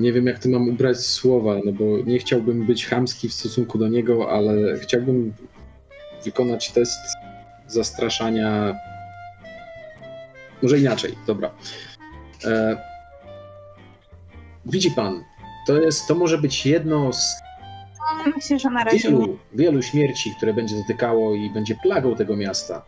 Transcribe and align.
Nie 0.00 0.12
wiem, 0.12 0.26
jak 0.26 0.38
ty 0.38 0.48
mam 0.48 0.68
ubrać 0.68 0.98
słowa, 0.98 1.56
no 1.64 1.72
bo 1.72 1.84
nie 2.06 2.18
chciałbym 2.18 2.66
być 2.66 2.86
chamski 2.86 3.28
w 3.28 3.34
stosunku 3.34 3.78
do 3.78 3.88
niego, 3.88 4.30
ale 4.30 4.78
chciałbym 4.78 5.32
wykonać 6.24 6.70
test 6.70 6.98
zastraszania. 7.66 8.74
Może 10.62 10.78
inaczej, 10.78 11.14
dobra. 11.26 11.50
E... 12.44 12.76
Widzi 14.66 14.90
pan, 14.90 15.24
to 15.66 15.80
jest, 15.80 16.06
to 16.06 16.14
może 16.14 16.38
być 16.38 16.66
jedno 16.66 17.12
z 17.12 17.40
Myślę, 18.36 18.58
że 18.58 18.70
na 18.70 18.84
razie 18.84 18.98
wielu, 18.98 19.38
wielu 19.52 19.82
śmierci, 19.82 20.34
które 20.36 20.54
będzie 20.54 20.76
dotykało 20.76 21.34
i 21.34 21.50
będzie 21.50 21.74
plagą 21.82 22.16
tego 22.16 22.36
miasta. 22.36 22.82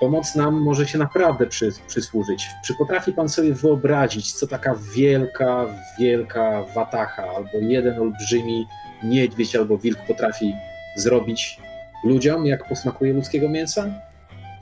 Pomoc 0.00 0.34
nam 0.34 0.62
może 0.62 0.86
się 0.88 0.98
naprawdę 0.98 1.46
przy, 1.46 1.70
przysłużyć. 1.86 2.46
Czy 2.64 2.74
potrafi 2.74 3.12
pan 3.12 3.28
sobie 3.28 3.54
wyobrazić, 3.54 4.32
co 4.32 4.46
taka 4.46 4.74
wielka, 4.96 5.66
wielka 5.98 6.62
watacha, 6.74 7.22
albo 7.22 7.50
jeden 7.60 7.98
olbrzymi 8.00 8.66
niedźwiedź 9.02 9.56
albo 9.56 9.78
wilk 9.78 9.98
potrafi 10.06 10.52
zrobić 10.96 11.60
ludziom, 12.04 12.46
jak 12.46 12.68
posmakuje 12.68 13.12
ludzkiego 13.12 13.48
mięsa? 13.48 13.86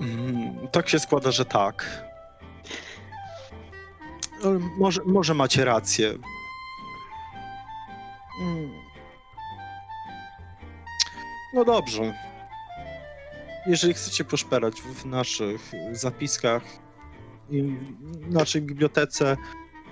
Mm, 0.00 0.68
Tak 0.72 0.88
się 0.88 0.98
składa, 0.98 1.30
że 1.30 1.44
tak. 1.44 2.04
Ale 4.44 4.58
Może, 4.78 5.00
może 5.06 5.34
macie 5.34 5.64
rację. 5.64 6.08
Mm. 8.42 8.70
No 11.54 11.64
dobrze. 11.64 12.14
Jeżeli 13.66 13.94
chcecie 13.94 14.24
poszperać 14.24 14.80
w 14.80 15.06
naszych 15.06 15.72
zapiskach 15.92 16.62
i 17.50 17.62
w 18.02 18.30
naszej 18.30 18.62
bibliotece, 18.62 19.36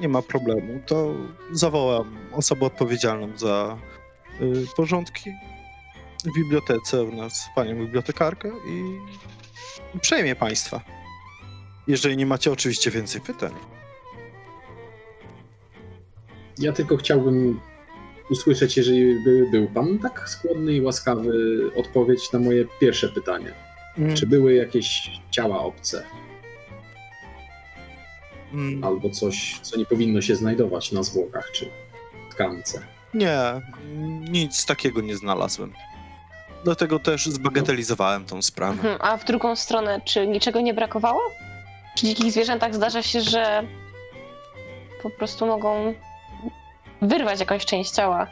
nie 0.01 0.09
ma 0.09 0.23
problemu. 0.23 0.81
To 0.87 1.15
zawołam 1.53 2.17
osobę 2.33 2.67
odpowiedzialną 2.67 3.39
za 3.39 3.79
y, 4.41 4.67
porządki 4.77 5.31
w 6.25 6.35
bibliotece 6.37 7.03
u 7.03 7.17
nas, 7.17 7.49
panią 7.55 7.77
bibliotekarkę 7.79 8.49
i 8.69 8.99
przejmie 10.01 10.37
państwa. 10.37 10.81
Jeżeli 11.87 12.17
nie 12.17 12.27
macie 12.27 12.53
oczywiście 12.53 12.91
więcej 12.91 13.21
pytań. 13.21 13.53
Ja 16.59 16.73
tylko 16.73 16.97
chciałbym 16.97 17.61
usłyszeć, 18.31 18.77
jeżeli 18.77 19.25
by 19.25 19.47
był 19.51 19.67
pan 19.67 19.99
tak 19.99 20.29
skłonny 20.29 20.73
i 20.73 20.81
łaskawy, 20.81 21.33
odpowiedź 21.77 22.33
na 22.33 22.39
moje 22.39 22.65
pierwsze 22.81 23.09
pytanie. 23.09 23.53
Czy 24.15 24.27
były 24.27 24.55
jakieś 24.55 25.11
ciała 25.31 25.61
obce? 25.61 26.03
Mm, 28.53 28.85
albo 28.85 29.11
coś, 29.11 29.61
co 29.63 29.79
nie 29.79 29.87
powinno 29.87 30.21
się 30.21 30.37
znajdować 30.37 30.93
na 30.93 31.03
zwłokach 31.03 31.51
czy 31.53 31.71
tkance. 32.31 32.83
Nie, 33.15 33.41
nic 34.31 34.67
takiego 34.67 35.01
nie 35.01 35.17
znalazłem. 35.17 35.73
Dlatego 36.65 36.99
też 36.99 37.27
zbagatelizowałem 37.27 38.25
tą 38.25 38.43
sprawę. 38.43 38.73
Mhm, 38.73 38.99
A 39.01 39.17
w 39.17 39.25
drugą 39.25 39.57
stronę, 39.57 40.01
czy 40.05 40.27
niczego 40.27 40.61
nie 40.61 40.75
brakowało? 40.75 41.21
Przy 41.95 42.07
dzikich 42.07 42.33
zwierzętach 42.33 42.75
zdarza 42.75 43.03
się, 43.03 43.21
że 43.21 43.63
po 45.03 45.11
prostu 45.11 45.47
mogą 45.47 45.95
wyrwać 47.03 47.41
jakąś 47.41 47.65
część 47.65 47.91
ciała. 47.91 48.27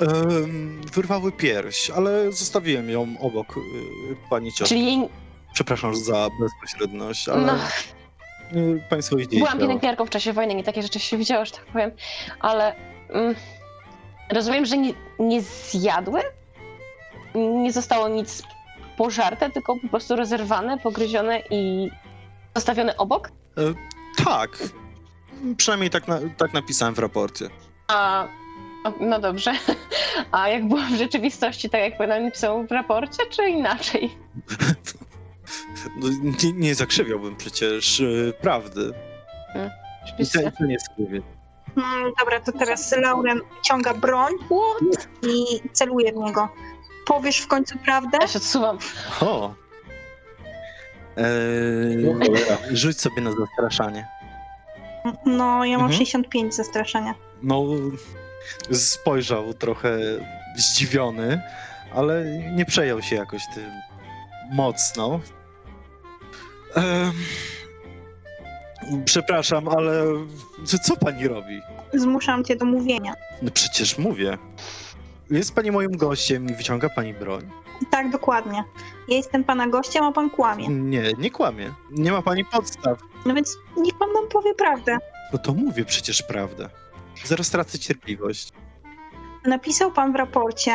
Em, 0.00 0.80
Wyrwały 0.94 1.32
pierś, 1.32 1.90
ale 1.90 2.32
zostawiłem 2.32 2.90
ją 2.90 3.06
obok 3.20 3.56
y, 3.56 3.60
pani 4.30 4.52
cioci. 4.52 4.68
Czyli 4.68 4.86
jej... 4.86 5.08
Przepraszam 5.54 5.96
za 5.96 6.28
bezpośredność, 6.40 7.28
ale 7.28 7.42
No, 7.42 7.54
y, 8.58 8.82
państwo 8.90 9.18
idzie. 9.18 9.38
byłam 9.38 9.58
pielęgniarką 9.58 10.06
w 10.06 10.10
czasie 10.10 10.32
wojny, 10.32 10.54
nie 10.54 10.64
takie 10.64 10.82
rzeczy 10.82 10.98
się 11.00 11.16
widziało, 11.18 11.44
że 11.44 11.52
tak 11.52 11.64
powiem, 11.66 11.90
ale 12.40 12.74
mm, 13.08 13.34
rozumiem, 14.30 14.66
że 14.66 14.76
nie, 14.78 14.92
nie 15.18 15.42
zjadły? 15.42 16.20
Nie 17.34 17.72
zostało 17.72 18.08
nic 18.08 18.42
pożarte, 18.96 19.50
tylko 19.50 19.76
po 19.82 19.88
prostu 19.88 20.16
rozerwane, 20.16 20.78
pogryzione 20.78 21.42
i 21.50 21.90
zostawione 22.56 22.96
obok? 22.96 23.30
Tak. 24.24 24.58
Przynajmniej 25.56 25.90
tak, 25.90 26.08
na, 26.08 26.20
tak 26.36 26.52
napisałem 26.52 26.94
w 26.94 26.98
raporcie. 26.98 27.48
A, 27.88 28.28
o, 28.84 28.92
no 29.00 29.20
dobrze. 29.20 29.52
A 30.32 30.48
jak 30.48 30.68
było 30.68 30.80
w 30.80 30.94
rzeczywistości, 30.98 31.70
tak 31.70 31.80
jak 31.80 31.98
pan 31.98 32.08
napisał 32.08 32.66
w 32.66 32.70
raporcie, 32.70 33.26
czy 33.30 33.48
inaczej? 33.48 34.10
No, 35.96 36.08
nie, 36.22 36.52
nie 36.52 36.74
zakrzywiałbym 36.74 37.36
przecież 37.36 38.00
y, 38.00 38.32
prawdy. 38.40 38.92
I 39.54 40.04
Oczywiście. 40.04 40.40
to, 40.42 40.50
to 40.58 40.64
nie 40.64 40.80
skrywię. 40.80 41.22
Mm, 41.76 42.12
dobra, 42.18 42.40
to 42.40 42.52
teraz 42.52 42.96
Lauren 42.96 43.40
ciąga 43.62 43.94
broń 43.94 44.32
i 45.22 45.60
celuje 45.72 46.12
w 46.12 46.16
niego. 46.16 46.48
Powiesz 47.06 47.38
w 47.38 47.46
końcu 47.46 47.78
prawdę? 47.78 48.18
Ja 48.20 48.26
się 48.26 48.38
odsuwam. 48.38 48.78
O! 49.20 49.54
Eee, 51.16 52.14
rzuć 52.72 53.00
sobie 53.00 53.22
na 53.22 53.32
zastraszanie. 53.32 54.08
No, 55.26 55.64
ja 55.64 55.76
mam 55.78 55.86
Mhm. 55.86 55.92
65 55.98 56.54
zastraszenia. 56.54 57.14
No, 57.42 57.64
spojrzał 58.72 59.54
trochę 59.54 59.98
zdziwiony, 60.56 61.42
ale 61.94 62.24
nie 62.56 62.64
przejął 62.64 63.02
się 63.02 63.16
jakoś 63.16 63.42
tym 63.54 63.70
mocno. 64.52 65.20
Em, 66.74 67.12
przepraszam, 69.04 69.68
ale 69.68 69.92
co, 70.64 70.78
co 70.78 70.96
pani 70.96 71.28
robi? 71.28 71.60
Zmuszam 71.94 72.44
cię 72.44 72.56
do 72.56 72.64
mówienia. 72.64 73.14
No 73.42 73.50
przecież 73.50 73.98
mówię. 73.98 74.38
Jest 75.30 75.54
pani 75.54 75.70
moim 75.70 75.96
gościem 75.96 76.46
i 76.50 76.54
wyciąga 76.54 76.88
pani 76.88 77.14
broń. 77.14 77.50
Tak, 77.90 78.10
dokładnie. 78.10 78.64
Ja 79.08 79.16
jestem 79.16 79.44
pana 79.44 79.66
gościem, 79.66 80.04
a 80.04 80.12
pan 80.12 80.30
kłamie. 80.30 80.68
Nie, 80.68 81.12
nie 81.18 81.30
kłamie. 81.30 81.72
Nie 81.90 82.12
ma 82.12 82.22
pani 82.22 82.44
podstaw. 82.44 82.98
No 83.26 83.34
więc 83.34 83.56
niech 83.76 83.98
pan 83.98 84.12
nam 84.12 84.28
powie 84.28 84.54
prawdę. 84.54 84.98
No 85.32 85.38
to 85.38 85.54
mówię 85.54 85.84
przecież 85.84 86.22
prawdę. 86.22 86.68
Zaraz 87.24 87.50
tracę 87.50 87.78
cierpliwość. 87.78 88.52
Napisał 89.46 89.92
pan 89.92 90.12
w 90.12 90.16
raporcie. 90.16 90.72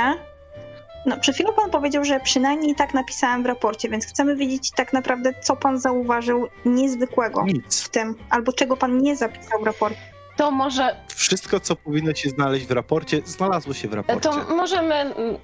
No, 1.05 1.19
przed 1.19 1.35
chwilą 1.35 1.53
pan 1.53 1.71
powiedział, 1.71 2.05
że 2.05 2.19
przynajmniej 2.19 2.75
tak 2.75 2.93
napisałem 2.93 3.43
w 3.43 3.45
raporcie, 3.45 3.89
więc 3.89 4.05
chcemy 4.05 4.35
wiedzieć 4.35 4.71
tak 4.71 4.93
naprawdę, 4.93 5.33
co 5.43 5.55
pan 5.55 5.79
zauważył 5.79 6.47
niezwykłego 6.65 7.43
Nic. 7.45 7.81
w 7.81 7.89
tym, 7.89 8.15
albo 8.29 8.53
czego 8.53 8.77
pan 8.77 8.97
nie 8.97 9.15
zapisał 9.15 9.61
w 9.61 9.65
raporcie. 9.65 10.14
To 10.37 10.51
może, 10.51 10.95
Wszystko, 11.15 11.59
co 11.59 11.75
powinno 11.75 12.13
się 12.13 12.29
znaleźć 12.29 12.65
w 12.65 12.71
raporcie, 12.71 13.21
znalazło 13.25 13.73
się 13.73 13.87
w 13.87 13.93
raporcie. 13.93 14.29
to 14.29 14.55
możemy 14.55 14.95
mm, 14.95 15.37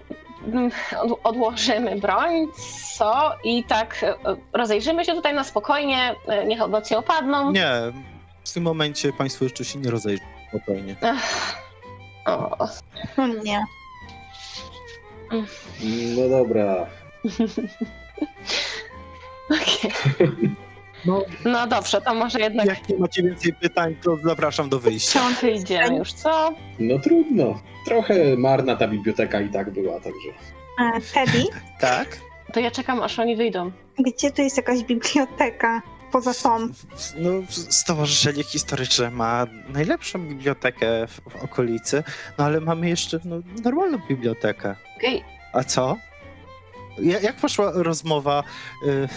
mm, 0.45 0.71
od- 1.01 1.19
odłożymy 1.23 1.95
broń, 1.99 2.47
co? 2.97 3.31
I 3.43 3.63
tak 3.63 4.03
e, 4.03 4.15
rozejrzymy 4.53 5.05
się 5.05 5.13
tutaj 5.13 5.33
na 5.33 5.43
spokojnie, 5.43 6.15
e, 6.27 6.45
niech 6.45 6.61
emocje 6.61 6.97
opadną. 6.97 7.51
Nie, 7.51 7.71
w 8.45 8.53
tym 8.53 8.63
momencie 8.63 9.13
państwo 9.13 9.45
jeszcze 9.45 9.65
się 9.65 9.79
nie 9.79 9.91
rozejrzą 9.91 10.23
spokojnie. 10.49 10.95
Ech. 11.01 11.55
O, 12.25 12.57
No 13.17 13.27
nie. 13.27 13.65
No 16.17 16.29
dobra. 16.29 16.85
okej. 19.49 19.91
No, 21.05 21.23
No 21.45 21.67
dobrze, 21.67 22.01
to 22.01 22.13
może 22.13 22.39
jednak 22.39 22.65
jak 22.65 22.89
nie 22.89 22.97
macie 22.97 23.23
więcej 23.23 23.53
pytań, 23.53 23.95
to 24.03 24.17
zapraszam 24.23 24.69
do 24.69 24.79
wyjścia. 24.79 25.09
Chciałam 25.11 25.33
wyjdziemy 25.41 25.97
już, 25.97 26.13
co? 26.13 26.53
No 26.79 26.99
trudno. 26.99 27.61
Trochę 27.85 28.37
marna 28.37 28.75
ta 28.75 28.87
biblioteka 28.87 29.41
i 29.41 29.49
tak 29.49 29.69
była, 29.73 29.93
także. 29.99 30.29
E, 30.79 31.01
Teddy, 31.13 31.43
Tak? 31.79 32.17
To 32.53 32.59
ja 32.59 32.71
czekam, 32.71 33.01
aż 33.03 33.19
oni 33.19 33.35
wyjdą. 33.35 33.71
gdzie 33.99 34.31
tu 34.31 34.41
jest 34.41 34.57
jakaś 34.57 34.83
biblioteka 34.83 35.81
poza 36.11 36.33
tą? 36.33 36.59
No, 37.17 37.29
Stowarzyszenie 37.69 38.43
Historyczne 38.43 39.11
ma 39.11 39.47
najlepszą 39.73 40.19
bibliotekę 40.27 41.07
w, 41.07 41.21
w 41.29 41.43
okolicy, 41.43 42.03
no 42.37 42.45
ale 42.45 42.59
mamy 42.61 42.89
jeszcze 42.89 43.19
no, 43.25 43.35
normalną 43.63 43.97
bibliotekę. 44.09 44.75
Okej, 44.97 45.23
A 45.53 45.63
co? 45.63 45.97
Ja, 46.99 47.19
jak 47.19 47.35
poszła 47.35 47.71
rozmowa 47.75 48.43
y, 48.87 49.07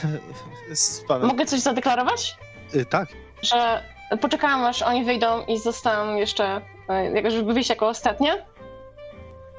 z 0.76 1.00
panem? 1.08 1.28
Mogę 1.28 1.46
coś 1.46 1.60
zadeklarować? 1.60 2.36
Y, 2.74 2.84
tak. 2.84 3.08
Że 3.42 3.82
poczekałam, 4.20 4.64
aż 4.64 4.82
oni 4.82 5.04
wyjdą 5.04 5.44
i 5.46 5.58
zostałam 5.58 6.16
jeszcze, 6.16 6.60
jako 7.14 7.30
żeby 7.30 7.54
wyjść 7.54 7.70
jako 7.70 7.88
ostatnia. 7.88 8.34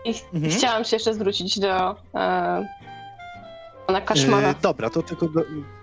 I 0.05 0.13
ch- 0.13 0.33
Mhm. 0.33 0.53
chciałam 0.53 0.83
się 0.85 0.95
jeszcze 0.95 1.13
zwrócić 1.13 1.59
do 1.59 1.91
e, 2.15 2.67
pana 3.87 4.01
Kaszmana. 4.01 4.49
Y, 4.51 4.55
dobra, 4.61 4.89
to 4.89 5.01
tylko, 5.03 5.27
do, 5.27 5.41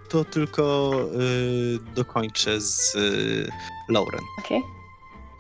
to 0.09 0.25
tylko 0.25 0.91
y, 1.21 1.95
dokończę 1.95 2.61
z 2.61 2.95
y, 2.95 3.49
Lauren. 3.89 4.21
Okej. 4.39 4.63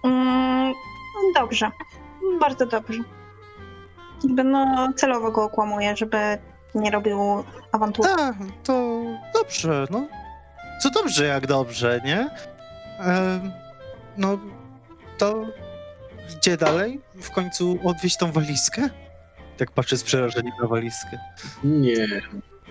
Mm, 0.04 0.74
dobrze. 1.34 1.70
Bardzo 2.40 2.66
dobrze. 2.66 2.98
Jakby 4.24 4.44
no 4.44 4.92
celowo 4.96 5.30
go 5.30 5.42
okłamuję, 5.44 5.96
żeby 5.96 6.38
nie 6.74 6.90
robił 6.90 7.19
awantury. 7.72 8.08
A, 8.19 8.32
to 8.64 9.02
dobrze, 9.34 9.86
no. 9.90 10.08
Co 10.82 10.90
dobrze, 10.90 11.24
jak 11.24 11.46
dobrze, 11.46 12.00
nie? 12.04 12.30
Em, 13.00 13.52
no, 14.16 14.38
to 15.19 15.46
gdzie 16.38 16.56
dalej? 16.56 17.00
W 17.14 17.30
końcu 17.30 17.78
odwieźć 17.84 18.16
tą 18.16 18.32
walizkę? 18.32 18.88
Tak 19.56 19.70
patrzę 19.70 19.96
z 19.96 20.04
przerażeniem 20.04 20.52
na 20.62 20.69
walizkę. 20.69 21.19
Nie. 21.64 22.06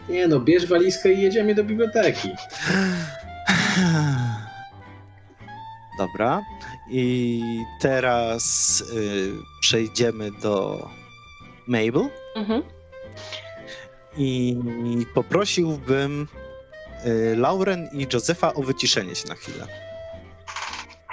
Nie 0.09 0.27
no, 0.27 0.39
bierz 0.39 0.65
walizkę 0.67 1.13
i 1.13 1.21
jedziemy 1.21 1.55
do 1.55 1.63
biblioteki. 1.63 2.29
Dobra. 5.97 6.41
I 6.89 7.43
teraz 7.81 8.83
y, 8.95 9.31
przejdziemy 9.61 10.29
do 10.41 10.87
Mabel 11.67 12.09
Mhm. 12.35 12.63
I 14.17 14.57
poprosiłbym 15.13 16.27
y, 17.05 17.35
Lauren 17.35 17.89
i 17.93 18.07
Josefa 18.13 18.53
o 18.53 18.61
wyciszenie 18.61 19.15
się 19.15 19.27
na 19.27 19.35
chwilę. 19.35 19.67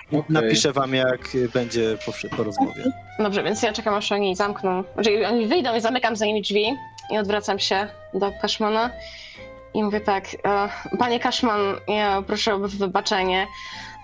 Okej. 0.08 0.22
Napiszę 0.28 0.72
wam, 0.72 0.94
jak 0.94 1.28
będzie 1.54 1.98
po, 2.06 2.36
po 2.36 2.44
rozmowie. 2.44 2.84
Dobrze, 3.18 3.42
więc 3.42 3.62
ja 3.62 3.72
czekam, 3.72 3.94
aż 3.94 4.12
oni 4.12 4.36
zamkną. 4.36 4.84
Znaczy, 4.94 5.28
oni 5.28 5.46
wyjdą 5.46 5.76
i 5.76 5.80
zamykam 5.80 6.16
za 6.16 6.26
nimi 6.26 6.42
drzwi 6.42 6.74
i 7.10 7.18
odwracam 7.18 7.58
się 7.58 7.88
do 8.14 8.32
Kaszmana 8.42 8.90
i 9.74 9.82
mówię 9.82 10.00
tak, 10.00 10.24
e, 10.44 10.68
panie 10.98 11.20
Kaszman, 11.20 11.60
ja 11.88 12.22
proszę 12.26 12.54
o 12.54 12.58
wybaczenie. 12.58 13.46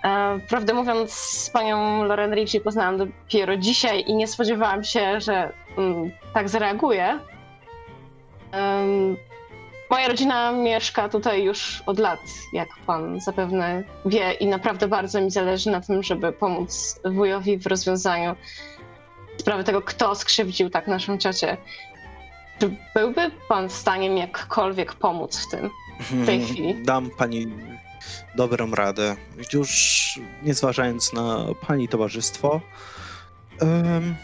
E, 0.05 0.39
prawdę 0.49 0.75
mówiąc, 0.75 1.13
z 1.13 1.51
panią 1.51 2.05
Loren 2.05 2.35
Ricci 2.35 2.61
poznałam 2.61 2.99
dopiero 2.99 3.57
dzisiaj 3.57 4.05
i 4.07 4.15
nie 4.15 4.29
spodziewałam 4.29 4.85
się, 4.85 5.21
że 5.21 5.53
mm, 5.79 6.11
tak 6.35 6.49
zareaguje. 6.49 7.21
Em, 8.55 9.17
moja 9.91 10.09
rodzina 10.09 10.53
mieszka 10.53 11.09
tutaj 11.09 11.45
już 11.45 11.83
od 11.87 11.99
lat, 11.99 12.21
jak 12.53 12.69
pan 12.87 13.21
zapewne 13.21 13.83
wie, 14.07 14.33
i 14.33 14.47
naprawdę 14.47 14.89
bardzo 14.89 15.21
mi 15.21 15.31
zależy 15.31 15.71
na 15.71 15.81
tym, 15.81 16.03
żeby 16.03 16.33
pomóc 16.33 17.01
wujowi 17.05 17.59
w 17.59 17.67
rozwiązaniu 17.67 18.35
sprawy 19.37 19.65
tego, 19.65 19.83
kto 19.83 20.15
skrzywdził 20.15 20.71
tak 20.71 20.87
naszą 20.89 21.19
ciocię. 21.19 21.57
Czy 22.59 22.77
byłby 22.95 23.31
pan 23.49 23.69
w 23.69 23.73
stanie 23.73 24.11
mi 24.11 24.21
jakkolwiek 24.21 24.95
pomóc 24.95 25.47
w 25.47 25.51
tym? 25.51 25.71
W 26.01 26.27
tej 26.27 26.45
chwili. 26.45 26.75
Dam 26.85 27.11
pani 27.11 27.47
dobrą 28.37 28.71
radę. 28.71 29.17
Już 29.53 30.21
nie 30.43 30.55
zważając 30.55 31.13
na 31.13 31.45
pani 31.67 31.89
towarzystwo. 31.89 32.61
em, 33.61 34.15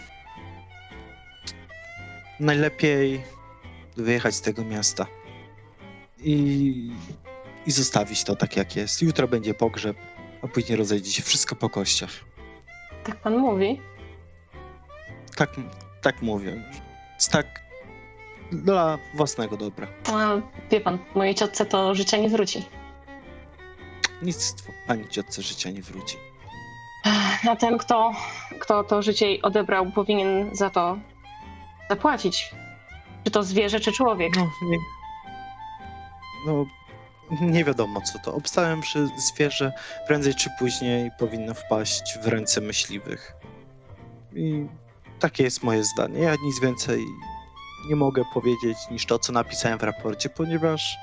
najlepiej 2.40 3.22
wyjechać 3.96 4.34
z 4.34 4.40
tego 4.40 4.64
miasta. 4.64 5.06
I, 6.18 6.92
I 7.66 7.70
zostawić 7.70 8.24
to 8.24 8.36
tak 8.36 8.56
jak 8.56 8.76
jest. 8.76 9.02
Jutro 9.02 9.28
będzie 9.28 9.54
pogrzeb, 9.54 9.96
a 10.42 10.48
później 10.48 10.78
rozejdzie 10.78 11.12
się 11.12 11.22
wszystko 11.22 11.56
po 11.56 11.68
kościach. 11.68 12.10
Tak 13.04 13.16
pan 13.16 13.36
mówi? 13.38 13.80
Tak, 15.36 15.50
tak 16.02 16.22
mówię. 16.22 16.62
Tak 17.30 17.46
dla 18.52 18.98
własnego 19.14 19.56
dobra. 19.56 19.86
A, 20.12 20.36
wie 20.70 20.80
pan, 20.80 20.98
mojej 21.14 21.34
ciotce 21.34 21.66
to 21.66 21.94
życie 21.94 22.20
nie 22.20 22.28
wróci. 22.28 22.64
Nic 24.22 24.54
pani 24.86 25.08
ciotce 25.08 25.42
życia 25.42 25.70
nie 25.70 25.82
wróci. 25.82 26.16
A 27.50 27.56
ten, 27.56 27.78
kto, 27.78 28.12
kto 28.58 28.84
to 28.84 29.02
życie 29.02 29.26
jej 29.26 29.42
odebrał, 29.42 29.92
powinien 29.92 30.50
za 30.52 30.70
to 30.70 30.98
zapłacić. 31.90 32.50
Czy 33.24 33.30
to 33.30 33.42
zwierzę, 33.42 33.80
czy 33.80 33.92
człowiek. 33.92 34.36
No, 34.36 34.50
nie, 34.62 34.78
no, 36.46 36.66
nie 37.40 37.64
wiadomo 37.64 38.00
co 38.00 38.18
to. 38.18 38.34
Obstałem, 38.34 38.82
że 38.82 39.06
zwierzę 39.06 39.72
prędzej 40.06 40.34
czy 40.34 40.50
później 40.58 41.10
powinno 41.18 41.54
wpaść 41.54 42.18
w 42.22 42.26
ręce 42.26 42.60
myśliwych. 42.60 43.34
I 44.34 44.66
takie 45.20 45.44
jest 45.44 45.62
moje 45.62 45.84
zdanie. 45.84 46.18
Ja 46.20 46.34
nic 46.44 46.60
więcej 46.60 47.04
nie 47.88 47.96
mogę 47.96 48.22
powiedzieć 48.34 48.78
niż 48.90 49.06
to, 49.06 49.18
co 49.18 49.32
napisałem 49.32 49.78
w 49.78 49.82
raporcie, 49.82 50.28
ponieważ 50.28 50.96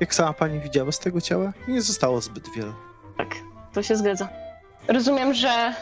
jak 0.00 0.14
sama 0.14 0.32
pani 0.32 0.60
widziała 0.60 0.92
z 0.92 0.98
tego 0.98 1.20
ciała, 1.20 1.52
nie 1.68 1.82
zostało 1.82 2.20
zbyt 2.20 2.50
wiele. 2.56 2.72
Tak, 3.18 3.28
to 3.72 3.82
się 3.82 3.96
zgadza. 3.96 4.28
Rozumiem, 4.88 5.34
że 5.34 5.74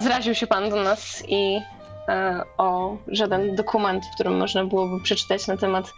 zraził 0.00 0.34
się 0.34 0.46
pan 0.46 0.70
do 0.70 0.82
nas 0.82 1.22
i 1.28 1.60
o 2.58 2.96
żaden 3.08 3.54
dokument, 3.56 4.04
w 4.06 4.14
którym 4.14 4.38
można 4.38 4.64
byłoby 4.64 5.02
przeczytać 5.02 5.46
na 5.46 5.56
temat 5.56 5.92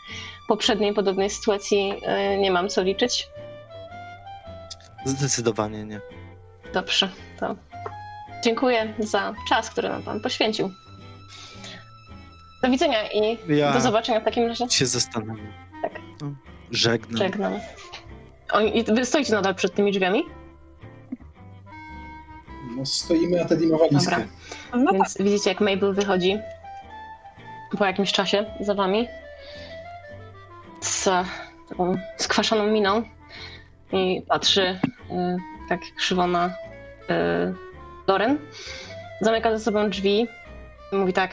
poprzedniej 0.49 0.95
podobnej 0.95 1.31
sytuacji, 1.31 1.95
e, 2.03 2.39
nie 2.39 2.51
mam 2.51 2.69
co 2.69 2.83
liczyć. 2.83 3.29
Zdecydowanie 5.05 5.85
nie. 5.85 6.01
Dobrze, 6.73 7.09
to 7.41 7.57
dziękuję 8.45 8.95
za 8.99 9.35
czas, 9.49 9.71
który 9.71 9.89
nam 9.89 10.03
pan 10.03 10.21
poświęcił. 10.21 10.71
Do 12.63 12.71
widzenia 12.71 13.13
i 13.13 13.39
Ja 13.49 13.73
do 13.73 13.81
zobaczenia 13.81 14.21
w 14.21 14.25
takim 14.25 14.47
razie. 14.49 14.71
się 14.71 14.87
zastanawiam. 14.87 15.53
Tak. 15.83 15.93
Żegnam. 16.71 17.19
Żegnam. 17.19 17.53
O, 18.53 18.59
wy 18.95 19.05
stoicie 19.07 19.33
nadal 19.33 19.55
przed 19.55 19.75
tymi 19.75 19.93
drzwiami? 19.93 20.23
No 22.77 22.87
stoimy 22.87 23.37
na 23.37 23.45
Teddy 23.45 23.67
ma 23.67 23.79
walizkę. 23.79 24.11
Dobra. 24.11 24.27
No 24.75 24.85
tak. 24.85 24.93
Więc 24.93 25.17
widzicie, 25.21 25.51
jak 25.51 25.61
Mabel 25.61 25.95
wychodzi 25.95 26.39
po 27.79 27.85
jakimś 27.85 28.13
czasie 28.13 28.47
za 28.61 28.75
wami 28.75 29.09
z 30.81 31.09
taką 31.69 31.97
skwaszoną 32.17 32.67
miną 32.67 33.03
i 33.93 34.23
patrzy 34.29 34.63
y, 34.63 34.79
tak 35.69 35.81
krzywo 35.97 36.27
na 36.27 36.47
y, 36.47 36.53
Loren. 38.07 38.39
Zamyka 39.21 39.59
ze 39.59 39.65
sobą 39.65 39.91
drzwi 39.91 40.27
i 40.93 40.97
mówi 40.97 41.13
tak. 41.13 41.31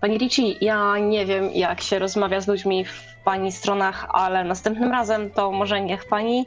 Pani 0.00 0.18
Ricci, 0.18 0.56
ja 0.60 0.98
nie 0.98 1.26
wiem, 1.26 1.50
jak 1.50 1.80
się 1.80 1.98
rozmawia 1.98 2.40
z 2.40 2.48
ludźmi 2.48 2.84
w 2.84 3.02
pani 3.24 3.52
stronach, 3.52 4.06
ale 4.08 4.44
następnym 4.44 4.90
razem 4.92 5.30
to 5.30 5.50
może 5.50 5.80
niech 5.80 6.04
pani 6.04 6.46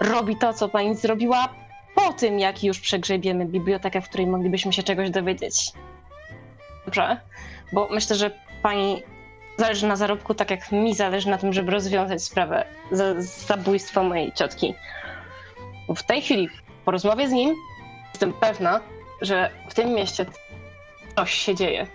robi 0.00 0.36
to, 0.36 0.52
co 0.52 0.68
pani 0.68 0.94
zrobiła 0.94 1.48
po 1.94 2.12
tym, 2.12 2.38
jak 2.38 2.64
już 2.64 2.80
przegrzebiemy 2.80 3.44
bibliotekę, 3.46 4.00
w 4.00 4.08
której 4.08 4.26
moglibyśmy 4.26 4.72
się 4.72 4.82
czegoś 4.82 5.10
dowiedzieć. 5.10 5.72
Dobrze? 6.84 7.20
Bo 7.72 7.88
myślę, 7.90 8.16
że 8.16 8.30
pani 8.62 9.02
zależy 9.58 9.86
na 9.86 9.96
zarobku, 9.96 10.34
tak 10.34 10.50
jak 10.50 10.72
mi 10.72 10.94
zależy 10.94 11.30
na 11.30 11.38
tym, 11.38 11.52
żeby 11.52 11.72
rozwiązać 11.72 12.22
sprawę 12.24 12.64
za- 12.90 13.22
zabójstwa 13.22 14.02
mojej 14.02 14.32
ciotki. 14.32 14.74
W 15.96 16.02
tej 16.02 16.22
chwili, 16.22 16.48
po 16.84 16.90
rozmowie 16.90 17.28
z 17.28 17.32
nim, 17.32 17.54
jestem 18.12 18.32
pewna, 18.32 18.80
że 19.20 19.50
w 19.68 19.74
tym 19.74 19.94
mieście 19.94 20.26
coś 21.16 21.32
się 21.34 21.54
dzieje. 21.54 21.86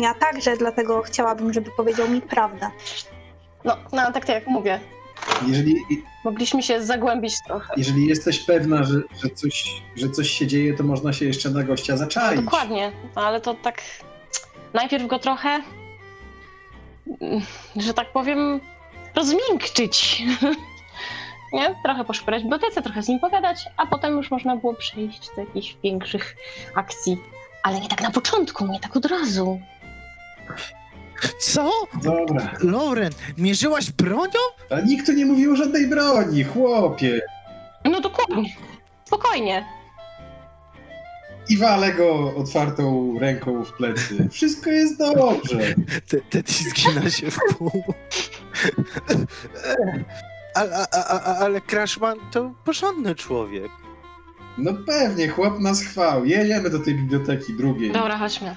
Ja 0.00 0.14
także, 0.14 0.56
dlatego 0.56 1.02
chciałabym, 1.02 1.52
żeby 1.52 1.70
powiedział 1.70 2.08
mi 2.08 2.20
prawdę. 2.22 2.70
No, 3.64 3.76
no 3.92 4.12
tak 4.12 4.28
jak 4.28 4.46
mówię, 4.46 4.80
Jeżeli, 5.46 5.76
mogliśmy 6.24 6.62
się 6.62 6.82
zagłębić 6.82 7.34
trochę. 7.46 7.74
jeżeli 7.76 8.06
jesteś 8.06 8.38
pewna, 8.38 8.84
że, 8.84 9.00
że, 9.22 9.30
coś, 9.30 9.82
że 9.96 10.10
coś 10.10 10.30
się 10.30 10.46
dzieje, 10.46 10.74
to 10.74 10.84
można 10.84 11.12
się 11.12 11.24
jeszcze 11.24 11.50
na 11.50 11.64
gościa 11.64 11.96
zaczaić. 11.96 12.40
Dokładnie, 12.40 12.92
ale 13.14 13.40
to 13.40 13.54
tak 13.54 13.82
najpierw 14.74 15.06
go 15.06 15.18
trochę, 15.18 15.62
mm, 17.20 17.42
że 17.76 17.94
tak 17.94 18.12
powiem, 18.12 18.60
rozmiękczyć. 19.14 20.22
Nie? 21.52 21.74
Trochę 21.84 22.04
poszperać 22.04 22.42
w 22.42 22.44
bibliotece, 22.44 22.82
trochę 22.82 23.02
z 23.02 23.08
nim 23.08 23.20
pogadać, 23.20 23.64
a 23.76 23.86
potem 23.86 24.16
już 24.16 24.30
można 24.30 24.56
było 24.56 24.74
przejść 24.74 25.30
do 25.36 25.40
jakichś 25.40 25.76
większych 25.82 26.36
akcji. 26.74 27.16
Ale 27.62 27.80
nie 27.80 27.88
tak 27.88 28.02
na 28.02 28.10
początku, 28.10 28.66
nie 28.66 28.80
tak 28.80 28.96
od 28.96 29.06
razu. 29.06 29.60
Co? 31.40 31.70
Dobra. 32.02 32.52
Lauren, 32.60 33.12
mierzyłaś 33.38 33.90
bronią? 33.90 34.40
Ale 34.70 34.82
nikt 34.84 35.06
tu 35.06 35.12
nie 35.12 35.26
mówił 35.26 35.52
o 35.52 35.56
żadnej 35.56 35.86
broni, 35.86 36.44
chłopie. 36.44 37.20
No 37.84 38.00
dokładnie. 38.00 38.48
Spokojnie. 39.04 39.66
I 41.48 41.56
walę 41.58 41.92
go 41.92 42.34
otwartą 42.36 43.14
ręką 43.20 43.64
w 43.64 43.72
plecy. 43.72 44.28
Wszystko 44.32 44.70
jest 44.70 44.98
dobrze. 44.98 45.58
Te- 46.08 46.20
Teddy 46.20 46.52
zgina 46.52 47.10
się 47.10 47.30
w 47.30 47.38
pół. 47.58 47.82
Ale, 50.54 50.76
a, 50.76 50.86
a, 50.92 51.20
a, 51.20 51.36
ale 51.38 51.60
Crashman 51.60 52.18
to 52.32 52.52
porządny 52.64 53.14
człowiek. 53.14 53.70
No 54.58 54.72
pewnie, 54.86 55.28
chłop 55.28 55.58
nas 55.60 55.82
chwał. 55.82 56.24
Jedziemy 56.24 56.70
do 56.70 56.78
tej 56.78 56.94
biblioteki 56.94 57.52
drugiej. 57.56 57.92
Dobra, 57.92 58.18
chodźmy. 58.18 58.56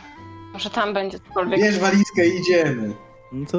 Może 0.53 0.69
tam 0.69 0.93
będzie 0.93 1.19
cokolwiek. 1.19 1.59
Bierz 1.61 1.79
walizkę 1.79 2.27
i 2.27 2.39
idziemy. 2.39 2.93
No 3.31 3.45
to 3.45 3.57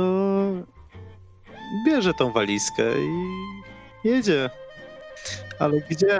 bierze 1.86 2.14
tą 2.14 2.32
walizkę 2.32 2.82
i 3.00 3.10
jedzie. 4.08 4.50
Ale 5.58 5.80
gdzie? 5.90 6.18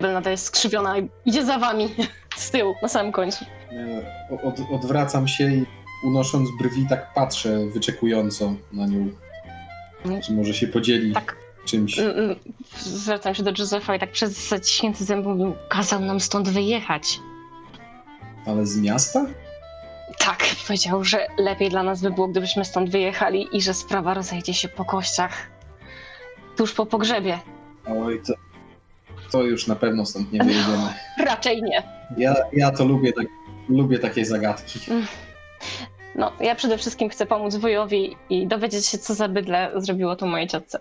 Belnada 0.00 0.30
jest 0.30 0.44
skrzywiona 0.44 0.98
i 0.98 1.08
idzie 1.24 1.44
za 1.44 1.58
wami 1.58 1.88
z 2.36 2.50
tyłu, 2.50 2.74
na 2.82 2.88
samym 2.88 3.12
końcu. 3.12 3.44
E, 3.72 4.38
Od, 4.42 4.54
odwracam 4.72 5.28
się 5.28 5.44
i 5.52 5.64
unosząc 6.04 6.48
brwi 6.58 6.86
tak 6.88 7.14
patrzę 7.14 7.66
wyczekująco 7.66 8.54
na 8.72 8.86
nią. 8.86 9.08
Mhm. 10.04 10.22
Czy 10.22 10.32
może 10.32 10.54
się 10.54 10.66
podzieli 10.66 11.12
Tak. 11.12 11.36
czymś. 11.64 11.98
Mm, 11.98 12.18
mm, 12.18 12.36
Zwracam 12.78 13.34
się 13.34 13.42
do 13.42 13.50
Józefa 13.58 13.96
i 13.96 13.98
tak 13.98 14.12
przez 14.12 14.48
zaciśnięty 14.48 15.04
zęb 15.04 15.26
mówił, 15.26 15.54
kazał 15.68 16.00
nam 16.00 16.20
stąd 16.20 16.48
wyjechać. 16.48 17.20
Ale 18.46 18.66
z 18.66 18.80
miasta? 18.80 19.26
Tak, 20.24 20.46
powiedział, 20.66 21.04
że 21.04 21.26
lepiej 21.38 21.70
dla 21.70 21.82
nas 21.82 22.02
by 22.02 22.10
było, 22.10 22.28
gdybyśmy 22.28 22.64
stąd 22.64 22.90
wyjechali 22.90 23.56
i 23.56 23.62
że 23.62 23.74
sprawa 23.74 24.14
rozejdzie 24.14 24.54
się 24.54 24.68
po 24.68 24.84
kościach. 24.84 25.50
Tuż 26.56 26.72
po 26.72 26.86
pogrzebie. 26.86 27.38
Oj, 27.86 28.22
to, 28.26 28.34
to 29.30 29.42
już 29.42 29.66
na 29.66 29.76
pewno 29.76 30.06
stąd 30.06 30.32
nie 30.32 30.44
wyjedziemy. 30.44 30.94
Raczej 31.30 31.62
nie. 31.62 31.82
Ja, 32.16 32.34
ja 32.52 32.70
to 32.70 32.84
lubię, 32.84 33.12
tak, 33.12 33.26
lubię 33.68 33.98
takie 33.98 34.24
zagadki. 34.24 34.80
No, 36.14 36.32
ja 36.40 36.54
przede 36.54 36.78
wszystkim 36.78 37.08
chcę 37.08 37.26
pomóc 37.26 37.56
wujowi 37.56 38.16
i 38.30 38.46
dowiedzieć 38.46 38.86
się, 38.86 38.98
co 38.98 39.14
za 39.14 39.28
bydle 39.28 39.72
zrobiło 39.76 40.16
to 40.16 40.26
mojej 40.26 40.48
ciotce. 40.48 40.80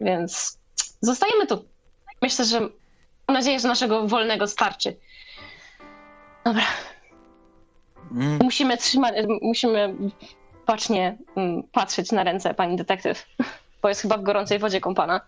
Więc 0.00 0.58
zostajemy 1.00 1.46
tu. 1.46 1.64
Myślę, 2.22 2.44
że 2.44 2.60
mam 2.60 3.34
nadzieję, 3.34 3.60
że 3.60 3.68
naszego 3.68 4.08
wolnego 4.08 4.46
starczy. 4.46 4.96
Dobra, 6.44 6.62
Mm, 8.14 8.38
musimy 8.42 8.76
trzymać, 8.76 9.14
musimy 9.42 9.94
bacznie 10.66 11.18
mm, 11.36 11.62
patrzeć 11.72 12.12
na 12.12 12.24
ręce 12.24 12.54
pani 12.54 12.76
detektyw, 12.76 13.26
bo 13.82 13.88
jest 13.88 14.00
chyba 14.00 14.18
w 14.18 14.22
gorącej 14.22 14.58
wodzie 14.58 14.80
kąpana. 14.80 15.20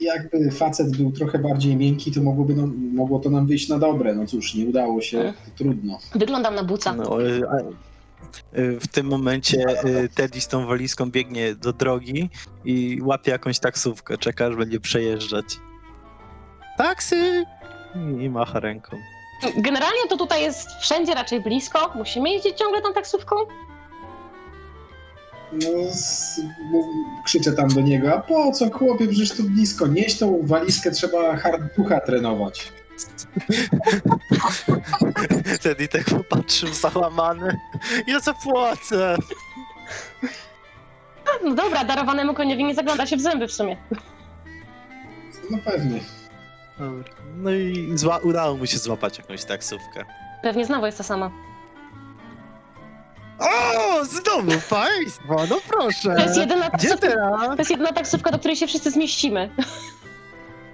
Jakby 0.00 0.50
facet 0.50 0.96
był 0.96 1.12
trochę 1.12 1.38
bardziej 1.38 1.76
miękki, 1.76 2.12
to 2.12 2.22
mogłoby 2.22 2.54
nam, 2.54 2.90
mogło 2.94 3.18
to 3.18 3.30
nam 3.30 3.46
wyjść 3.46 3.68
na 3.68 3.78
dobre. 3.78 4.14
No 4.14 4.26
cóż, 4.26 4.54
nie 4.54 4.66
udało 4.66 5.00
się, 5.00 5.32
to 5.44 5.50
trudno. 5.64 5.98
Wyglądam 6.14 6.54
na 6.54 6.64
buca. 6.64 6.92
No, 6.94 7.18
y, 8.58 8.80
w 8.80 8.86
tym 8.88 9.06
momencie 9.06 9.64
y, 9.84 10.08
Teddy 10.14 10.40
z 10.40 10.48
tą 10.48 10.66
walizką 10.66 11.10
biegnie 11.10 11.54
do 11.54 11.72
drogi 11.72 12.30
i 12.64 12.98
łapie 13.02 13.30
jakąś 13.30 13.58
taksówkę. 13.58 14.18
Czeka, 14.18 14.46
aż 14.46 14.56
będzie 14.56 14.80
przejeżdżać. 14.80 15.44
Taksy! 16.78 17.44
I- 17.94 18.24
I 18.24 18.30
macha 18.30 18.60
ręką. 18.60 18.96
Generalnie 19.56 20.08
to 20.08 20.16
tutaj 20.16 20.42
jest 20.42 20.68
wszędzie 20.80 21.14
raczej 21.14 21.40
blisko. 21.40 21.92
Musimy 21.94 22.30
jeździć 22.30 22.58
ciągle 22.58 22.82
tą 22.82 22.92
taksówką. 22.92 23.36
No, 25.52 25.68
z, 25.90 26.40
mów, 26.70 26.86
krzyczę 27.24 27.52
tam 27.52 27.68
do 27.68 27.80
niego, 27.80 28.14
a 28.14 28.18
po 28.18 28.52
co 28.52 28.70
chłopie, 28.70 29.08
przecież 29.08 29.36
tu 29.36 29.42
blisko, 29.42 29.86
nieś 29.86 30.18
tą 30.18 30.40
walizkę, 30.42 30.90
trzeba 30.90 31.36
hard 31.36 31.62
ducha 31.76 32.00
trenować. 32.00 32.72
Teddy 35.62 35.88
tak 35.88 36.04
popatrzył 36.04 36.68
załamany. 36.74 37.56
Ja 38.06 38.20
zapłacę! 38.20 39.16
No 41.44 41.54
dobra, 41.54 41.84
darowanemu 41.84 42.34
koniowi 42.34 42.64
nie 42.64 42.74
zagląda 42.74 43.06
się 43.06 43.16
w 43.16 43.20
zęby 43.20 43.46
w 43.48 43.52
sumie. 43.52 43.76
No 45.50 45.58
pewnie. 45.64 46.00
Dobra. 46.78 47.12
No 47.36 47.50
i 47.50 47.92
zła, 47.94 48.18
udało 48.18 48.56
mu 48.56 48.66
się 48.66 48.78
złapać 48.78 49.18
jakąś 49.18 49.44
taksówkę. 49.44 50.04
Pewnie 50.42 50.64
znowu 50.66 50.86
jest 50.86 50.98
ta 50.98 51.04
sama. 51.04 51.30
O, 53.38 54.04
znowu 54.04 54.60
państwo, 54.70 55.36
no 55.50 55.56
proszę. 55.68 56.14
To 56.14 56.22
jest 56.22 56.36
jedyna 56.36 56.68
Gdzie 56.70 56.88
taksówka, 56.88 57.08
teraz? 57.08 57.46
to 57.46 57.56
jest 57.58 57.70
jedyna 57.70 57.92
taksówka, 57.92 58.30
do 58.30 58.38
której 58.38 58.56
się 58.56 58.66
wszyscy 58.66 58.90
zmieścimy. 58.90 59.50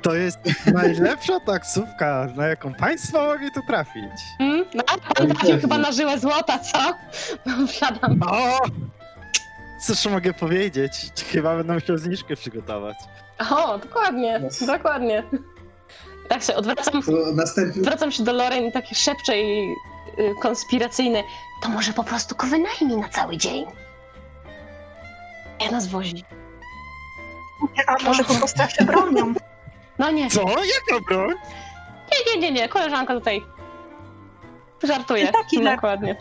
To 0.02 0.14
jest 0.14 0.38
najlepsza 0.74 1.40
taksówka, 1.40 2.28
na 2.36 2.46
jaką 2.46 2.74
państwo 2.74 3.24
mogli 3.24 3.50
tu 3.52 3.60
trafić. 3.66 4.04
Hmm? 4.38 4.64
No, 4.74 4.82
a 4.86 5.14
pan 5.14 5.28
trafił 5.28 5.60
chyba 5.60 5.78
na 5.78 5.92
żyłę 5.92 6.18
złota, 6.18 6.58
co? 6.58 6.78
No, 7.46 7.66
wsiadam. 7.66 8.20
O! 8.26 8.58
Cóż 9.86 10.06
mogę 10.06 10.32
powiedzieć? 10.34 10.92
Chyba 11.32 11.56
będę 11.56 11.74
musiał 11.74 11.98
zniżkę 11.98 12.36
przygotować. 12.36 12.96
O, 13.50 13.78
dokładnie, 13.78 14.40
Yes. 14.46 14.66
dokładnie. 14.66 15.22
Tak 16.28 16.42
się 16.42 16.54
odwracam, 16.56 17.02
następny, 17.34 17.82
wracam 17.82 18.12
się 18.12 18.24
do 18.24 18.32
Loren 18.32 18.64
i 18.64 18.72
takie 18.72 18.94
szepcze 18.94 19.40
i 19.40 19.72
y, 20.18 20.34
konspiracyjne. 20.42 21.22
To 21.62 21.68
może 21.68 21.92
po 21.92 22.04
prostu 22.04 22.36
go 22.36 22.46
wynajmij 22.46 22.96
na 22.96 23.08
cały 23.08 23.36
dzień. 23.36 23.66
Ja 25.60 25.70
nas 25.70 25.86
wozi. 25.88 26.24
A 27.86 28.04
może 28.04 28.24
po 28.24 28.34
prostu 28.34 28.62
się 28.78 28.84
bronią? 28.84 29.34
No 29.98 30.10
nie, 30.10 30.30
Co? 30.30 30.40
Jaka 30.40 31.04
broń? 31.08 31.34
nie, 32.12 32.34
nie, 32.34 32.40
nie, 32.40 32.52
nie, 32.60 32.68
koleżanka 32.68 33.14
tutaj 33.14 33.42
żartuje. 34.82 35.24
I 35.24 35.32
taki 35.32 35.58
ler- 35.62 35.74
Dokładnie. 35.74 36.16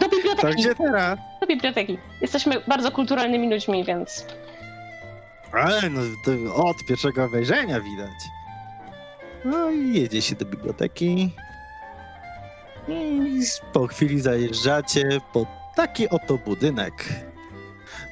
Do 0.00 0.08
To 0.08 0.16
biblioteki, 0.16 0.54
gdzie 0.56 0.74
teraz? 0.74 1.18
do 1.40 1.46
biblioteki. 1.46 1.98
Jesteśmy 2.20 2.60
bardzo 2.68 2.90
kulturalnymi 2.90 3.50
ludźmi, 3.50 3.84
więc 3.84 4.26
Ale 5.52 5.90
no, 5.90 6.00
to 6.24 6.54
od 6.54 6.76
pierwszego 6.88 7.28
wejrzenia 7.28 7.80
widać. 7.80 8.10
No 9.46 9.70
i 9.70 9.94
jedzie 9.94 10.22
się 10.22 10.34
do 10.34 10.44
biblioteki. 10.44 11.32
I 12.88 13.40
po 13.72 13.86
chwili 13.86 14.20
zajeżdżacie 14.20 15.20
pod 15.32 15.48
taki 15.76 16.08
oto 16.08 16.38
budynek. 16.38 16.92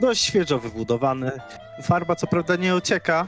Dość 0.01 0.23
świeżo 0.23 0.59
wybudowany. 0.59 1.31
Farba 1.83 2.17
co 2.17 2.27
prawda 2.27 2.57
nie 2.57 2.75
ocieka, 2.75 3.27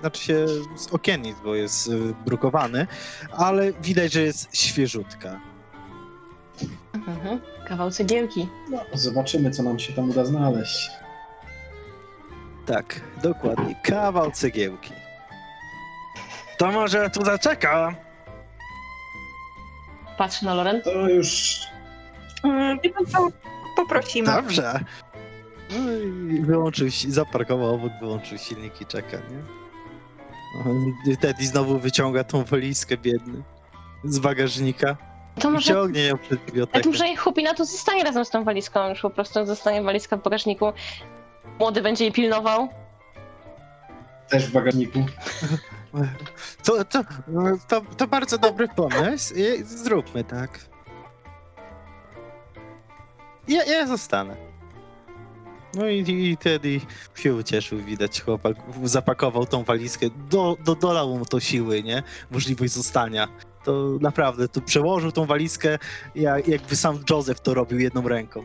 znaczy 0.00 0.22
się 0.22 0.46
z 0.76 0.86
okiennic, 0.92 1.36
bo 1.44 1.54
jest 1.54 1.88
y, 1.88 2.14
brukowany, 2.26 2.86
ale 3.32 3.72
widać, 3.72 4.12
że 4.12 4.22
jest 4.22 4.56
świeżutka. 4.56 5.40
mhm. 6.94 7.40
kawał 7.68 7.90
cegiełki. 7.90 8.48
no, 8.70 8.80
zobaczymy, 8.94 9.50
co 9.50 9.62
nam 9.62 9.78
się 9.78 9.92
tam 9.92 10.10
uda 10.10 10.24
znaleźć. 10.24 10.90
Tak, 12.66 13.00
dokładnie. 13.22 13.74
Kawał 13.82 14.30
cegiełki. 14.30 15.03
To 16.58 16.72
może 16.72 17.10
tu 17.10 17.24
zaczeka. 17.24 17.94
Patrzę 20.18 20.46
na 20.46 20.54
Loren. 20.54 20.82
To 20.82 21.08
już 21.08 21.58
Mm, 22.44 22.78
wie 22.84 22.90
pan 22.90 23.06
co? 23.06 23.28
Poprosimy. 23.76 24.26
Dobrze. 24.32 24.80
No 25.70 25.92
i 26.34 26.40
wyłączył, 26.40 26.90
si- 26.90 27.10
zaparkował 27.12 27.74
obok, 27.74 27.92
wyłączył 28.00 28.38
silnik 28.38 28.80
i 28.80 28.86
czeka, 28.86 29.16
nie? 29.16 29.42
No, 30.64 31.16
Teddy 31.20 31.46
znowu 31.46 31.78
wyciąga 31.78 32.24
tą 32.24 32.44
walizkę 32.44 32.96
biedny 32.96 33.42
z 34.04 34.18
bagażnika 34.18 34.96
To 35.40 35.48
i 35.48 35.52
może 35.52 35.66
ciągnie 35.74 36.02
ją 36.02 36.18
przed 36.18 36.40
Ja 36.40 36.46
bibliotekę. 36.46 36.80
tu 36.80 36.90
może 36.90 37.16
Chupina 37.16 37.54
tu 37.54 37.64
zostanie 37.64 38.04
razem 38.04 38.24
z 38.24 38.30
tą 38.30 38.44
walizką, 38.44 38.88
już 38.88 39.00
po 39.00 39.10
prostu 39.10 39.46
zostanie 39.46 39.82
walizka 39.82 40.16
w 40.16 40.22
bagażniku. 40.22 40.72
Młody 41.58 41.82
będzie 41.82 42.04
jej 42.04 42.12
pilnował. 42.12 42.68
Też 44.28 44.46
w 44.46 44.52
bagażniku. 44.52 44.98
To, 46.64 46.84
to, 46.84 47.04
to, 47.68 47.80
to 47.96 48.06
bardzo 48.06 48.38
dobry 48.38 48.68
pomysł. 48.68 49.34
I 49.34 49.64
zróbmy 49.64 50.24
tak. 50.24 50.58
Ja, 53.48 53.64
ja 53.64 53.86
zostanę. 53.86 54.36
No 55.74 55.88
i, 55.88 56.30
i 56.30 56.36
Teddy 56.36 56.80
się 57.14 57.34
ucieszył, 57.34 57.78
widać 57.78 58.22
chłopak 58.22 58.56
zapakował 58.84 59.46
tą 59.46 59.64
walizkę, 59.64 60.06
do, 60.30 60.56
do, 60.64 60.74
dodał 60.74 61.18
mu 61.18 61.24
to 61.24 61.40
siły, 61.40 61.82
nie? 61.82 62.02
Możliwość 62.30 62.72
zostania. 62.72 63.28
To 63.64 63.98
naprawdę, 64.00 64.48
to 64.48 64.60
przełożył 64.60 65.12
tą 65.12 65.26
walizkę, 65.26 65.78
jak, 66.14 66.48
jakby 66.48 66.76
sam 66.76 66.98
Joseph 67.10 67.40
to 67.40 67.54
robił 67.54 67.78
jedną 67.78 68.08
ręką. 68.08 68.44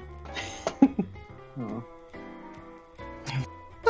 No. 1.57 1.81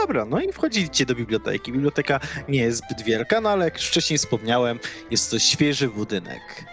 Dobra, 0.01 0.25
no 0.25 0.41
i 0.41 0.51
wchodzicie 0.53 1.05
do 1.05 1.15
biblioteki. 1.15 1.71
Biblioteka 1.71 2.19
nie 2.49 2.59
jest 2.59 2.77
zbyt 2.77 3.01
wielka, 3.01 3.41
no 3.41 3.49
ale 3.49 3.65
jak 3.65 3.73
już 3.73 3.87
wcześniej 3.87 4.17
wspomniałem, 4.17 4.79
jest 5.11 5.31
to 5.31 5.39
świeży 5.39 5.89
budynek. 5.89 6.65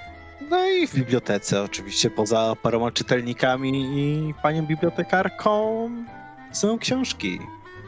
No 0.50 0.64
i 0.66 0.86
w 0.86 0.94
bibliotece 0.94 1.62
oczywiście, 1.62 2.10
poza 2.10 2.54
paroma 2.62 2.90
czytelnikami 2.90 3.98
i 3.98 4.34
panią 4.42 4.66
bibliotekarką 4.66 5.90
są 6.52 6.78
książki. 6.78 7.40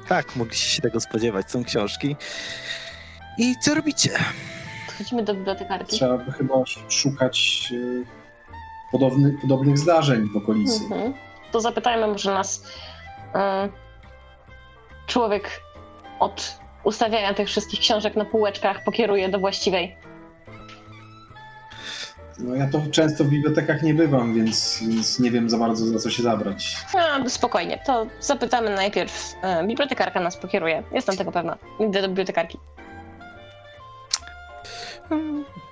Tak, 0.09 0.37
mogliście 0.37 0.69
się 0.69 0.83
tego 0.83 1.01
spodziewać, 1.01 1.51
są 1.51 1.65
książki. 1.65 2.17
I 3.39 3.55
co 3.63 3.75
robicie? 3.75 4.11
Chodzimy 4.99 5.23
do 5.23 5.35
bibliotekarki. 5.35 5.97
Trzeba 5.97 6.19
by 6.19 6.33
chyba 6.33 6.55
szukać 6.89 7.69
y, 7.73 8.05
podobny, 8.93 9.39
podobnych 9.43 9.79
zdarzeń 9.79 10.29
w 10.33 10.37
okolicy. 10.37 10.85
Mhm. 10.85 11.15
To 11.53 11.61
zapytajmy, 11.61 12.07
może 12.07 12.35
nas 12.35 12.63
e, 13.35 13.69
człowiek 15.09 15.61
od 16.21 16.59
ustawiania 16.85 17.35
tych 17.35 17.49
wszystkich 17.49 17.81
książek 17.81 18.17
na 18.17 18.25
półeczkach 18.25 18.85
pokieruje 18.85 19.29
do 19.29 19.39
właściwej. 19.39 19.97
No 22.39 22.55
ja 22.55 22.69
to 22.73 22.81
często 22.91 23.25
w 23.25 23.29
bibliotekach 23.29 23.83
nie 23.83 23.95
bywam, 23.95 24.35
więc, 24.35 24.83
więc 24.89 25.19
nie 25.21 25.31
wiem 25.31 25.51
za 25.51 25.59
bardzo 25.59 25.87
za 25.87 25.99
co 25.99 26.11
się 26.11 26.23
zabrać. 26.23 26.77
A, 26.99 27.29
spokojnie, 27.29 27.79
to 27.87 28.07
zapytamy 28.21 28.71
najpierw. 28.71 29.35
E, 29.43 29.67
bibliotekarka 29.67 30.21
nas 30.21 30.37
pokieruje. 30.37 30.83
Jestem 30.93 31.17
tego 31.17 31.33
pewna. 31.33 31.57
Idę 31.81 32.03
do 32.03 32.09
bibliotekarki. 32.09 32.59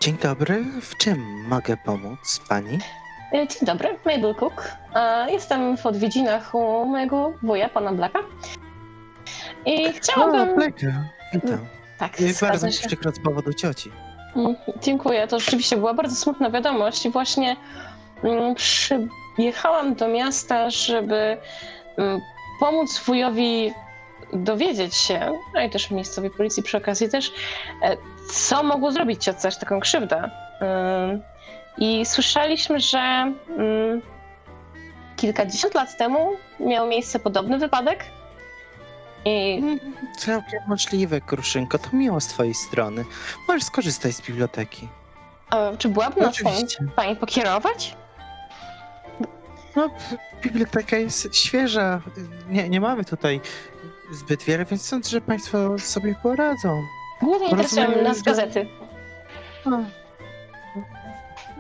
Dzień 0.01 0.17
dobry, 0.23 0.65
w 0.83 0.97
czym 0.97 1.45
mogę 1.49 1.77
pomóc 1.85 2.41
pani? 2.49 2.79
E, 3.33 3.49
Dzień 3.49 3.59
dobry, 3.63 3.89
Mabel 4.07 4.35
Cook. 4.35 4.71
E, 4.95 5.31
Jestem 5.33 5.77
w 5.77 5.87
odwiedzinach 5.87 6.55
u 6.55 6.85
mojego 6.85 7.33
wuja, 7.43 7.69
pana 7.69 7.93
Blacka. 7.93 8.19
I 9.67 9.93
chciałabym... 9.93 10.55
Pleka, 10.55 11.05
witam. 11.33 11.59
Tak, 11.99 12.21
I 12.21 12.25
bardzo 12.25 12.39
zgadza 12.39 12.67
mi 12.67 12.73
się. 12.73 12.87
przykro 12.87 13.13
z 13.13 13.21
powodu 13.21 13.53
cioci. 13.53 13.91
Mm, 14.37 14.57
Dziękuję, 14.83 15.27
to 15.27 15.41
rzeczywiście 15.41 15.77
była 15.77 15.95
bardzo 15.95 16.17
smutna 16.17 16.51
wiadomość 16.51 17.07
i 17.07 17.11
właśnie 17.11 17.57
mm, 18.25 18.55
przyjechałam 18.55 19.95
do 19.95 20.09
miasta, 20.09 20.71
żeby 20.71 21.37
mm, 21.97 22.21
pomóc 22.61 22.99
wujowi 23.07 23.73
dowiedzieć 24.33 24.95
się, 24.95 25.33
no 25.55 25.61
i 25.61 25.71
też 25.71 25.91
miejscowej 25.91 26.31
policji 26.31 26.63
przy 26.63 26.77
okazji 26.77 27.09
też, 27.09 27.33
e, 27.83 27.97
co 28.33 28.63
mogło 28.63 28.93
zrobić 28.93 29.25
ciotce 29.25 29.49
aż 29.49 29.59
taką 29.59 29.81
krzywdę. 29.81 30.31
Ym, 31.13 31.23
I 31.79 32.07
słyszeliśmy, 32.07 32.81
że 32.81 32.99
mm, 32.99 34.03
kilkadziesiąt 35.17 35.75
lat 35.75 35.99
temu 35.99 36.31
miał 36.61 36.87
miejsce 36.87 37.19
podobny 37.19 37.59
wypadek 37.59 38.05
i 39.27 39.63
Całkiem 40.19 40.61
możliwe, 40.69 41.21
Kruszynko, 41.21 41.79
to 41.79 41.89
miło 41.93 42.21
z 42.21 42.27
twojej 42.27 42.55
strony. 42.55 43.05
Możesz 43.49 43.65
skorzystać 43.65 44.15
z 44.15 44.21
biblioteki. 44.21 44.89
e, 45.53 45.77
czy 45.77 45.89
byłaby 45.89 46.21
na 46.21 46.29
twoim 46.31 46.47
Oczywiście. 46.55 46.85
pani 46.97 47.17
pokierować? 47.17 47.97
No, 49.77 49.91
biblioteka 50.43 50.97
jest 50.97 51.35
świeża. 51.37 52.01
Nie, 52.49 52.69
nie 52.69 52.81
mamy 52.81 53.05
tutaj 53.05 53.41
zbyt 54.13 54.43
wiele, 54.43 54.65
więc 54.65 54.83
sądzę, 54.83 55.11
że 55.11 55.21
państwo 55.21 55.79
sobie 55.79 56.15
poradzą. 56.23 56.83
Głównie 57.23 57.49
interesują 57.49 57.83
Rozumiem, 57.87 58.05
nas 58.05 58.17
że- 58.17 58.23
gazety. 58.23 58.69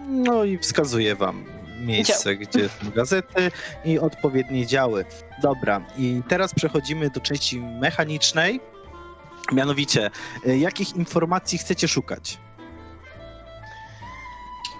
No 0.08 0.44
i 0.44 0.58
wskazuję 0.58 1.14
wam 1.16 1.44
miejsce, 1.86 2.36
gdzie 2.36 2.68
są 2.68 2.90
gazety 2.94 3.50
i 3.84 3.98
odpowiednie 3.98 4.66
działy. 4.66 5.04
Dobra, 5.42 5.86
i 5.98 6.22
teraz 6.28 6.54
przechodzimy 6.54 7.10
do 7.10 7.20
części 7.20 7.60
mechanicznej. 7.60 8.60
Mianowicie, 9.52 10.10
y, 10.46 10.58
jakich 10.58 10.96
informacji 10.96 11.58
chcecie 11.58 11.88
szukać? 11.88 12.38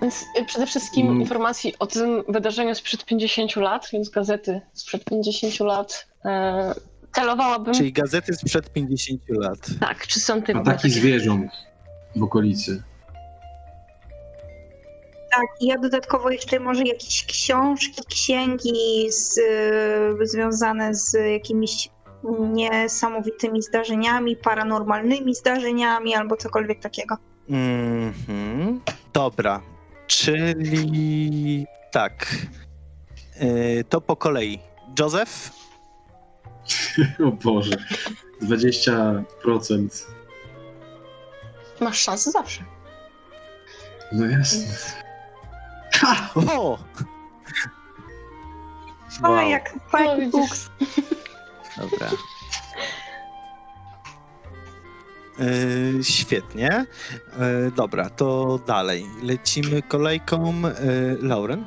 Więc 0.03 0.23
y, 0.41 0.45
przede 0.45 0.67
wszystkim 0.67 1.07
Mm. 1.07 1.21
informacji 1.21 1.75
o 1.79 1.87
tym 1.87 2.25
wydarzeniu 2.29 2.75
sprzed 2.75 3.05
50 3.05 3.57
lat, 3.57 3.89
więc 3.93 4.09
gazety 4.11 4.61
sprzed 4.73 5.05
50 5.05 5.61
lat. 5.61 6.07
E, 6.25 6.75
celowałabym. 7.15 7.75
Czyli 7.75 7.93
gazety 7.93 8.35
sprzed 8.35 8.73
50 8.73 9.23
lat. 9.29 9.59
Tak, 9.81 10.07
czy 10.07 10.21
są 10.21 10.43
te. 10.43 10.57
Ataki 10.57 10.91
zwierząt 10.91 11.53
w 12.17 12.23
okolicy. 12.23 12.83
Tak, 15.37 15.47
i 15.61 15.67
ja 15.67 15.79
dodatkowo 15.79 16.31
jeszcze 16.31 16.61
może 16.61 16.83
jakieś 16.83 17.25
książki, 17.25 18.03
księgi 18.09 19.07
z, 19.13 19.41
związane 20.23 20.95
z 20.95 21.17
jakimiś 21.33 21.89
niesamowitymi 22.39 23.63
zdarzeniami, 23.63 24.37
paranormalnymi 24.37 25.35
zdarzeniami 25.35 26.15
albo 26.15 26.37
cokolwiek 26.37 26.81
takiego. 26.81 27.17
Mhm. 27.49 28.81
Dobra, 29.13 29.63
czyli 30.07 31.67
tak. 31.93 32.37
Y, 33.43 33.85
to 33.89 34.01
po 34.01 34.17
kolei. 34.17 34.59
Józef? 35.01 35.51
O 37.27 37.33
Boże. 37.33 37.77
20%. 38.43 40.07
Masz 41.81 41.99
szansę 41.99 42.31
zawsze. 42.31 42.65
No 44.13 44.27
jasne. 44.27 45.06
Ha! 46.01 46.31
O! 46.35 46.79
O, 49.23 49.41
jak 49.41 49.75
No, 49.75 49.81
fajny 49.91 50.27
widzisz. 50.27 50.41
fuks. 50.41 50.71
Dobra. 51.77 52.09
Yy, 55.39 56.05
świetnie. 56.05 56.87
Yy, 57.39 57.71
dobra, 57.71 58.11
to 58.11 58.59
dalej. 58.67 59.07
Lecimy 59.23 59.83
kolejką. 59.83 60.63
Yy, 60.63 61.19
Lauren? 61.21 61.67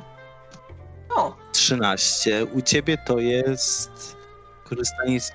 O, 1.16 1.36
13. 1.52 2.44
U 2.44 2.60
ciebie 2.62 2.98
to 3.06 3.18
jest 3.18 4.16
korzystanie 4.64 5.20
z. 5.20 5.32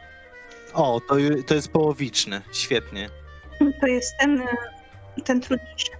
O, 0.74 1.02
to, 1.08 1.16
ju- 1.16 1.44
to 1.44 1.56
jest 1.56 1.68
połowiczny. 1.72 2.42
Świetnie. 2.52 3.10
To 3.82 3.88
jest 3.88 4.14
ten, 4.20 4.44
ten 5.26 5.42
trudniejszy. 5.42 5.92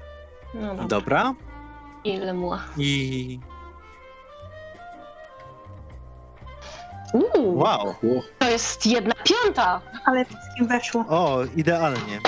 no 0.54 0.68
dobra. 0.76 0.88
Dobra. 0.88 1.34
Ile 2.06 2.34
muła? 2.34 2.64
I. 2.78 3.40
Uuu, 7.14 7.58
Wow. 7.60 7.96
To 8.40 8.50
jest 8.50 8.86
jedna 8.86 9.14
piąta! 9.24 9.82
Ale 10.06 10.26
wszystkim 10.26 10.68
weszło. 10.68 11.06
O, 11.10 11.40
idealnie. 11.56 12.20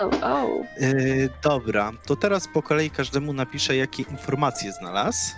O, 0.00 0.04
o. 0.26 0.46
Yy, 0.80 1.28
dobra, 1.42 1.92
to 2.06 2.16
teraz 2.16 2.48
po 2.48 2.62
kolei 2.62 2.90
każdemu 2.90 3.32
napiszę, 3.32 3.76
jakie 3.76 4.02
informacje 4.02 4.72
znalazł. 4.72 5.34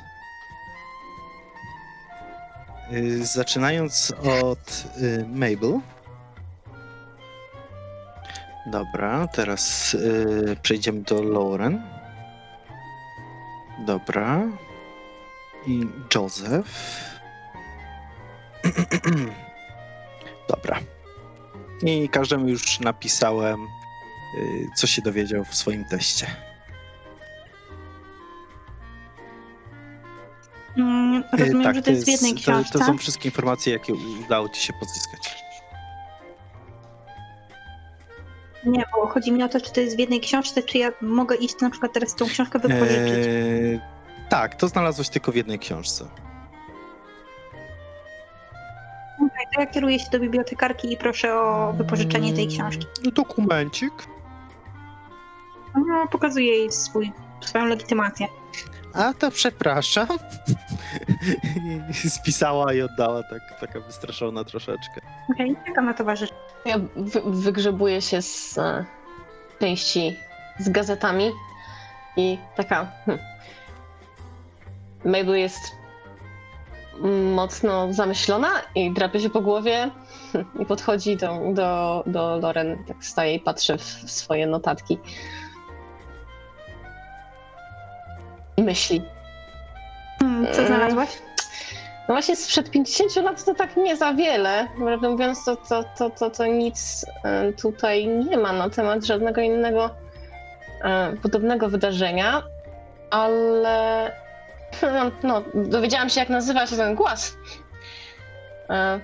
Yy, 2.90 3.26
zaczynając 3.26 4.12
od 4.42 4.84
yy, 5.00 5.26
Mabel. 5.28 5.80
Dobra, 8.66 9.26
teraz 9.28 9.92
yy, 9.92 10.56
przejdziemy 10.62 11.00
do 11.00 11.22
Lauren. 11.22 11.99
Dobra. 13.80 14.42
I 15.66 15.86
Joseph. 16.14 16.68
Dobra. 20.48 20.78
I 21.82 22.08
każdemu 22.08 22.48
już 22.48 22.80
napisałem 22.80 23.60
y, 24.38 24.66
co 24.76 24.86
się 24.86 25.02
dowiedział 25.02 25.44
w 25.44 25.54
swoim 25.54 25.84
teście. 25.84 26.26
Mm, 30.76 31.22
Y, 31.34 31.36
Rozumiem, 31.36 31.74
że 31.74 31.82
to 31.82 31.90
jest 31.90 32.04
w 32.04 32.08
jednej 32.08 32.34
to, 32.34 32.40
książce. 32.40 32.78
to 32.78 32.84
są 32.84 32.98
wszystkie 32.98 33.28
informacje, 33.28 33.72
jakie 33.72 33.94
udało 33.94 34.48
ci 34.48 34.60
się 34.62 34.72
pozyskać. 34.72 35.20
Nie, 38.66 38.84
bo 38.92 39.06
chodzi 39.06 39.32
mi 39.32 39.42
o 39.42 39.48
to, 39.48 39.60
czy 39.60 39.72
to 39.72 39.80
jest 39.80 39.96
w 39.96 39.98
jednej 39.98 40.20
książce, 40.20 40.62
czy 40.62 40.78
ja 40.78 40.92
mogę 41.00 41.36
iść 41.36 41.60
na 41.60 41.70
przykład 41.70 41.92
teraz 41.92 42.14
tą 42.14 42.26
książkę 42.26 42.58
wypożyczyć. 42.58 43.26
Eee, 43.26 43.80
tak, 44.28 44.54
to 44.54 44.68
znalazłeś 44.68 45.08
tylko 45.08 45.32
w 45.32 45.34
jednej 45.34 45.58
książce. 45.58 46.04
Okej, 49.16 49.46
to 49.54 49.60
ja 49.60 49.66
kieruję 49.66 49.98
się 49.98 50.10
do 50.12 50.20
bibliotekarki 50.20 50.92
i 50.92 50.96
proszę 50.96 51.34
o 51.34 51.72
wypożyczenie 51.72 52.32
tej 52.32 52.48
książki. 52.48 52.86
Mm, 53.00 53.12
Dokumencik. 53.12 53.92
No, 55.74 56.06
pokazuję 56.10 56.46
jej 56.58 56.72
swój, 56.72 57.12
swoją 57.40 57.64
legitymację. 57.64 58.26
A 58.94 59.14
to 59.14 59.30
przepraszam. 59.30 60.08
Spisała 62.08 62.74
i 62.74 62.82
oddała, 62.82 63.22
tak, 63.22 63.60
taka 63.60 63.80
wystraszona 63.80 64.44
troszeczkę. 64.44 65.00
Okej, 65.32 65.56
czekam 65.66 65.84
na 65.84 65.94
towarzyszy. 65.94 66.32
Ja 66.64 66.78
wy, 66.96 67.20
wygrzebuję 67.24 68.02
się 68.02 68.22
z 68.22 68.58
e, 68.58 68.84
części 69.60 70.16
z 70.58 70.68
gazetami 70.68 71.30
i 72.16 72.38
taka. 72.56 72.92
Hm. 73.06 73.18
Mabel 75.04 75.38
jest 75.38 75.72
mocno 77.34 77.92
zamyślona 77.92 78.48
i 78.74 78.94
drapie 78.94 79.20
się 79.20 79.30
po 79.30 79.40
głowie 79.40 79.90
hm, 80.32 80.44
i 80.60 80.66
podchodzi 80.66 81.16
do, 81.16 81.40
do, 81.54 82.02
do 82.06 82.36
Loren, 82.36 82.84
tak 82.88 83.04
staje 83.04 83.34
i 83.34 83.40
patrzy 83.40 83.78
w 83.78 84.10
swoje 84.10 84.46
notatki. 84.46 84.98
Myśli. 88.62 89.02
Hmm, 90.18 90.46
co 90.52 90.58
Mm. 90.62 90.66
znalazłaś? 90.66 91.08
No 92.08 92.14
właśnie 92.14 92.36
sprzed 92.36 92.70
50 92.70 93.16
lat 93.16 93.44
to 93.44 93.54
tak 93.54 93.76
nie 93.76 93.96
za 93.96 94.14
wiele. 94.14 94.68
Prawdę 94.84 95.08
mówiąc, 95.08 95.44
to, 95.44 95.56
to, 95.56 95.84
to, 95.98 96.10
to, 96.10 96.30
to 96.30 96.46
nic 96.46 97.06
tutaj 97.62 98.06
nie 98.06 98.36
ma 98.36 98.52
na 98.52 98.70
temat 98.70 99.04
żadnego 99.04 99.40
innego 99.40 99.90
e, 100.84 101.12
podobnego 101.22 101.68
wydarzenia, 101.68 102.42
ale 103.10 104.12
no, 104.82 105.10
no, 105.22 105.42
dowiedziałam 105.54 106.08
się, 106.08 106.20
jak 106.20 106.28
nazywa 106.28 106.66
się 106.66 106.76
ten 106.76 106.94
głaz, 106.94 107.36
e, 108.70 109.00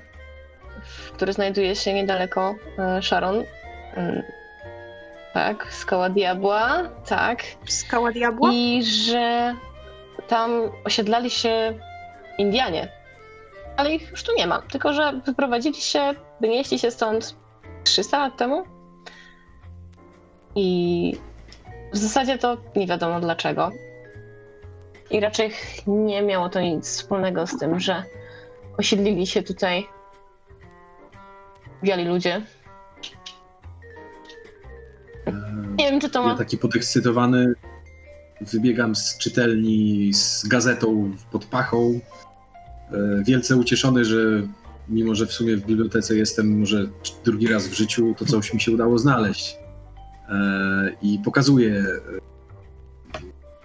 który 1.14 1.32
znajduje 1.32 1.76
się 1.76 1.94
niedaleko 1.94 2.54
e, 2.78 3.02
Sharon. 3.02 3.44
Tak, 5.36 5.72
Skała 5.72 6.10
Diabła, 6.10 6.82
tak. 7.08 7.42
Skała 7.66 8.12
diabła? 8.12 8.50
I 8.52 8.82
że 8.82 9.54
tam 10.28 10.50
osiedlali 10.84 11.30
się 11.30 11.78
Indianie. 12.38 12.92
Ale 13.76 13.94
ich 13.94 14.10
już 14.10 14.22
tu 14.22 14.32
nie 14.36 14.46
ma. 14.46 14.62
Tylko, 14.62 14.92
że 14.92 15.20
wyprowadzili 15.26 15.80
się, 15.80 16.14
wynieśli 16.40 16.78
się 16.78 16.90
stąd 16.90 17.36
300 17.84 18.18
lat 18.18 18.36
temu. 18.36 18.64
I 20.54 21.12
w 21.92 21.96
zasadzie 21.96 22.38
to 22.38 22.56
nie 22.76 22.86
wiadomo 22.86 23.20
dlaczego. 23.20 23.70
I 25.10 25.20
raczej 25.20 25.50
nie 25.86 26.22
miało 26.22 26.48
to 26.48 26.60
nic 26.60 26.88
wspólnego 26.88 27.46
z 27.46 27.58
tym, 27.58 27.80
że 27.80 28.02
osiedlili 28.78 29.26
się 29.26 29.42
tutaj 29.42 29.88
biali 31.82 32.04
ludzie. 32.04 32.42
Nie 35.78 35.90
wiem, 35.90 36.00
czy 36.00 36.10
to 36.10 36.20
Ja 36.20 36.26
ma... 36.26 36.36
taki 36.36 36.58
podekscytowany 36.58 37.54
wybiegam 38.40 38.96
z 38.96 39.18
czytelni 39.18 40.14
z 40.14 40.46
gazetą 40.48 41.12
pod 41.32 41.44
pachą. 41.44 42.00
E, 42.92 43.22
Wielce 43.24 43.56
ucieszony, 43.56 44.04
że 44.04 44.48
mimo, 44.88 45.14
że 45.14 45.26
w 45.26 45.32
sumie 45.32 45.56
w 45.56 45.66
bibliotece 45.66 46.16
jestem 46.16 46.58
może 46.58 46.88
drugi 47.24 47.46
raz 47.46 47.68
w 47.68 47.72
życiu, 47.74 48.14
to 48.18 48.24
coś 48.24 48.54
mi 48.54 48.60
się 48.60 48.72
udało 48.72 48.98
znaleźć. 48.98 49.56
E, 50.28 50.96
I 51.02 51.18
pokazuję 51.24 51.84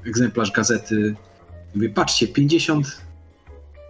e, 0.05 0.07
egzemplarz 0.07 0.51
gazety. 0.51 1.15
Mówię, 1.75 1.89
patrzcie, 1.89 2.27
50, 2.27 3.01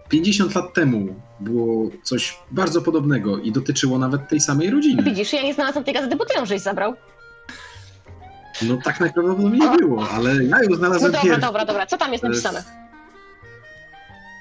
50 0.08 0.54
lat 0.54 0.74
temu 0.74 1.14
było 1.40 1.90
coś 2.02 2.38
bardzo 2.50 2.82
podobnego 2.82 3.38
i 3.38 3.52
dotyczyło 3.52 3.98
nawet 3.98 4.28
tej 4.28 4.40
samej 4.40 4.70
rodziny. 4.70 5.02
Widzisz, 5.02 5.32
ja 5.32 5.42
nie 5.42 5.54
znalazłam 5.54 5.84
tej 5.84 5.94
gazety, 5.94 6.16
bo 6.16 6.24
ty 6.24 6.34
ją 6.38 6.46
żeś 6.46 6.60
zabrał. 6.60 6.94
No 8.68 8.76
tak 8.84 9.00
najprawdopodobniej 9.00 9.68
było, 9.78 10.08
ale 10.10 10.44
ja 10.44 10.62
ją 10.62 10.68
No 10.70 10.76
znalazłem 10.76 11.12
dobra, 11.12 11.22
pierwszy. 11.22 11.40
dobra, 11.40 11.64
dobra. 11.64 11.86
Co 11.86 11.98
tam 11.98 12.12
jest 12.12 12.24
napisane? 12.24 12.62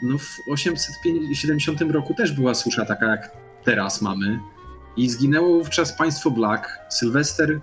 No 0.03 0.17
w 0.17 0.39
870 0.51 1.81
roku 1.81 2.13
też 2.13 2.31
była 2.31 2.53
susza 2.55 2.85
taka 2.85 3.05
jak 3.05 3.31
teraz 3.63 4.01
mamy 4.01 4.39
i 4.97 5.09
zginęło 5.09 5.57
wówczas 5.57 5.93
państwo 5.97 6.31
Black, 6.31 6.79
Sylwester 6.89 7.59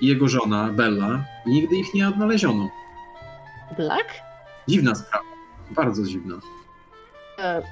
i 0.00 0.06
jego 0.06 0.28
żona 0.28 0.68
Bella 0.72 1.24
i 1.46 1.50
nigdy 1.50 1.76
ich 1.76 1.94
nie 1.94 2.08
odnaleziono. 2.08 2.68
Black? 3.76 4.06
Dziwna 4.68 4.94
sprawa, 4.94 5.24
bardzo 5.70 6.02
dziwna. 6.02 6.34
E, 7.38 7.62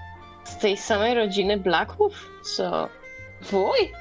Z 0.45 0.59
tej 0.59 0.77
samej 0.77 1.15
rodziny 1.15 1.57
Blacków? 1.57 2.13
Co? 2.57 2.89
Wuj? 3.51 3.93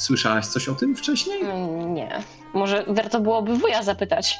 Słyszałaś 0.00 0.46
coś 0.46 0.68
o 0.68 0.74
tym 0.74 0.96
wcześniej? 0.96 1.40
Mm, 1.42 1.94
Nie. 1.94 2.22
Może 2.54 2.84
warto 2.88 3.20
byłoby 3.20 3.56
wuja 3.56 3.82
zapytać. 3.82 4.38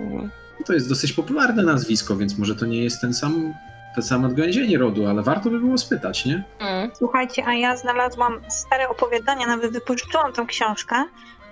Mm, 0.00 0.30
To 0.66 0.72
jest 0.72 0.88
dosyć 0.88 1.12
popularne 1.12 1.62
nazwisko, 1.62 2.16
więc 2.16 2.38
może 2.38 2.56
to 2.56 2.66
nie 2.66 2.84
jest 2.84 3.00
ten 3.00 3.14
sam, 3.14 3.54
to 3.96 4.02
samo 4.02 4.26
odgałęzienie 4.26 4.78
rodu, 4.78 5.06
ale 5.06 5.22
warto 5.22 5.50
by 5.50 5.60
było 5.60 5.78
spytać, 5.78 6.24
nie? 6.24 6.42
mm. 6.60 6.90
Słuchajcie, 6.98 7.44
a 7.46 7.54
ja 7.54 7.76
znalazłam 7.76 8.40
stare 8.48 8.88
opowiadania, 8.88 9.46
nawet 9.46 9.72
wypożyczyłam 9.72 10.32
tą 10.32 10.46
książkę. 10.46 11.04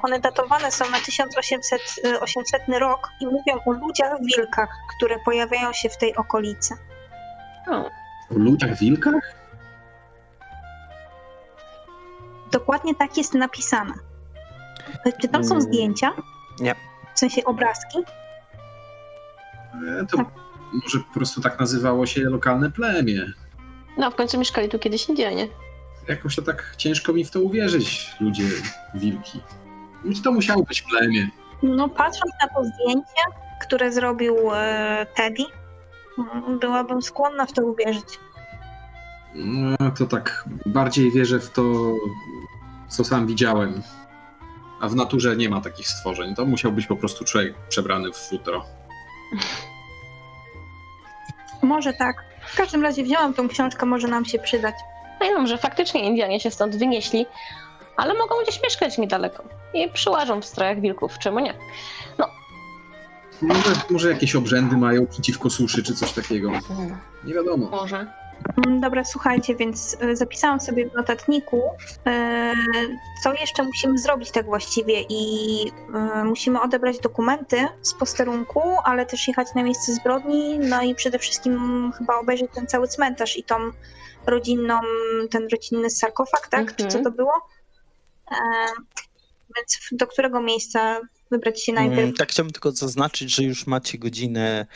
One 0.02 0.20
datowane 0.20 0.70
są 0.70 0.90
na 0.90 0.98
1800 1.00 1.80
y, 2.04 2.20
800 2.20 2.62
rok 2.80 3.08
i 3.20 3.26
mówią 3.26 3.60
o 3.66 3.72
ludziach 3.72 4.18
wilkach, 4.36 4.68
które 4.96 5.16
pojawiają 5.24 5.72
się 5.72 5.88
w 5.88 5.98
tej 5.98 6.16
okolicy. 6.16 6.74
O, 7.70 7.74
O 7.80 7.90
ludziach 8.30 8.78
wilkach? 8.78 9.34
Dokładnie 12.58 12.94
tak 12.94 13.16
jest 13.16 13.34
napisane. 13.34 13.94
Czy 15.20 15.28
tam 15.28 15.44
są 15.44 15.54
Mm, 15.54 15.62
zdjęcia? 15.62 16.12
nie. 16.60 16.74
W 17.14 17.18
sensie 17.18 17.44
obrazki? 17.44 17.98
E, 19.88 20.06
To 20.06 20.16
może 20.72 20.98
po 21.08 21.14
prostu 21.14 21.40
tak 21.40 21.60
nazywało 21.60 22.06
się 22.06 22.20
lokalne 22.20 22.70
plemię. 22.70 23.26
No, 23.98 24.10
w 24.10 24.14
końcu 24.14 24.38
mieszkali 24.38 24.68
tu 24.68 24.78
kiedyś 24.78 25.08
Indianie. 25.08 25.48
Jakoś 26.08 26.36
to 26.36 26.42
tak 26.42 26.74
ciężko 26.76 27.12
mi 27.12 27.24
w 27.24 27.30
to 27.30 27.40
uwierzyć, 27.40 28.10
ludzie 28.20 28.44
wilki. 28.94 29.40
To 30.24 30.32
musiało 30.32 30.62
być 30.62 30.82
plemię. 30.82 31.28
No, 31.62 31.88
patrząc 31.88 32.32
na 32.42 32.48
to 32.48 32.64
zdjęcie, 32.64 33.22
które 33.66 33.92
zrobił 33.92 34.36
e, 34.54 35.06
Teddy, 35.16 35.42
mm, 36.18 36.58
byłabym 36.58 37.02
skłonna 37.02 37.46
w 37.46 37.52
to 37.52 37.62
uwierzyć. 37.66 38.18
No, 39.34 39.76
to 39.98 40.06
tak 40.06 40.44
bardziej 40.66 41.10
wierzę 41.10 41.40
w 41.40 41.50
to, 41.50 41.62
co 42.88 43.04
sam 43.04 43.26
widziałem. 43.26 43.82
A 44.80 44.88
w 44.88 44.94
naturze 44.94 45.36
nie 45.36 45.48
ma 45.48 45.60
takich 45.60 45.88
stworzeń. 45.88 46.34
To 46.34 46.46
musiał 46.46 46.72
być 46.72 46.86
po 46.86 46.96
prostu 46.96 47.24
człowiek 47.24 47.54
przebrany 47.68 48.12
w 48.12 48.16
futro. 48.16 48.64
Może 51.62 51.92
tak. 51.92 52.24
W 52.48 52.56
każdym 52.56 52.82
razie 52.82 53.04
wzięłam 53.04 53.34
tą 53.34 53.48
książkę, 53.48 53.86
może 53.86 54.08
nam 54.08 54.24
się 54.24 54.38
przydać. 54.38 54.74
No 55.20 55.26
i 55.26 55.34
może 55.34 55.58
faktycznie 55.58 56.00
Indianie 56.00 56.40
się 56.40 56.50
stąd 56.50 56.76
wynieśli, 56.76 57.26
ale 57.96 58.14
mogą 58.14 58.34
gdzieś 58.42 58.62
mieszkać 58.62 58.98
niedaleko. 58.98 59.44
I 59.74 59.88
przyłażą 59.88 60.40
w 60.40 60.44
strojach 60.44 60.80
wilków, 60.80 61.18
czemu 61.18 61.38
nie? 61.38 61.54
Może, 63.42 63.70
może 63.90 64.10
jakieś 64.10 64.36
obrzędy 64.36 64.76
mają 64.76 65.06
przeciwko 65.06 65.50
suszy 65.50 65.82
czy 65.82 65.94
coś 65.94 66.12
takiego. 66.12 66.50
Nie 67.24 67.34
wiadomo. 67.34 67.70
Może. 67.70 68.06
Mm, 68.66 68.80
Dobra, 68.80 69.04
słuchajcie, 69.04 69.56
więc 69.56 69.96
e, 70.00 70.16
zapisałam 70.16 70.60
sobie 70.60 70.90
w 70.90 70.94
notatniku, 70.94 71.62
e, 72.06 72.52
co 73.22 73.32
jeszcze 73.34 73.62
musimy 73.62 73.98
zrobić 73.98 74.30
tak 74.30 74.46
właściwie 74.46 75.02
i 75.08 75.56
e, 75.94 76.24
musimy 76.24 76.60
odebrać 76.60 76.98
dokumenty 76.98 77.66
z 77.82 77.94
posterunku, 77.94 78.60
ale 78.84 79.06
też 79.06 79.28
jechać 79.28 79.48
na 79.54 79.62
miejsce 79.62 79.94
zbrodni, 79.94 80.58
no 80.58 80.82
i 80.82 80.94
przede 80.94 81.18
wszystkim 81.18 81.92
chyba 81.98 82.16
obejrzeć 82.18 82.50
ten 82.54 82.66
cały 82.66 82.88
cmentarz 82.88 83.36
i 83.36 83.44
tą 83.44 83.56
rodzinną, 84.26 84.80
ten 85.30 85.48
rodzinny 85.52 85.90
sarkofag, 85.90 86.48
tak? 86.48 86.70
Czy 86.70 86.76
co 86.76 86.84
Mhm. 86.98 87.04
to 87.04 87.10
było? 87.10 87.32
Więc 89.56 89.78
do 89.92 90.06
którego 90.06 90.40
miejsca 90.40 91.00
wybrać 91.30 91.64
się 91.64 91.72
najpierw? 91.72 91.98
Mm, 92.02 92.14
Tak 92.14 92.30
chciałbym 92.30 92.52
tylko 92.52 92.72
zaznaczyć, 92.72 93.34
że 93.34 93.42
już 93.42 93.66
macie 93.66 93.98
godzinę 93.98 94.66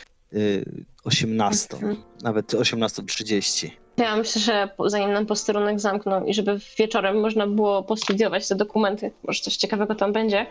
18, 1.03 1.73
Mhm. 1.73 1.95
nawet 2.23 2.53
18.30. 2.53 3.69
Ja 3.97 4.15
myślę, 4.15 4.41
że 4.41 4.69
zanim 4.85 5.13
nam 5.13 5.25
posterunek 5.25 5.79
zamkną 5.79 6.25
i 6.25 6.33
żeby 6.33 6.59
wieczorem 6.77 7.19
można 7.19 7.47
było 7.47 7.83
postudiować 7.83 8.47
te 8.47 8.55
dokumenty, 8.55 9.11
może 9.23 9.41
coś 9.41 9.57
ciekawego 9.57 9.95
tam 9.95 10.13
będzie. 10.13 10.45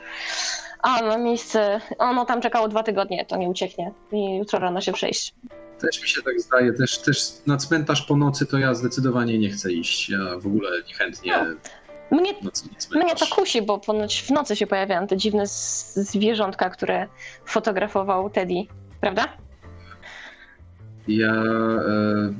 A 0.82 1.02
na 1.02 1.18
miejsce, 1.18 1.80
ono 1.98 2.24
tam 2.24 2.40
czekało 2.40 2.68
dwa 2.68 2.82
tygodnie, 2.82 3.26
to 3.26 3.36
nie 3.36 3.48
ucieknie 3.48 3.92
i 4.12 4.36
jutro 4.36 4.58
rano 4.58 4.80
się 4.80 4.92
przejść. 4.92 5.34
Też 5.80 6.02
mi 6.02 6.08
się 6.08 6.22
tak 6.22 6.40
zdaje. 6.40 6.72
Też, 6.72 6.98
też 6.98 7.32
na 7.46 7.56
cmentarz 7.56 8.02
po 8.02 8.16
nocy 8.16 8.46
to 8.46 8.58
ja 8.58 8.74
zdecydowanie 8.74 9.38
nie 9.38 9.50
chcę 9.50 9.72
iść. 9.72 10.10
Ja 10.10 10.18
w 10.38 10.46
ogóle 10.46 10.70
niechętnie 10.88 11.32
No. 12.10 12.18
Mnie, 12.18 12.34
mnie 12.94 13.14
to 13.16 13.26
kusi, 13.26 13.62
bo 13.62 13.78
ponoć 13.78 14.22
w 14.22 14.30
nocy 14.30 14.56
się 14.56 14.66
pojawiają 14.66 15.06
te 15.06 15.16
dziwne 15.16 15.42
zwierzątka, 15.46 16.70
które 16.70 17.06
fotografował 17.46 18.30
Teddy, 18.30 18.54
prawda? 19.00 19.28
Ja 21.08 21.32
e, 21.32 22.32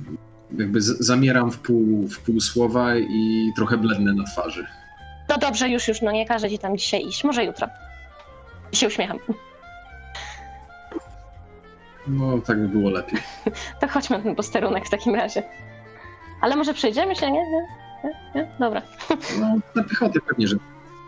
jakby 0.59 0.81
z, 0.81 0.99
zamieram 1.01 1.51
w 1.51 1.59
pół, 1.59 2.09
w 2.09 2.21
pół 2.21 2.41
słowa 2.41 2.97
i 2.97 3.53
trochę 3.57 3.77
blednę 3.77 4.15
na 4.15 4.25
twarzy. 4.25 4.67
No 5.29 5.39
dobrze, 5.39 5.69
już, 5.69 5.89
już, 5.89 6.03
no 6.03 6.13
nie 6.13 6.27
każę 6.27 6.51
ci 6.51 6.59
tam 6.59 6.77
dzisiaj 6.77 7.07
iść, 7.07 7.25
może 7.25 7.45
jutro. 7.45 7.69
I 8.73 8.77
się 8.77 8.87
uśmiecham. 8.87 9.19
No, 12.07 12.39
tak 12.39 12.61
by 12.61 12.69
było 12.69 12.91
lepiej. 12.91 13.21
To 13.81 13.89
chodźmy 13.89 14.19
na 14.19 14.25
ten 14.25 14.35
posterunek 14.35 14.87
w 14.87 14.91
takim 14.91 15.15
razie. 15.15 15.43
Ale 16.41 16.57
może 16.57 16.75
przejdziemy 16.75 17.17
się, 17.17 17.33
nie? 17.33 17.51
Nie? 17.51 17.67
nie? 18.05 18.15
nie? 18.35 18.51
Dobra. 18.61 18.83
No, 19.41 19.57
na 19.75 19.85
piechotę 19.85 20.21
pewnie, 20.29 20.49
że 20.49 20.57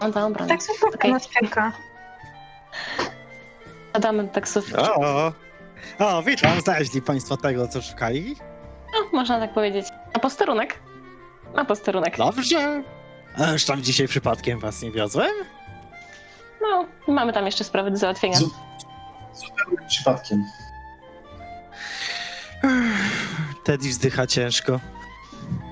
No 0.00 0.10
dobra, 0.10 0.44
no. 0.44 0.48
Taksówka 0.48 0.88
Okej. 0.94 1.12
nas 1.12 1.28
czeka. 1.28 1.72
Zadamy 3.94 4.28
taksówkę. 4.28 4.82
O, 5.98 6.22
witam, 6.22 6.60
znaleźli 6.60 7.02
państwo 7.02 7.36
tego, 7.36 7.68
co 7.68 7.82
szukali? 7.82 8.36
No, 8.94 9.08
można 9.18 9.40
tak 9.40 9.54
powiedzieć. 9.54 9.86
A 10.14 10.18
posterunek? 10.18 10.78
A 11.56 11.64
posterunek. 11.64 12.16
Dobrze. 12.16 12.82
Aż 13.38 13.64
tam 13.64 13.82
dzisiaj 13.82 14.08
przypadkiem 14.08 14.58
was 14.58 14.82
nie 14.82 14.90
wiozłem? 14.90 15.30
No, 16.62 16.86
mamy 17.08 17.32
tam 17.32 17.46
jeszcze 17.46 17.64
sprawy 17.64 17.90
do 17.90 17.96
załatwienia. 17.96 18.36
Zu- 18.38 18.50
Zupełnie 19.34 19.88
przypadkiem. 19.88 20.44
Teddy 23.64 23.88
wzdycha 23.88 24.26
ciężko. 24.26 24.80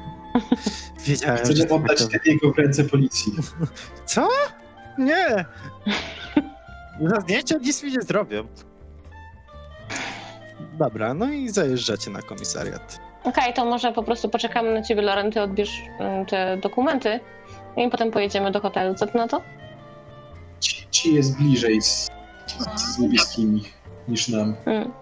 Wiedziałem, 1.07 1.37
że 1.39 1.43
Chcemy 1.45 1.67
to 1.69 1.75
oddać 1.75 1.99
tak 1.99 2.11
to- 2.11 2.19
Teddy'ego 2.19 2.55
w 2.55 2.59
ręce 2.59 2.85
policji. 2.85 3.33
Co? 4.07 4.29
Nie. 4.99 5.45
Na 7.01 7.21
zdjęcia 7.21 7.57
nic 7.59 7.83
mi 7.83 7.93
nie 7.93 8.03
zrobią. 8.03 8.49
Dobra, 10.79 11.15
no 11.15 11.31
i 11.31 11.49
zajeżdżacie 11.49 12.11
na 12.11 12.23
komisariat. 12.23 13.01
Okej, 13.25 13.55
to 13.55 13.65
może 13.65 13.93
po 13.93 14.03
prostu 14.03 14.29
poczekamy 14.29 14.75
na 14.75 14.83
ciebie, 14.83 15.03
Loren, 15.03 15.33
ty 15.33 15.43
odbierz 15.43 15.83
mm, 15.99 16.27
te 16.27 16.57
dokumenty 16.57 17.21
i 17.77 17.91
potem 17.91 18.11
pojedziemy 18.11 18.51
do 18.51 18.61
hotelu. 18.61 18.95
Co 18.95 19.07
ty 19.07 19.19
na 19.19 19.29
to? 19.29 19.43
Ci, 20.61 20.87
ci 20.91 21.15
jest 21.15 21.39
bliżej 21.39 21.83
z, 21.83 22.11
z 22.77 22.99
niebieskimi 22.99 23.63
niż 24.09 24.29
nam. 24.29 24.55
Mm. 24.67 24.93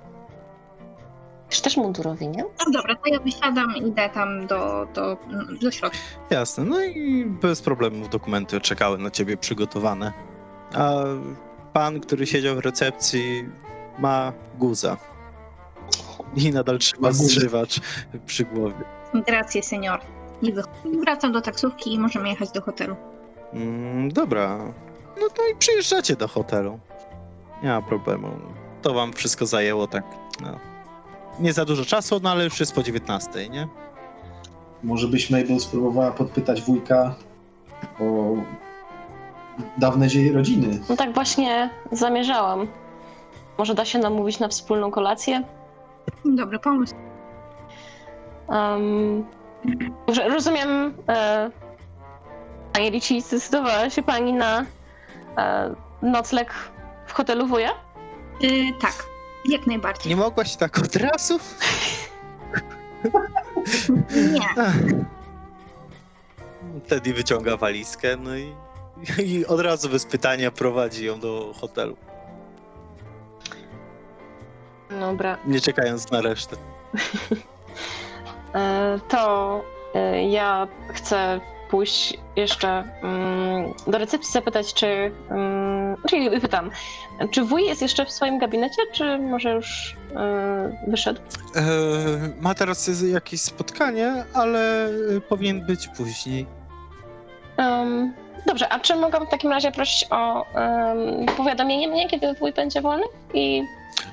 Czy 1.49 1.63
też 1.63 1.77
mundurowi, 1.77 2.29
nie? 2.29 2.43
No 2.43 2.73
dobra, 2.73 2.95
to 2.95 3.13
ja 3.13 3.21
wysiadam 3.21 3.77
i 3.77 3.89
idę 3.89 4.09
tam 4.09 4.47
do, 4.47 4.87
do, 4.95 5.17
do 5.63 5.71
środka. 5.71 5.99
Jasne, 6.31 6.65
no 6.65 6.85
i 6.85 7.27
bez 7.27 7.63
problemów 7.63 8.09
dokumenty 8.09 8.61
czekały 8.61 8.99
na 8.99 9.11
ciebie 9.11 9.37
przygotowane. 9.37 10.13
A 10.75 11.03
pan, 11.73 12.01
który 12.01 12.27
siedział 12.27 12.57
w 12.57 12.59
recepcji, 12.59 13.49
ma 13.99 14.33
guza. 14.59 14.97
I 16.37 16.51
nadal 16.53 16.79
trzyma 16.79 17.13
strzywacz 17.13 17.81
przy 18.27 18.45
głowie. 18.45 18.85
Grację, 19.27 19.63
senior. 19.63 20.01
I 20.43 20.53
wychodzę. 20.53 20.73
Wracam 21.01 21.33
do 21.33 21.41
taksówki 21.41 21.95
i 21.95 21.99
możemy 21.99 22.29
jechać 22.29 22.51
do 22.51 22.63
hotelu. 22.63 22.97
Mm, 23.53 24.13
dobra. 24.13 24.59
No 25.21 25.29
to 25.35 25.43
i 25.49 25.57
przyjeżdżacie 25.59 26.17
do 26.17 26.29
hotelu. 26.29 26.79
Nie 27.63 27.69
ma 27.69 27.83
problemu. 27.83 28.29
To 28.83 28.95
wam 28.95 29.13
wszystko 29.13 29.47
zajęło 29.47 29.87
tak, 29.87 30.05
no. 30.43 30.59
Nie 31.41 31.53
za 31.53 31.65
dużo 31.65 31.85
czasu, 31.85 32.21
no 32.23 32.31
ale 32.31 32.45
już 32.45 32.61
jest 32.61 32.75
po 32.75 32.83
19, 32.83 33.49
nie? 33.49 33.69
Może 34.83 35.09
byś 35.09 35.31
Mabel 35.31 35.61
spróbowała 35.61 36.11
podpytać 36.11 36.63
wujka 36.63 37.15
o 38.01 38.35
dawne 39.79 40.09
dzieje 40.09 40.33
rodziny. 40.33 40.79
No 40.89 40.97
tak 40.97 41.15
właśnie 41.15 41.71
zamierzałam. 41.93 42.67
Może 43.59 43.75
da 43.75 43.85
się 43.85 43.99
namówić 43.99 44.39
na 44.39 44.49
wspólną 44.49 44.91
kolację? 44.91 45.43
Dobry 46.25 46.59
pomysł. 46.59 46.95
Um, 48.49 49.25
dobrze, 50.07 50.29
rozumiem. 50.29 50.95
E, 51.09 51.51
pani 52.73 52.91
Ricci, 52.91 53.21
zdecydowała 53.21 53.91
się 53.91 54.03
pani 54.03 54.33
na 54.33 54.67
e, 55.39 55.75
nocleg 56.03 56.55
w 57.07 57.13
hotelu 57.13 57.47
wuja? 57.47 57.71
Yy, 58.41 58.73
tak, 58.81 59.07
jak 59.49 59.67
najbardziej. 59.67 60.11
Nie 60.11 60.17
mogłaś 60.17 60.57
tak 60.57 60.79
od 60.79 60.97
razu? 60.97 61.39
Nie. 64.33 64.49
Ach. 64.67 64.75
Teddy 66.89 67.15
wyciąga 67.15 67.57
walizkę, 67.57 68.17
no 68.17 68.37
i, 68.37 68.53
i 69.25 69.47
od 69.47 69.61
razu 69.61 69.89
bez 69.89 70.07
pytania 70.07 70.51
prowadzi 70.51 71.05
ją 71.05 71.21
do 71.21 71.55
hotelu, 71.61 71.97
Dobra. 74.91 75.39
nie 75.47 75.61
czekając 75.61 76.11
na 76.11 76.21
resztę. 76.21 76.57
E, 78.55 78.99
to 79.09 79.65
e, 79.95 80.31
ja 80.31 80.69
chcę 80.89 81.41
pójść 81.71 82.19
jeszcze 82.37 82.85
mm, 83.03 83.75
do 83.87 83.99
recepcji 83.99 84.33
zapytać, 84.33 84.75
czy. 84.75 84.87
Mm, 85.31 85.97
czyli 86.09 86.41
pytam, 86.41 86.71
czy 87.31 87.43
wuj 87.43 87.65
jest 87.67 87.83
jeszcze 87.83 88.05
w 88.07 88.11
swoim 88.11 88.39
gabinecie, 88.39 88.83
czy 88.93 89.19
może 89.19 89.51
już 89.51 89.97
e, 90.17 90.85
wyszedł? 90.89 91.21
E, 91.57 91.63
ma 92.41 92.55
teraz 92.55 92.91
jakieś 93.03 93.41
spotkanie, 93.41 94.25
ale 94.35 94.87
e, 94.87 94.91
powinien 95.29 95.67
być 95.67 95.89
później. 95.89 96.47
Em, 97.57 98.15
dobrze, 98.47 98.69
a 98.69 98.79
czy 98.81 98.97
mogę 98.97 99.21
w 99.21 99.29
takim 99.29 99.51
razie 99.51 99.73
prosić 99.73 100.07
o 100.11 100.47
em, 100.55 101.27
powiadomienie 101.37 101.89
mnie, 101.89 102.09
kiedy 102.09 102.35
wuj 102.35 102.53
będzie 102.53 102.81
wolny? 102.81 103.05
I 103.35 103.63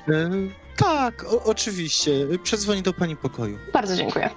E, 0.08 0.30
tak, 0.76 1.24
o, 1.24 1.42
oczywiście. 1.44 2.10
Przedzwoni 2.42 2.82
do 2.82 2.92
pani 2.92 3.16
pokoju. 3.16 3.58
bardzo 3.72 3.96
dziękuję. 3.96 4.30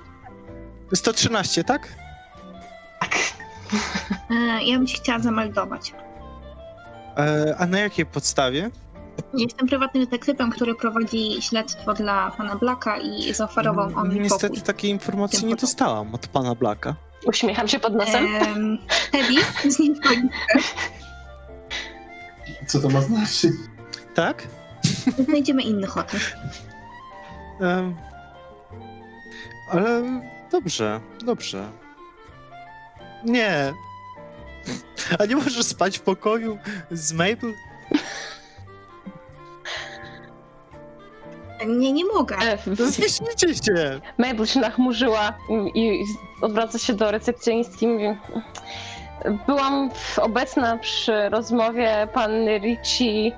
113, 0.93 1.63
tak? 1.63 1.87
Yy, 4.29 4.63
ja 4.63 4.77
bym 4.77 4.87
się 4.87 4.97
chciała 4.97 5.19
zameldować. 5.19 5.93
E, 7.17 7.55
a 7.57 7.65
na 7.65 7.79
jakiej 7.79 8.05
podstawie? 8.05 8.69
Jestem 9.33 9.67
prywatnym 9.67 10.05
detektywem, 10.05 10.51
który 10.51 10.75
prowadzi 10.75 11.41
śledztwo 11.41 11.93
dla 11.93 12.31
pana 12.37 12.55
Blacka 12.55 12.97
i 12.97 13.33
zaoferował 13.33 13.91
on 13.95 14.09
mi 14.13 14.19
Niestety 14.19 14.47
pokój. 14.47 14.61
takiej 14.61 14.91
informacji 14.91 15.45
nie 15.45 15.55
dostałam 15.55 16.15
od 16.15 16.27
pana 16.27 16.55
Blaka. 16.55 16.95
Uśmiecham 17.25 17.67
się 17.67 17.79
pod 17.79 17.93
nosem. 17.95 18.25
Em, 18.35 18.77
Teddy 19.11 19.41
z 19.71 19.79
nim 19.79 19.95
stoi. 19.95 20.29
Co 22.67 22.79
to 22.79 22.89
ma 22.89 23.01
znaczyć? 23.01 23.51
Tak? 24.15 24.47
Znajdziemy 25.25 25.61
inny 25.63 25.87
hotel. 25.87 26.19
Em, 27.61 27.95
ale 29.71 30.01
dobrze, 30.51 30.99
dobrze. 31.25 31.71
Nie. 33.23 33.73
A 35.19 35.25
nie 35.25 35.35
możesz 35.35 35.63
spać 35.65 35.97
w 35.97 36.01
pokoju 36.01 36.57
z 36.91 37.13
Mabel? 37.13 37.53
Nie, 41.67 41.91
nie 41.93 42.05
mogę. 42.05 42.35
E, 42.37 42.57
w- 42.57 42.65
Wyślijcie 42.67 43.55
się! 43.55 44.01
Mabel 44.17 44.45
się 44.45 44.59
nachmurzyła 44.59 45.33
i 45.75 46.03
odwraca 46.41 46.79
się 46.79 46.93
do 46.93 47.11
recepcjonistki 47.11 47.85
i 47.85 47.87
mówi 47.87 48.05
Byłam 49.47 49.91
w- 49.91 50.19
obecna 50.19 50.77
przy 50.77 51.29
rozmowie 51.29 52.07
panny 52.13 52.59
Ricci 52.59 53.31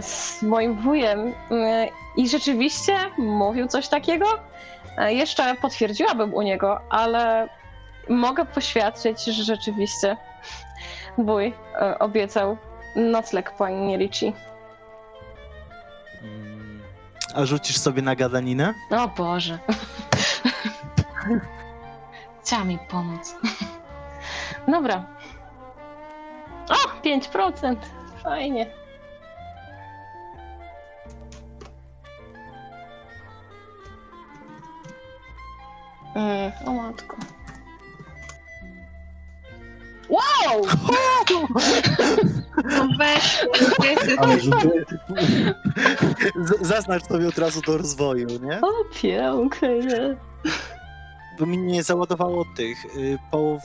z 0.00 0.42
moim 0.42 0.74
wujem 0.80 1.34
e, 1.50 1.88
i 2.16 2.28
rzeczywiście 2.28 2.96
mówił 3.18 3.66
coś 3.68 3.88
takiego. 3.88 4.26
E, 4.98 5.14
Jeszcze 5.14 5.54
potwierdziłabym 5.54 6.34
u 6.34 6.42
niego, 6.42 6.80
ale 6.90 7.48
mogę 8.08 8.44
poświadczyć, 8.46 9.24
że 9.24 9.44
rzeczywiście 9.44 10.16
wuj 11.18 11.54
e, 11.80 11.98
obiecał 11.98 12.56
nocleg 12.96 13.50
pani 13.50 13.96
Ricci. 13.96 14.32
Mm, 16.22 16.82
A 17.34 17.44
rzucisz 17.44 17.76
sobie 17.78 18.02
na 18.02 18.14
gadaninę? 18.16 18.74
O 18.90 19.08
Boże. 19.08 19.58
Chciała 22.42 22.64
mi 22.64 22.78
pomóc. 22.90 23.36
Dobra. 24.68 25.04
O, 26.70 27.02
5%. 27.02 27.76
Fajnie. 28.22 28.66
Mm, 36.14 36.52
o 36.66 36.72
matko. 36.72 37.16
Wow! 40.08 40.62
No 42.64 42.88
weź, 42.98 43.44
weź, 43.80 44.18
Ale 44.18 44.40
rzuty. 44.40 44.84
Z- 46.46 46.66
zaznacz 46.66 47.02
sobie 47.06 47.28
od 47.28 47.38
razu 47.38 47.60
do 47.60 47.78
rozwoju, 47.78 48.26
nie? 48.42 48.60
O, 48.60 48.68
pięknie. 49.02 50.16
Bo 51.38 51.46
mi 51.46 51.58
nie 51.58 51.82
załadowało 51.82 52.44
tych 52.56 52.84
y, 52.96 53.18
połow... 53.30 53.62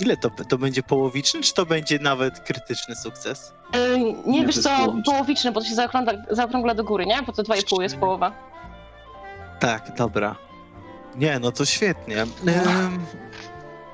Ile 0.00 0.16
to, 0.16 0.30
to 0.48 0.58
będzie 0.58 0.82
połowiczny, 0.82 1.40
czy 1.40 1.54
to 1.54 1.66
będzie 1.66 1.98
nawet 1.98 2.40
krytyczny 2.40 2.96
sukces? 2.96 3.52
E, 3.72 3.98
Nie, 3.98 4.12
Nie, 4.12 4.40
to 4.40 4.46
wiesz 4.46 4.56
jest 4.56 4.62
co, 4.68 4.76
połowiczne. 4.76 5.02
połowiczny, 5.12 5.52
bo 5.52 5.60
to 5.60 5.66
się 5.66 5.74
zaokrągla, 5.74 6.12
zaokrągla 6.30 6.74
do 6.74 6.84
góry, 6.84 7.06
nie? 7.06 7.22
Bo 7.22 7.32
to 7.32 7.42
2,5 7.42 7.82
jest 7.82 7.96
połowa. 7.96 8.32
Tak, 9.60 9.94
dobra. 9.96 10.36
Nie, 11.18 11.38
no 11.38 11.52
to 11.52 11.64
świetnie. 11.64 12.26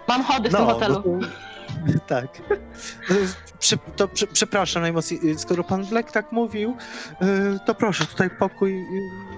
Mam 0.09 0.25
chody 0.25 0.49
w 0.49 0.53
tym 0.53 0.67
hotelu. 0.67 1.03
no 1.87 1.93
to, 1.93 1.99
tak. 2.07 2.41
Y, 3.11 3.29
Prze, 3.59 3.77
to 3.97 4.09
prze, 4.09 4.27
przepraszam 4.27 4.83
najmocniej, 4.83 5.21
y, 5.31 5.39
skoro 5.39 5.65
pan 5.65 5.85
Black 5.85 6.13
tak 6.13 6.33
mówił, 6.33 6.77
y, 7.23 7.59
to 7.67 7.75
proszę, 7.75 8.07
tutaj 8.07 8.31
pokój 8.31 8.81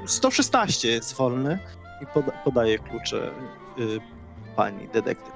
y, 0.05 0.09
116 0.09 0.89
jest 0.89 1.15
wolny 1.15 1.59
i 2.03 2.07
poda, 2.07 2.33
podaję 2.45 2.79
klucze 2.79 3.31
y, 3.79 4.01
pani 4.57 4.89
detektyw. 4.89 5.33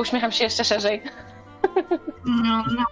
Uśmiecham 0.00 0.32
się 0.32 0.44
jeszcze 0.44 0.64
szerzej. 0.64 1.02
no, 2.24 2.64
no. 2.76 2.84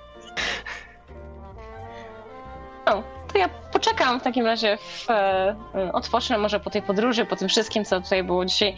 O, 2.86 3.02
to 3.32 3.38
ja 3.38 3.48
poczekam 3.82 4.20
w 4.20 4.22
takim 4.22 4.46
razie, 4.46 4.76
w, 4.80 5.10
e, 5.10 5.56
odpocznę 5.92 6.38
może 6.38 6.60
po 6.60 6.70
tej 6.70 6.82
podróży, 6.82 7.24
po 7.24 7.36
tym 7.36 7.48
wszystkim, 7.48 7.84
co 7.84 8.00
tutaj 8.00 8.24
było 8.24 8.44
dzisiaj, 8.44 8.76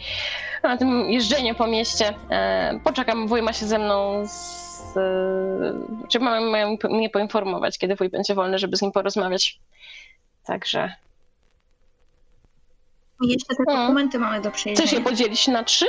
na 0.63 0.77
tym 0.77 1.11
jeżdżeniu 1.11 1.55
po 1.55 1.67
mieście. 1.67 2.13
E, 2.29 2.79
poczekam, 2.83 3.27
wuj 3.27 3.41
ma 3.41 3.53
się 3.53 3.65
ze 3.65 3.79
mną, 3.79 4.23
z, 4.27 4.97
e, 4.97 6.07
czy 6.09 6.19
mają, 6.19 6.49
mają 6.51 6.77
mnie 6.89 7.09
poinformować, 7.09 7.77
kiedy 7.77 7.95
wuj 7.95 8.09
będzie 8.09 8.35
wolny, 8.35 8.59
żeby 8.59 8.77
z 8.77 8.81
nim 8.81 8.91
porozmawiać. 8.91 9.59
Także 10.45 10.93
Jeszcze 13.21 13.55
te 13.55 13.63
Mm. 13.71 13.81
dokumenty 13.81 14.19
mamy 14.19 14.41
do 14.41 14.51
chcesz 14.51 14.65
je 14.65 14.73
przejrzenia. 14.75 15.03
podzielić 15.03 15.47
na 15.47 15.63
trzy? 15.63 15.85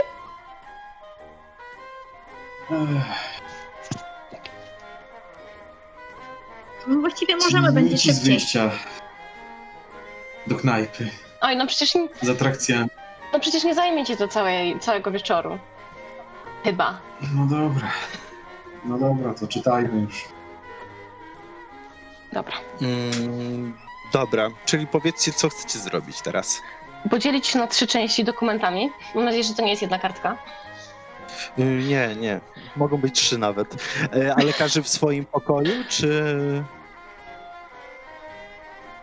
Ech, 4.33 4.47
No 6.89 7.01
Właściwie 7.01 7.37
możemy, 7.37 7.73
będzie 7.73 7.93
nici 7.93 8.13
z 8.13 8.15
szybciej. 8.17 8.33
wyjścia 8.33 8.71
do 10.47 10.57
knajpy. 10.57 11.11
Oj, 11.41 11.57
no 11.57 11.67
przecież, 11.67 11.93
Z 12.23 12.29
atrakcjami. 12.29 12.89
no 13.33 13.41
przecież 13.41 13.65
nie 13.65 13.75
zajmie 13.75 14.05
ci 14.05 14.17
to 14.17 14.29
całej, 14.29 14.79
całego 14.81 15.11
wieczoru. 15.11 15.59
Chyba. 16.65 16.99
No 17.35 17.47
dobra. 17.47 17.89
No 18.85 18.99
dobra, 18.99 19.35
to 19.35 19.47
czytajmy 19.49 20.01
już. 20.01 20.25
Dobra. 22.33 22.55
Mm, 22.83 23.77
dobra, 24.13 24.49
czyli 24.65 24.87
powiedzcie, 24.87 25.33
co 25.33 25.49
chcecie 25.49 25.79
zrobić 25.79 26.21
teraz. 26.23 26.61
Podzielić 27.11 27.47
się 27.47 27.59
na 27.59 27.67
trzy 27.67 27.87
części 27.87 28.25
dokumentami. 28.25 28.91
Mam 29.15 29.25
nadzieję, 29.25 29.45
że 29.45 29.55
to 29.55 29.63
nie 29.63 29.71
jest 29.71 29.83
jedna 29.83 29.99
kartka. 29.99 30.37
Y, 31.59 31.63
Nie, 31.65 32.17
nie. 32.17 32.41
Mogą 32.77 32.97
być 32.97 33.15
trzy 33.15 33.39
nawet. 33.39 33.75
Y, 34.17 34.35
Ale 34.35 34.53
każdy 34.53 34.83
w 34.83 34.89
swoim 34.89 35.25
pokoju, 35.25 35.73
czy 35.89 36.35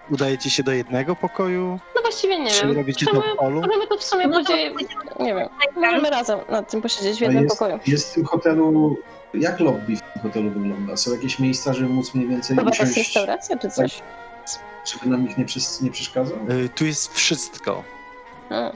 udajecie 0.09 0.49
się 0.49 0.63
do 0.63 0.71
jednego 0.71 1.15
pokoju? 1.15 1.79
No 1.95 2.01
właściwie 2.01 2.39
nie 2.39 2.49
Czy 2.51 2.67
wiem. 2.67 2.75
robicie 2.77 3.05
to 3.05 3.21
w 3.21 3.35
polu? 3.37 3.61
możemy 3.61 3.87
to 3.87 3.97
w 3.97 4.03
sumie 4.03 4.27
No 4.27 4.33
to 4.33 4.43
podzielić, 4.43 4.87
nie 5.19 5.35
wiem, 5.35 5.49
możemy 5.75 6.09
razem 6.09 6.39
nad 6.49 6.71
tym 6.71 6.81
posiedzieć 6.81 7.19
w 7.19 7.21
A 7.21 7.25
jednym 7.25 7.43
jest, 7.43 7.59
pokoju. 7.59 7.79
jest 7.87 8.11
w 8.11 8.13
tym 8.13 8.25
hotelu. 8.25 8.97
Jak 9.33 9.59
lobby 9.59 9.95
w 9.95 10.01
tym 10.01 10.21
hotelu 10.21 10.49
wygląda? 10.49 10.97
Są 10.97 11.11
jakieś 11.11 11.39
miejsca, 11.39 11.73
żeby 11.73 11.89
móc 11.89 12.13
mniej 12.15 12.27
więcej 12.27 12.57
Chyba 12.57 12.71
jakaś 12.71 12.79
usiąść, 12.91 12.97
restauracja 12.97 13.57
czy 13.57 13.69
coś? 13.69 14.01
żeby 14.85 15.09
nam 15.11 15.23
nikt 15.23 15.37
nie, 15.37 15.45
przes- 15.45 15.83
nie 15.83 15.91
przeszkadzał? 15.91 16.37
Y, 16.65 16.69
Tu 16.69 16.85
jest 16.85 17.13
wszystko. 17.13 17.83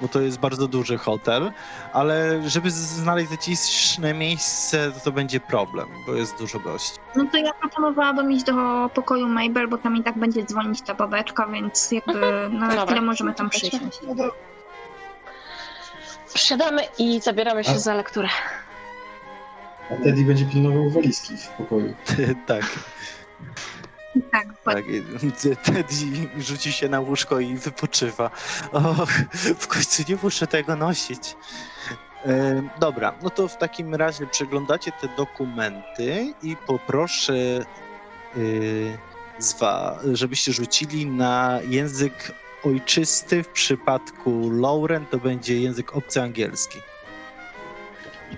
Bo 0.02 0.08
to 0.08 0.22
jest 0.22 0.40
bardzo 0.40 0.68
duży 0.68 0.98
hotel, 0.98 1.52
ale 1.94 2.50
żeby 2.50 2.72
znaleźć 2.72 3.30
zaciszne 3.30 4.14
miejsce, 4.14 4.92
to, 4.92 5.00
to 5.00 5.12
będzie 5.12 5.40
problem, 5.40 5.88
bo 6.08 6.14
jest 6.14 6.38
dużo 6.38 6.60
gości. 6.60 7.00
No 7.16 7.26
to 7.32 7.38
ja 7.38 7.54
proponowałabym 7.54 8.32
iść 8.32 8.44
do 8.46 8.54
pokoju 8.94 9.28
Mabel, 9.28 9.68
bo 9.68 9.78
tam 9.78 9.96
i 9.98 10.04
tak 10.04 10.18
będzie 10.18 10.44
dzwonić 10.44 10.82
ta 10.82 10.94
babeczka, 10.94 11.48
więc 11.48 11.92
jakby 11.92 12.50
na 12.52 12.68
Dobra. 12.68 12.86
chwilę 12.86 13.02
możemy 13.02 13.34
tam 13.34 13.50
przyjść. 13.50 13.80
No 14.08 14.16
to, 14.16 14.32
Siadamy 16.36 16.82
i 16.98 17.22
zabieramy 17.22 17.64
się 17.64 17.72
A- 17.72 17.80
za 17.80 17.94
lekturę. 17.94 18.28
a 19.92 20.04
Teddy 20.04 20.24
będzie 20.24 20.46
pilnował 20.46 20.90
walizki 20.90 21.38
w 21.38 21.48
pokoju. 21.48 21.94
tak, 22.48 22.66
Tak, 24.32 24.48
tak. 24.66 24.86
i 24.88 25.32
Teddy 25.64 26.30
rzuci 26.38 26.72
się 26.72 26.90
na 26.90 27.00
łóżko 27.00 27.40
i 27.40 27.56
wypoczywa. 27.56 28.30
Och, 28.72 29.10
w 29.60 29.68
końcu 29.68 30.04
nie 30.10 30.18
muszę 30.24 30.48
tego 30.48 30.76
nosić. 30.76 31.36
E, 32.26 32.62
Dobra, 32.80 33.14
no 33.22 33.30
to 33.30 33.48
w 33.48 33.58
takim 33.58 33.96
razie 33.96 34.28
przeglądacie 34.28 34.92
te 34.92 35.08
dokumenty 35.18 36.34
i 36.44 36.56
poproszę 36.68 37.34
y, 38.38 38.98
z 39.40 39.54
wa, 39.60 40.00
żebyście 40.14 40.54
rzucili 40.54 41.06
na 41.06 41.60
język 41.68 42.32
ojczysty. 42.66 43.44
W 43.44 43.48
przypadku 43.48 44.50
Lauren 44.62 45.06
to 45.06 45.18
będzie 45.18 45.62
język 45.62 45.96
obcy 45.96 46.22
angielski. 46.22 46.80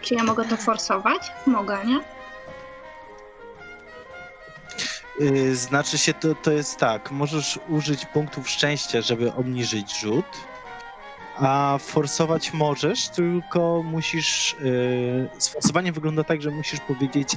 Czy 0.01 0.15
ja 0.15 0.23
mogę 0.23 0.45
to 0.45 0.58
forsować? 0.58 1.32
Mogę, 1.47 1.86
nie? 1.86 1.99
Y, 5.21 5.55
Znaczy 5.55 5.97
się, 5.97 6.13
to, 6.13 6.36
to 6.36 6.51
jest 6.51 6.77
tak, 6.77 7.12
możesz 7.12 7.60
użyć 7.69 8.05
punktów 8.05 8.49
szczęścia, 8.49 9.01
żeby 9.01 9.34
obniżyć 9.34 9.99
rzut, 9.99 10.25
a 11.36 11.77
forsować 11.82 12.53
możesz, 12.53 13.10
tylko 13.10 13.84
musisz, 13.84 14.55
yy, 14.60 15.29
sforsowanie 15.38 15.91
wygląda 15.91 16.23
tak, 16.23 16.41
że 16.41 16.51
musisz 16.51 16.79
powiedzieć, 16.79 17.36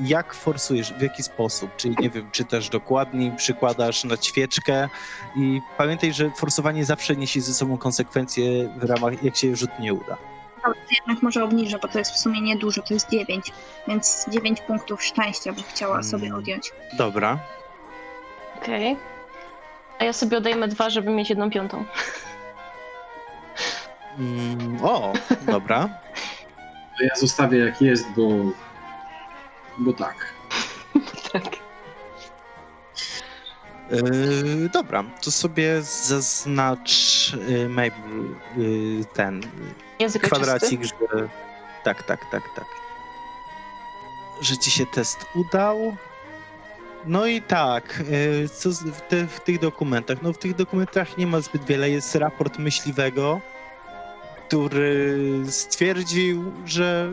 jak 0.00 0.34
forsujesz, 0.34 0.92
w 0.92 1.02
jaki 1.02 1.22
sposób, 1.22 1.76
czyli 1.76 1.96
nie 2.00 2.10
wiem, 2.10 2.30
czytasz 2.30 2.68
dokładniej, 2.68 3.32
przykładasz 3.36 4.04
na 4.04 4.16
ćwieczkę 4.16 4.88
i 5.36 5.60
pamiętaj, 5.78 6.12
że 6.12 6.30
forsowanie 6.30 6.84
zawsze 6.84 7.16
niesie 7.16 7.40
ze 7.40 7.54
sobą 7.54 7.78
konsekwencje 7.78 8.68
w 8.76 8.84
ramach, 8.84 9.22
jak 9.22 9.36
się 9.36 9.56
rzut 9.56 9.70
nie 9.80 9.94
uda. 9.94 10.16
Jednak 10.90 11.22
może 11.22 11.44
obniżę, 11.44 11.78
bo 11.82 11.88
to 11.88 11.98
jest 11.98 12.12
w 12.12 12.18
sumie 12.18 12.40
niedużo, 12.40 12.82
to 12.82 12.94
jest 12.94 13.10
9. 13.10 13.52
Więc 13.88 14.26
9 14.28 14.60
punktów 14.60 15.04
szczęścia 15.04 15.52
bym 15.52 15.64
chciała 15.64 16.02
sobie 16.02 16.26
Mm. 16.26 16.38
odjąć. 16.38 16.72
Dobra. 16.98 17.38
Okej. 18.62 18.96
A 19.98 20.04
ja 20.04 20.12
sobie 20.12 20.38
odejmę 20.38 20.68
dwa, 20.68 20.90
żeby 20.90 21.10
mieć 21.10 21.30
jedną 21.30 21.50
piątą. 21.50 21.84
Mm, 24.18 24.78
o, 24.84 25.12
dobra. 25.42 25.88
To 26.98 27.04
ja 27.04 27.14
zostawię 27.16 27.58
jak 27.58 27.82
jest, 27.82 28.06
bo, 28.16 28.28
bo 29.78 29.92
tak. 29.92 30.14
Tak. 31.32 31.42
Yy, 33.90 34.68
dobra, 34.68 35.04
to 35.22 35.30
sobie 35.30 35.82
zaznacz 35.82 37.32
yy, 37.48 37.68
Mabel 37.68 38.24
yy, 38.56 39.04
ten 39.04 39.42
Język 39.98 40.22
kwadracik, 40.22 40.84
że 40.84 40.92
tak, 41.84 42.02
tak, 42.02 42.20
tak, 42.30 42.42
tak. 42.56 42.66
Że 44.40 44.58
ci 44.58 44.70
się 44.70 44.86
test 44.86 45.26
udał. 45.34 45.96
No 47.06 47.26
i 47.26 47.42
tak, 47.42 48.02
yy, 48.10 48.48
co 48.48 48.72
z, 48.72 48.82
w, 48.82 49.00
te, 49.00 49.26
w 49.26 49.40
tych 49.40 49.58
dokumentach? 49.58 50.22
No 50.22 50.32
w 50.32 50.38
tych 50.38 50.54
dokumentach 50.54 51.18
nie 51.18 51.26
ma 51.26 51.40
zbyt 51.40 51.64
wiele. 51.64 51.90
Jest 51.90 52.14
raport 52.14 52.58
myśliwego, 52.58 53.40
który 54.48 55.26
stwierdził, 55.48 56.52
że 56.66 57.12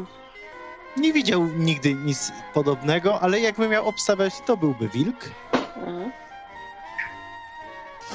nie 0.97 1.13
widział 1.13 1.45
nigdy 1.45 1.93
nic 1.93 2.31
podobnego, 2.53 3.21
ale 3.21 3.39
jakby 3.39 3.67
miał 3.67 3.87
obstawiać, 3.87 4.33
to 4.45 4.57
byłby 4.57 4.89
wilk. 4.89 5.29
Mhm. 5.75 6.24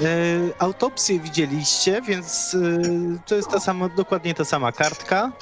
E, 0.00 0.05
autopsję 0.59 1.20
widzieliście, 1.20 2.03
więc 2.03 2.55
e, 2.55 2.59
to 3.26 3.35
jest 3.35 3.48
ta 3.50 3.61
sama, 3.61 3.88
dokładnie 3.88 4.35
ta 4.35 4.44
sama 4.44 4.72
kartka, 4.72 5.33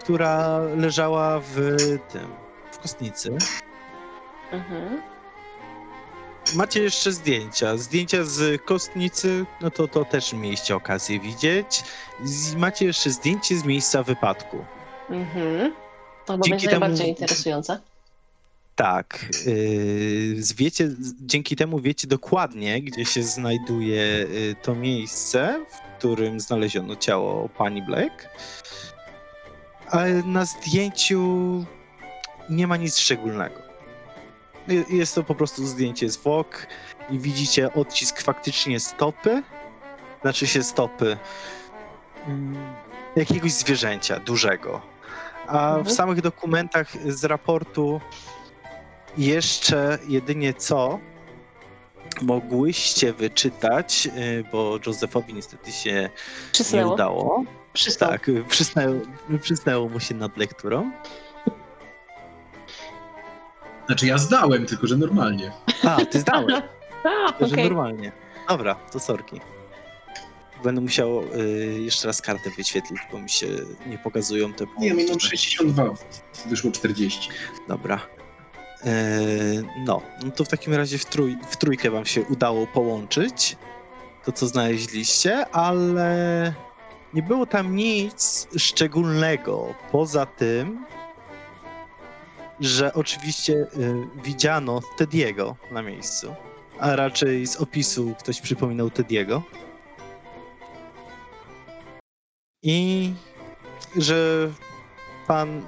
która 0.00 0.58
leżała 0.58 1.40
w 1.40 1.76
tym, 2.12 2.26
w 2.72 2.78
kostnicy. 2.78 3.36
Mhm. 4.52 5.02
Macie 6.54 6.82
jeszcze 6.82 7.12
zdjęcia. 7.12 7.76
Zdjęcia 7.76 8.24
z 8.24 8.62
kostnicy, 8.64 9.44
no 9.60 9.70
to 9.70 9.88
to 9.88 10.04
też 10.04 10.32
mieliście 10.32 10.76
okazję 10.76 11.20
widzieć. 11.20 11.84
Z, 12.24 12.54
macie 12.54 12.84
jeszcze 12.86 13.10
zdjęcie 13.10 13.56
z 13.58 13.64
miejsca 13.64 14.02
wypadku. 14.02 14.64
Mhm. 15.10 15.74
To 16.26 16.32
chyba 16.32 16.44
Dzięki 16.44 16.50
będzie 16.50 16.68
temu- 16.68 16.80
najbardziej 16.80 17.08
interesujące. 17.08 17.80
Tak. 18.76 19.26
Z- 20.36 20.52
wiecie, 20.52 20.88
dzięki 21.20 21.56
temu 21.56 21.80
wiecie 21.80 22.08
dokładnie, 22.08 22.82
gdzie 22.82 23.04
się 23.04 23.22
znajduje 23.22 23.96
yy, 24.02 24.54
to 24.62 24.74
miejsce, 24.74 25.64
w 25.70 25.98
którym 25.98 26.40
znaleziono 26.40 26.96
ciało 26.96 27.48
pani 27.48 27.82
Black. 27.82 28.28
Ale 29.90 30.12
na 30.22 30.44
zdjęciu 30.44 31.64
nie 32.50 32.66
ma 32.66 32.76
nic 32.76 32.98
szczególnego. 32.98 33.54
Je- 34.68 34.84
Jest 34.90 35.14
to 35.14 35.22
po 35.22 35.34
prostu 35.34 35.66
zdjęcie 35.66 36.08
zwłok 36.10 36.66
i 37.10 37.18
widzicie 37.18 37.72
odcisk 37.72 38.22
faktycznie 38.22 38.80
stopy, 38.80 39.42
znaczy 40.22 40.46
się 40.46 40.62
stopy 40.62 41.16
mm, 42.26 42.56
jakiegoś 43.16 43.52
zwierzęcia 43.52 44.20
dużego. 44.20 44.82
A 45.46 45.72
w 45.74 45.78
Mhm. 45.78 45.96
samych 45.96 46.20
dokumentach 46.20 46.92
z 47.12 47.24
raportu 47.24 48.00
jeszcze 49.18 49.98
jedynie 50.08 50.54
co 50.54 50.98
mogłyście 52.22 53.12
wyczytać, 53.12 54.08
y, 54.16 54.44
bo 54.52 54.78
Józefowi 54.86 55.34
niestety 55.34 55.72
się 55.72 55.92
nie 55.92 56.10
Przysnęło. 56.52 56.94
udało. 56.94 57.44
Przystał. 57.72 58.08
Tak, 58.10 58.30
przysnęło, 58.48 58.94
przysnęło 59.42 59.88
mu 59.88 60.00
się 60.00 60.14
nad 60.14 60.36
lekturą. 60.36 60.92
Znaczy 63.86 64.06
ja 64.06 64.18
zdałem, 64.18 64.66
tylko 64.66 64.86
że 64.86 64.96
normalnie. 64.96 65.52
A, 65.84 65.96
ty 66.04 66.20
zdałeś, 66.20 66.54
A, 67.04 67.32
że 67.40 67.46
okej. 67.52 67.64
normalnie. 67.64 68.12
Dobra, 68.48 68.74
to 68.74 69.00
sorki. 69.00 69.40
Będę 70.64 70.80
musiał 70.80 71.22
y, 71.22 71.80
jeszcze 71.80 72.06
raz 72.06 72.22
kartę 72.22 72.50
wyświetlić, 72.56 73.00
bo 73.12 73.18
mi 73.18 73.30
się 73.30 73.46
nie 73.86 73.98
pokazują 73.98 74.52
te 74.52 74.64
Nie, 74.64 74.70
punkty. 74.70 74.94
minimum 74.94 75.20
62. 75.20 75.84
Wyszło 76.46 76.70
40. 76.70 77.30
Dobra. 77.68 78.00
E, 78.84 79.20
no, 79.84 80.02
no 80.24 80.30
to 80.30 80.44
w 80.44 80.48
takim 80.48 80.74
razie 80.74 80.98
w, 80.98 81.04
trój, 81.04 81.36
w 81.50 81.56
trójkę 81.56 81.90
wam 81.90 82.04
się 82.04 82.22
udało 82.22 82.66
połączyć 82.66 83.56
to, 84.24 84.32
co 84.32 84.46
znaleźliście, 84.46 85.46
ale 85.48 86.54
nie 87.14 87.22
było 87.22 87.46
tam 87.46 87.76
nic 87.76 88.48
szczególnego 88.56 89.74
poza 89.92 90.26
tym, 90.26 90.86
że 92.60 92.94
oczywiście 92.94 93.52
y, 93.52 93.68
widziano 94.24 94.80
Tediego 94.96 95.56
na 95.70 95.82
miejscu, 95.82 96.34
a 96.78 96.96
raczej 96.96 97.46
z 97.46 97.56
opisu 97.56 98.14
ktoś 98.18 98.40
przypominał 98.40 98.90
Tediego. 98.90 99.42
I 102.62 103.12
że 103.96 104.50
pan, 105.26 105.62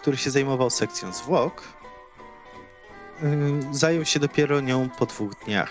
który 0.00 0.16
się 0.16 0.30
zajmował 0.30 0.70
sekcją 0.70 1.12
zwłok, 1.12 1.62
zajął 3.70 4.04
się 4.04 4.20
dopiero 4.20 4.60
nią 4.60 4.88
po 4.98 5.06
dwóch 5.06 5.34
dniach. 5.44 5.70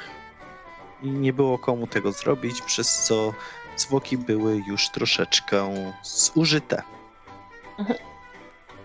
I 1.04 1.10
nie 1.10 1.34
było 1.34 1.58
komu 1.58 1.88
tego 1.88 2.12
zrobić, 2.12 2.62
przez 2.62 3.04
co 3.04 3.34
zwłoki 3.76 4.18
były 4.18 4.62
już 4.68 4.90
troszeczkę 4.90 5.74
zużyte. 6.04 6.82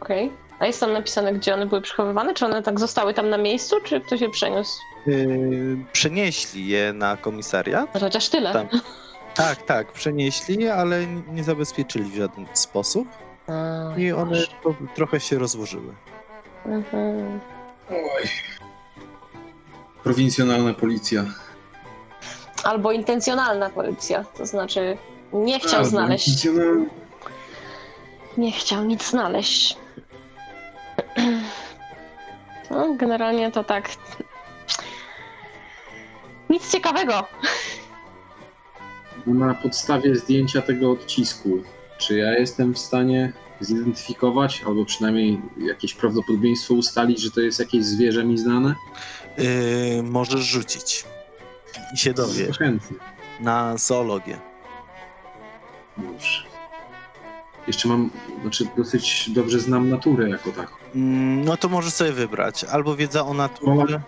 Okej. 0.01 0.33
A 0.59 0.67
jest 0.67 0.81
tam 0.81 0.93
napisane, 0.93 1.33
gdzie 1.33 1.55
one 1.55 1.67
były 1.67 1.81
przechowywane? 1.81 2.35
Czy 2.35 2.45
one 2.45 2.63
tak 2.63 2.81
zostały 2.81 3.15
tam 3.15 3.29
na 3.29 3.39
miejscu, 3.39 3.81
czy 3.81 4.01
ktoś 4.01 4.21
je 4.21 4.31
przeniósł? 4.31 4.73
Yy, 5.07 5.85
przenieśli 5.93 6.69
je 6.69 6.93
na 6.93 7.17
komisariat. 7.17 7.95
No 7.95 8.01
chociaż 8.01 8.29
tyle. 8.29 8.53
Tam. 8.53 8.69
Tak, 9.35 9.63
tak, 9.63 9.93
przenieśli, 9.93 10.69
ale 10.69 11.07
nie 11.07 11.45
zabezpieczyli 11.45 12.11
w 12.11 12.17
żaden 12.17 12.47
sposób 12.53 13.09
A, 13.49 13.99
i 13.99 14.13
one 14.13 14.39
po, 14.63 14.75
trochę 14.95 15.21
się 15.21 15.39
rozłożyły. 15.39 15.95
Mhm. 16.67 17.41
Oj. 17.91 18.28
Prowincjonalna 20.03 20.74
policja. 20.74 21.24
Albo 22.64 22.93
intencjonalna 22.93 23.70
korupcja, 23.70 24.24
to 24.24 24.47
znaczy 24.47 24.97
nie 25.32 25.61
chciał 25.61 25.78
Albo 25.78 25.91
znaleźć, 25.91 26.49
nie 28.36 28.53
chciał 28.53 28.84
nic 28.84 29.11
znaleźć. 29.11 29.76
No, 32.70 32.95
generalnie 32.95 33.51
to 33.51 33.64
tak. 33.64 33.91
Nic 36.51 36.72
ciekawego. 36.72 37.26
Na 39.26 39.55
podstawie 39.55 40.16
zdjęcia 40.16 40.62
tego 40.62 40.91
odcisku, 40.91 41.62
czy 41.99 42.18
ja 42.18 42.38
jestem 42.38 42.74
w 42.74 42.78
stanie 42.78 43.32
zidentyfikować, 43.61 44.63
albo 44.67 44.85
przynajmniej 44.85 45.41
jakieś 45.59 45.95
prawdopodobieństwo 45.95 46.75
ustalić, 46.75 47.21
że 47.21 47.31
to 47.31 47.41
jest 47.41 47.59
jakieś 47.61 47.85
zwierzę 47.85 48.25
mi 48.25 48.39
znane? 48.39 48.75
Yy, 49.39 50.03
możesz 50.03 50.41
rzucić. 50.41 51.05
I 51.95 51.99
się 51.99 52.13
dowiesz. 52.13 52.59
chętnie. 52.59 52.97
Na 53.41 53.77
zoologię. 53.77 54.39
Dobrze. 55.97 56.43
Jeszcze 57.67 57.89
mam, 57.89 58.11
znaczy 58.43 58.67
dosyć 58.77 59.31
dobrze 59.31 59.61
znam 59.61 59.89
naturę 59.91 60.29
jako 60.29 60.51
taką. 60.53 60.75
Mm, 60.95 61.45
No 61.45 61.57
to 61.57 61.69
możesz 61.69 61.93
sobie 61.93 62.13
wybrać. 62.13 62.65
Albo 62.65 62.97
wiedza 62.97 63.27
o 63.27 63.35
naturze. 63.35 64.01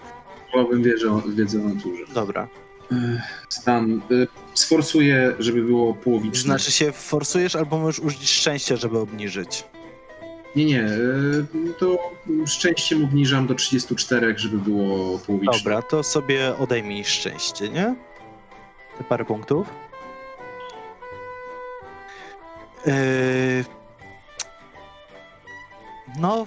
Wolałbym 0.52 0.82
wiedzę, 0.82 1.20
wiedzę 1.28 1.60
o 1.64 1.68
naturze. 1.68 2.02
Dobra. 2.14 2.48
Stan, 3.48 4.02
y, 4.10 4.28
sforsuję, 4.54 5.34
żeby 5.38 5.62
było 5.62 5.94
połowiczne. 5.94 6.42
Znaczy 6.42 6.72
się 6.72 6.92
forsujesz, 6.92 7.56
albo 7.56 7.78
możesz 7.78 8.00
użyć 8.00 8.30
szczęścia, 8.30 8.76
żeby 8.76 8.98
obniżyć. 8.98 9.64
Nie, 10.56 10.64
nie, 10.64 10.80
y, 10.82 11.46
to 11.78 11.98
szczęściem 12.46 13.04
obniżam 13.04 13.46
do 13.46 13.54
34, 13.54 14.38
żeby 14.38 14.58
było 14.58 15.18
połowiczne. 15.18 15.58
Dobra, 15.58 15.82
to 15.82 16.02
sobie 16.02 16.56
odejmij 16.56 17.04
szczęście, 17.04 17.68
nie? 17.68 17.94
Te 18.98 19.04
parę 19.04 19.24
punktów. 19.24 19.66
Yy... 22.86 23.64
No, 26.18 26.46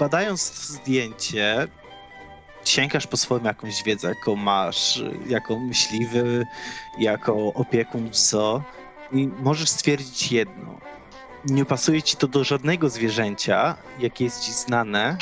badając 0.00 0.68
zdjęcie, 0.68 1.68
sięgasz 2.68 3.06
po 3.06 3.16
swoją 3.16 3.44
jakąś 3.44 3.82
wiedzę, 3.82 4.08
jaką 4.08 4.36
masz, 4.36 5.02
jako 5.26 5.58
myśliwy, 5.58 6.46
jako 6.98 7.34
opiekun 7.54 8.10
pso 8.10 8.62
i 9.12 9.28
możesz 9.42 9.68
stwierdzić 9.68 10.32
jedno. 10.32 10.80
Nie 11.44 11.64
pasuje 11.64 12.02
ci 12.02 12.16
to 12.16 12.28
do 12.28 12.44
żadnego 12.44 12.88
zwierzęcia, 12.88 13.76
jakie 13.98 14.24
jest 14.24 14.40
ci 14.40 14.52
znane, 14.52 15.16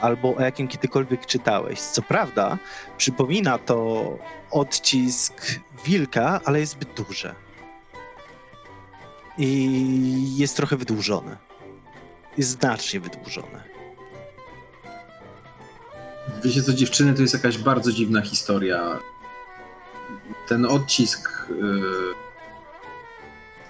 albo 0.00 0.36
o 0.36 0.40
jakim 0.40 0.68
kiedykolwiek 0.68 1.26
czytałeś. 1.26 1.80
Co 1.80 2.02
prawda, 2.02 2.58
przypomina 2.96 3.58
to 3.58 4.18
odcisk 4.50 5.60
wilka, 5.84 6.40
ale 6.44 6.60
jest 6.60 6.72
zbyt 6.72 6.94
duże. 6.94 7.34
I 9.38 10.36
jest 10.36 10.56
trochę 10.56 10.76
wydłużone. 10.76 11.36
Jest 12.38 12.50
znacznie 12.50 13.00
wydłużone. 13.00 13.73
Wiecie 16.44 16.62
co, 16.62 16.72
dziewczyny, 16.72 17.14
to 17.14 17.22
jest 17.22 17.34
jakaś 17.34 17.58
bardzo 17.58 17.92
dziwna 17.92 18.22
historia. 18.22 18.98
Ten 20.48 20.66
odcisk 20.66 21.50
y, 21.50 21.54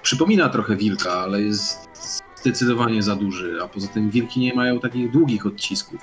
przypomina 0.03 0.49
trochę 0.49 0.77
wilka, 0.77 1.13
ale 1.13 1.43
jest 1.43 1.89
zdecydowanie 2.37 3.03
za 3.03 3.17
duży, 3.17 3.59
a 3.63 3.69
poza 3.69 3.89
tym 3.89 4.11
wilki 4.11 4.41
nie 4.41 4.55
mają 4.55 4.81
takich 4.81 5.11
długich 5.11 5.47
odcisków. 5.47 6.01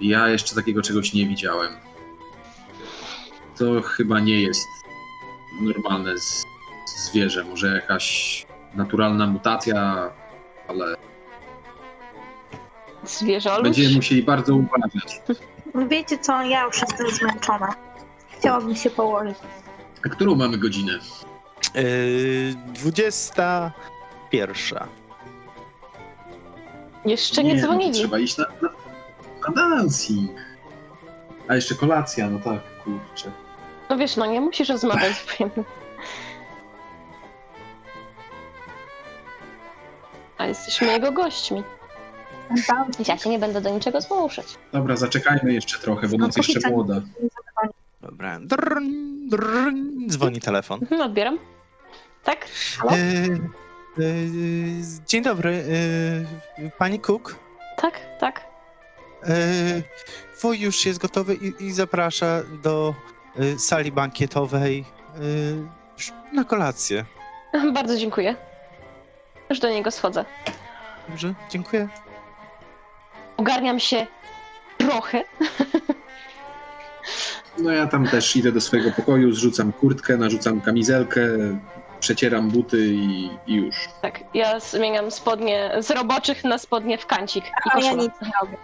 Ja 0.00 0.28
jeszcze 0.28 0.54
takiego 0.54 0.82
czegoś 0.82 1.12
nie 1.12 1.26
widziałem. 1.26 1.72
To 3.58 3.82
chyba 3.82 4.20
nie 4.20 4.42
jest 4.42 4.66
normalne 5.60 6.18
z, 6.18 6.44
zwierzę, 7.08 7.44
może 7.44 7.74
jakaś 7.74 8.46
naturalna 8.74 9.26
mutacja, 9.26 10.10
ale 10.68 10.96
Zwierzoluś. 13.06 13.62
będziemy 13.62 13.94
musieli 13.96 14.22
bardzo 14.22 14.54
uważać. 14.54 15.22
Wiecie 15.88 16.18
co, 16.18 16.42
ja 16.42 16.64
już 16.64 16.80
jestem 16.80 17.10
zmęczona. 17.10 17.74
Chciałabym 18.38 18.76
się 18.76 18.90
położyć. 18.90 19.38
A 20.06 20.08
którą 20.08 20.34
mamy 20.34 20.58
godzinę? 20.58 20.92
Yy, 21.74 22.54
21. 22.66 24.88
Jeszcze 27.04 27.44
nie, 27.44 27.54
no 27.54 27.60
dzwonili. 27.60 27.92
Trzeba 27.92 28.18
iść 28.18 28.38
na, 28.38 28.44
na, 28.62 28.68
na 29.48 29.54
dancing. 29.54 30.30
A 31.48 31.54
jeszcze 31.54 31.74
kolacja, 31.74 32.30
no 32.30 32.38
tak, 32.38 32.60
kurczę. 32.84 33.30
No 33.90 33.96
wiesz, 33.98 34.16
no 34.16 34.26
nie 34.26 34.40
musisz 34.40 34.68
rozmawiać. 34.68 35.12
powiem. 35.38 35.50
A 40.38 40.46
jesteśmy 40.46 40.86
jego 40.86 41.12
gośćmi. 41.12 41.62
Ja 43.08 43.18
się 43.18 43.30
nie 43.30 43.38
będę 43.38 43.60
do 43.60 43.70
niczego 43.70 44.00
zmuszać. 44.00 44.46
Dobra, 44.72 44.96
zaczekajmy 44.96 45.52
jeszcze 45.52 45.78
trochę, 45.78 46.08
bo 46.08 46.16
No, 46.18 46.26
noc 46.26 46.36
jeszcze 46.36 46.70
młoda. 46.70 47.00
Dobra. 48.00 48.38
Drrn, 48.40 48.84
drrn, 49.28 50.08
dzwoni 50.08 50.40
telefon. 50.40 50.78
Mhm, 50.82 51.00
Odbieram. 51.00 51.38
Tak? 52.24 52.46
Halo? 52.78 52.96
Yy, 52.96 53.40
yy, 53.98 54.82
dzień 55.06 55.22
dobry. 55.22 55.64
Yy, 56.58 56.70
pani 56.78 57.00
Cook. 57.00 57.36
Tak, 57.76 58.00
tak. 58.20 58.44
Yy, 59.28 59.82
wuj 60.42 60.60
już 60.60 60.86
jest 60.86 60.98
gotowy 60.98 61.34
i, 61.34 61.64
i 61.64 61.72
zaprasza 61.72 62.42
do 62.62 62.94
sali 63.58 63.92
bankietowej 63.92 64.84
na 66.32 66.44
kolację. 66.44 67.04
Bardzo 67.74 67.96
dziękuję. 67.96 68.36
Już 69.50 69.60
do 69.60 69.70
niego 69.70 69.90
schodzę. 69.90 70.24
Dobrze, 71.08 71.34
dziękuję. 71.50 71.88
Ogarniam 73.36 73.80
się 73.80 74.06
trochę. 74.78 75.24
No 77.58 77.72
ja 77.72 77.86
tam 77.86 78.08
też 78.08 78.36
idę 78.36 78.52
do 78.52 78.60
swojego 78.60 78.90
pokoju, 78.90 79.32
zrzucam 79.32 79.72
kurtkę, 79.72 80.16
narzucam 80.16 80.60
kamizelkę, 80.60 81.20
przecieram 82.00 82.50
buty 82.50 82.86
i, 82.86 83.30
i 83.46 83.54
już. 83.54 83.76
Tak, 84.02 84.20
ja 84.34 84.60
zmieniam 84.60 85.10
spodnie 85.10 85.70
z 85.80 85.90
roboczych 85.90 86.44
na 86.44 86.58
spodnie 86.58 86.98
w 86.98 87.06
kancik. 87.06 87.44
I 87.44 87.48
A 87.48 87.78
ja 87.78 87.82
koszulę. 87.82 88.02
nic 88.02 88.12
nie 88.22 88.30
robię. 88.40 88.56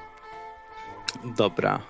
Dobra. 1.24 1.80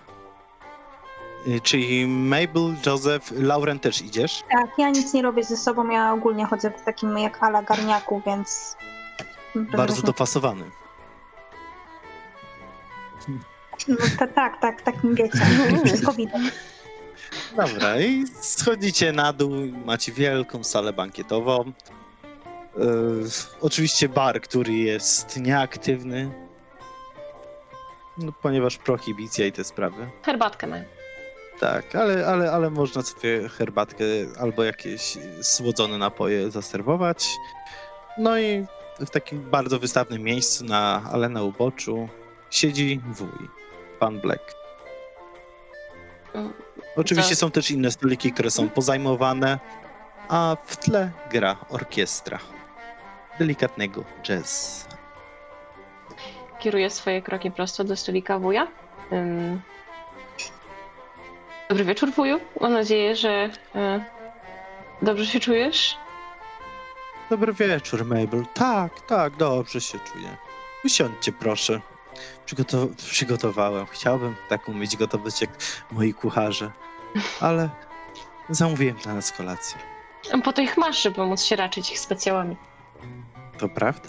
Yy, 1.46 1.60
czyli 1.60 2.06
Mabel, 2.06 2.74
Joseph, 2.86 3.32
Lauren 3.36 3.78
też 3.78 4.02
idziesz? 4.02 4.42
Tak, 4.50 4.70
ja 4.78 4.90
nic 4.90 5.14
nie 5.14 5.22
robię 5.22 5.44
ze 5.44 5.56
sobą, 5.56 5.90
ja 5.90 6.12
ogólnie 6.12 6.46
chodzę 6.46 6.70
w 6.70 6.82
takim 6.82 7.18
jak 7.18 7.42
ala 7.42 7.62
garniaku, 7.62 8.22
więc... 8.26 8.76
Bardzo 9.54 10.02
dopasowany. 10.02 10.64
No, 13.88 13.96
ta, 14.18 14.26
tak, 14.26 14.60
tak, 14.60 14.82
takim 14.82 15.14
wiecie. 15.14 15.38
Wszystko 15.84 16.12
widać. 16.12 16.42
Dobra, 17.56 18.00
i 18.00 18.24
schodzicie 18.40 19.12
na 19.12 19.32
dół, 19.32 19.50
macie 19.84 20.12
wielką 20.12 20.64
salę 20.64 20.92
bankietową. 20.92 21.72
Yy, 22.76 22.84
oczywiście 23.60 24.08
bar, 24.08 24.40
który 24.40 24.72
jest 24.72 25.40
nieaktywny, 25.40 26.30
no, 28.18 28.32
ponieważ 28.42 28.76
prohibicja 28.76 29.46
i 29.46 29.52
te 29.52 29.64
sprawy. 29.64 30.10
Herbatkę 30.22 30.66
mają. 30.66 30.84
Tak, 31.60 31.96
ale, 31.96 32.26
ale, 32.26 32.52
ale 32.52 32.70
można 32.70 33.02
sobie 33.02 33.48
herbatkę 33.48 34.04
albo 34.40 34.64
jakieś 34.64 35.18
słodzone 35.42 35.98
napoje 35.98 36.50
zaserwować. 36.50 37.28
No 38.18 38.38
i 38.38 38.66
w 39.00 39.10
takim 39.10 39.50
bardzo 39.50 39.78
wystawnym 39.78 40.22
miejscu, 40.22 40.64
na, 40.64 41.02
ale 41.12 41.28
na 41.28 41.42
uboczu, 41.42 42.08
siedzi 42.50 43.00
wuj, 43.06 43.48
pan 44.02 44.20
Black. 44.20 44.54
Mm, 46.34 46.52
Oczywiście 46.96 47.36
są 47.36 47.50
też 47.50 47.70
inne 47.70 47.90
stoliki, 47.90 48.32
które 48.32 48.50
są 48.50 48.68
pozajmowane, 48.68 49.58
a 50.28 50.56
w 50.66 50.76
tle 50.76 51.10
gra 51.30 51.56
orkiestra 51.70 52.38
delikatnego 53.38 54.04
jazz. 54.22 54.86
Kieruję 56.58 56.90
swoje 56.90 57.22
kroki 57.22 57.50
prosto 57.50 57.84
do 57.84 57.96
stolika 57.96 58.38
wuja. 58.38 58.66
Dobry 61.68 61.84
wieczór, 61.84 62.12
wuju. 62.12 62.40
Mam 62.60 62.72
nadzieję, 62.72 63.16
że 63.16 63.50
e, 63.74 64.04
dobrze 65.02 65.26
się 65.26 65.40
czujesz. 65.40 65.96
Dobry 67.30 67.52
wieczór, 67.52 68.04
Mabel. 68.04 68.44
Tak, 68.54 69.00
tak, 69.00 69.36
dobrze 69.36 69.80
się 69.80 69.98
czuję. 69.98 70.36
Usiądźcie, 70.84 71.32
proszę. 71.32 71.80
Przygotow- 72.56 72.94
przygotowałem. 72.96 73.86
Chciałbym 73.86 74.34
taką 74.48 74.74
mieć 74.74 74.96
gotowość 74.96 75.40
jak 75.40 75.50
moi 75.92 76.14
kucharze, 76.14 76.70
ale 77.40 77.68
zamówiłem 78.50 78.96
dla 78.96 79.14
nas 79.14 79.32
kolację. 79.32 79.78
Po 80.44 80.52
to 80.52 80.62
ich 80.62 80.76
masz, 80.76 81.02
żeby 81.02 81.26
móc 81.26 81.42
się 81.42 81.56
raczyć 81.56 81.90
ich 81.90 81.98
specjałami. 81.98 82.56
To 83.58 83.68
prawda? 83.68 84.08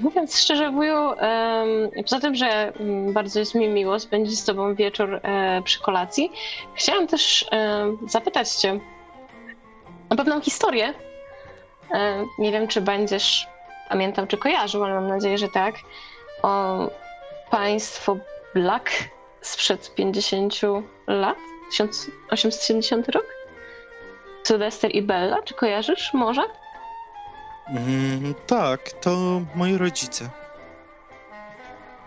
Mówiąc 0.00 0.38
szczerze, 0.38 0.70
wuju, 0.70 1.10
em, 1.12 1.90
poza 2.02 2.20
tym, 2.20 2.34
że 2.34 2.46
mm, 2.74 3.12
bardzo 3.12 3.38
jest 3.40 3.54
mi 3.54 3.68
miło 3.68 4.00
spędzić 4.00 4.38
z 4.40 4.44
tobą 4.44 4.74
wieczór 4.74 5.14
e, 5.22 5.62
przy 5.64 5.80
kolacji, 5.80 6.32
chciałam 6.74 7.06
też 7.06 7.46
em, 7.50 7.98
zapytać 8.08 8.50
cię 8.50 8.80
o 10.08 10.16
pewną 10.16 10.40
historię. 10.40 10.94
E, 11.94 12.24
nie 12.38 12.52
wiem, 12.52 12.68
czy 12.68 12.80
będziesz 12.80 13.46
pamiętał, 13.90 14.26
czy 14.26 14.38
kojarzył, 14.38 14.84
ale 14.84 14.94
mam 14.94 15.08
nadzieję, 15.08 15.38
że 15.38 15.48
tak. 15.48 15.74
O 16.42 16.78
państwo 17.50 18.16
Black 18.54 18.90
sprzed 19.40 19.94
50 19.94 20.54
lat? 21.06 21.36
1870 21.70 23.08
rok? 23.08 23.24
Sylwester 24.42 24.94
i 24.94 25.02
Bella, 25.02 25.42
czy 25.42 25.54
kojarzysz 25.54 26.14
może? 26.14 26.42
Mm, 27.68 28.34
tak, 28.46 28.92
to 28.92 29.10
moi 29.54 29.76
rodzice. 29.76 30.28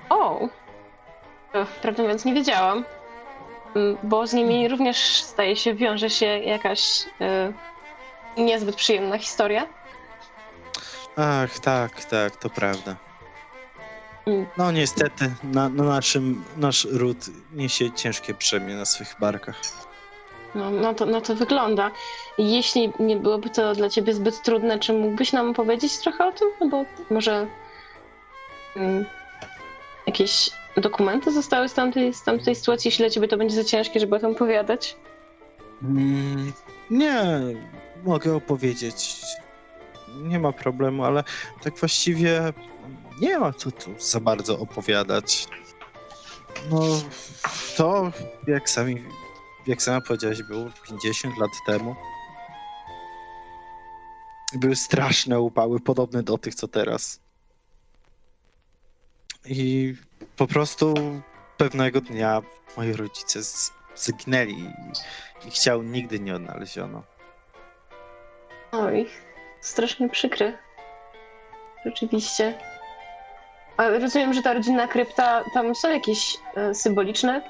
O! 0.10 0.48
Prawdę 1.82 2.04
mówiąc, 2.04 2.26
nie 2.26 2.34
wiedziałam. 2.34 2.86
Mm, 3.76 3.98
Bo 4.04 4.28
z 4.28 4.34
nimi 4.34 4.68
również, 4.68 5.24
zdaje 5.24 5.56
się, 5.56 5.74
wiąże 5.74 6.10
się 6.10 6.26
jakaś 6.26 7.06
e, 7.22 7.54
niezbyt 8.38 8.76
przyjemna 8.76 9.18
historia. 9.18 9.68
Ach, 11.16 11.60
tak, 11.60 12.06
tak, 12.06 12.36
to 12.36 12.50
prawda. 12.50 12.96
Mm. 14.26 14.46
No 14.58 14.72
niestety, 14.72 15.32
na, 15.44 15.70
na 15.70 15.84
naszym, 15.84 16.44
nasz 16.58 16.88
ród 16.92 17.18
niesie 17.54 17.92
ciężkie 17.92 18.34
brzemię 18.34 18.76
na 18.76 18.86
swych 18.86 19.16
barkach. 19.20 19.62
No, 20.56 20.72
no, 20.72 20.94
to, 20.94 21.06
no 21.06 21.22
to 21.22 21.36
wygląda. 21.36 21.92
Jeśli 22.38 22.94
nie 23.00 23.16
byłoby 23.16 23.50
to 23.50 23.74
dla 23.76 23.90
ciebie 23.90 24.14
zbyt 24.14 24.42
trudne, 24.42 24.80
czy 24.80 24.94
mógłbyś 24.94 25.34
nam 25.34 25.54
powiedzieć 25.54 25.98
trochę 25.98 26.26
o 26.26 26.32
tym? 26.32 26.48
No 26.62 26.68
bo 26.68 26.86
może 27.10 27.48
mm, 28.76 29.06
jakieś 30.08 30.50
dokumenty 30.78 31.32
zostały 31.32 31.70
z 31.70 31.74
tamtej, 31.74 32.14
z 32.14 32.24
tamtej 32.24 32.56
sytuacji, 32.56 32.88
jeśli 32.88 33.04
dla 33.04 33.10
ciebie 33.10 33.28
to 33.28 33.38
będzie 33.38 33.56
za 33.56 33.64
ciężkie, 33.64 34.00
żeby 34.00 34.16
o 34.16 34.20
tym 34.20 34.32
opowiadać. 34.32 34.96
Mm, 35.84 36.54
nie, 36.90 37.24
mogę 38.04 38.36
opowiedzieć. 38.36 39.22
Nie 40.16 40.40
ma 40.40 40.52
problemu, 40.52 41.04
ale 41.04 41.24
tak 41.64 41.78
właściwie 41.78 42.54
nie 43.22 43.40
ma 43.40 43.54
co 43.54 43.72
tu 43.72 43.94
za 44.00 44.20
bardzo 44.20 44.60
opowiadać. 44.60 45.48
No, 46.70 46.80
to 47.78 48.12
jak 48.48 48.70
sami, 48.70 49.04
jak 49.68 49.82
sama 49.82 50.02
powiedziałaś, 50.02 50.44
było 50.44 50.66
50 50.88 51.38
lat 51.38 51.52
temu. 51.68 51.96
Były 54.54 54.76
straszne 54.76 55.40
upały, 55.40 55.80
podobne 55.80 56.24
do 56.24 56.38
tych, 56.38 56.56
co 56.56 56.68
teraz. 56.68 57.20
I 59.46 59.96
po 60.38 60.48
prostu 60.48 60.94
pewnego 61.58 62.02
dnia 62.02 62.42
moi 62.78 62.94
rodzice 62.94 63.40
zginęli 63.96 64.70
i 65.48 65.52
ciał 65.52 65.84
nigdy 65.84 66.20
nie 66.20 66.36
odnaleziono. 66.36 67.04
Oj, 68.72 69.10
strasznie 69.64 70.10
przykre. 70.10 70.54
Rzeczywiście. 71.86 72.54
Ale 73.78 74.00
rozumiem, 74.00 74.34
że 74.34 74.42
ta 74.42 74.54
rodzinna 74.54 74.88
krypta, 74.88 75.44
tam 75.54 75.76
są 75.76 75.90
jakieś 75.90 76.38
e, 76.56 76.76
symboliczne 76.76 77.42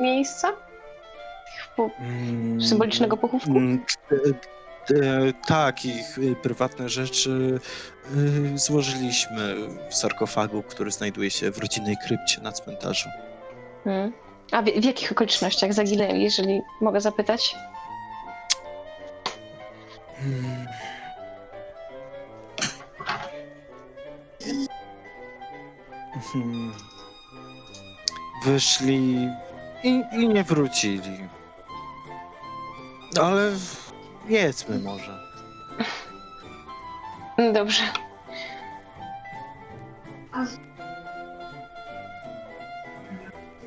miejsca? 0.00 0.52
Po- 1.76 1.90
Mm, 2.00 2.62
Symbolicznego 2.62 3.16
pochówku? 3.16 3.50
mm, 3.50 3.84
e, 4.12 4.14
e, 4.94 5.32
tak, 5.46 5.84
ich 5.84 6.16
prywatne 6.42 6.88
rzeczy 6.88 7.60
złożyliśmy 8.54 9.54
w 9.90 9.94
sarkofagu, 9.94 10.62
który 10.62 10.90
znajduje 10.90 11.30
się 11.30 11.50
w 11.50 11.58
rodzinnej 11.58 11.96
krypcie 12.06 12.40
na 12.40 12.52
cmentarzu. 12.52 13.08
Hmm. 13.84 14.12
A 14.52 14.62
w, 14.62 14.64
w 14.64 14.84
jakich 14.84 15.12
okolicznościach 15.12 15.72
zaginęli, 15.72 16.22
jeżeli 16.22 16.60
mogę 16.80 17.00
zapytać? 17.00 17.54
Mm. 20.22 20.66
Wyszli 28.44 29.28
i, 29.84 30.02
i 30.12 30.28
nie 30.28 30.44
wrócili. 30.44 31.18
Ale 33.20 33.52
jedzmy 34.28 34.78
może. 34.78 35.18
Dobrze. 37.54 37.82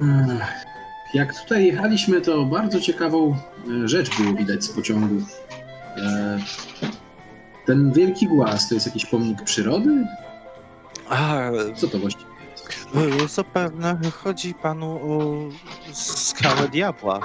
Ech, 0.01 0.65
Jak 1.13 1.35
tutaj 1.43 1.65
jechaliśmy, 1.65 2.21
to 2.21 2.43
bardzo 2.45 2.81
ciekawą 2.81 3.35
e, 3.83 3.87
rzecz 3.87 4.17
było 4.21 4.33
widać 4.33 4.63
z 4.63 4.69
pociągu. 4.69 5.15
E, 5.97 6.39
Ten 7.65 7.91
wielki 7.91 8.27
głaz 8.27 8.69
to 8.69 8.73
jest 8.75 8.85
jakiś 8.87 9.05
pomnik 9.05 9.43
przyrody? 9.43 10.05
A, 11.09 11.39
Co 11.75 11.87
to 11.87 11.99
właściwie 11.99 12.28
zapewne 13.27 13.99
chodzi 14.23 14.53
panu 14.53 14.95
o 14.95 15.33
skałę 15.93 16.67
diabła. 16.67 17.19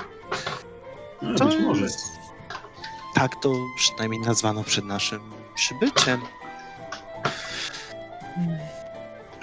No, 1.23 1.47
być 1.47 1.59
może. 1.61 1.83
jest- 1.83 2.09
Tak 3.15 3.37
to 3.43 3.53
przynajmniej 3.77 4.21
nazwano 4.21 4.65
przed 4.65 4.85
naszym 4.85 5.21
przybyciem. 5.55 6.21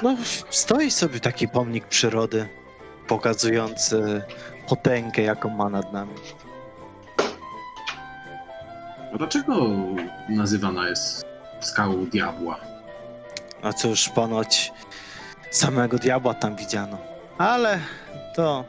No, 0.03 0.15
stoi 0.49 0.91
sobie 0.91 1.19
taki 1.19 1.47
pomnik 1.47 1.87
przyrody, 1.87 2.47
pokazujący 3.07 4.21
potęgę, 4.67 5.21
jaką 5.23 5.49
ma 5.49 5.69
nad 5.69 5.93
nami. 5.93 6.13
A 9.13 9.17
Dlaczego 9.17 9.55
nazywana 10.29 10.89
jest 10.89 11.25
skałą 11.61 12.05
diabła? 12.05 12.59
A 13.63 13.73
cóż, 13.73 14.09
ponoć 14.09 14.73
samego 15.51 15.97
diabła 15.97 16.33
tam 16.33 16.55
widziano. 16.55 16.97
Ale 17.37 17.79
to 18.35 18.63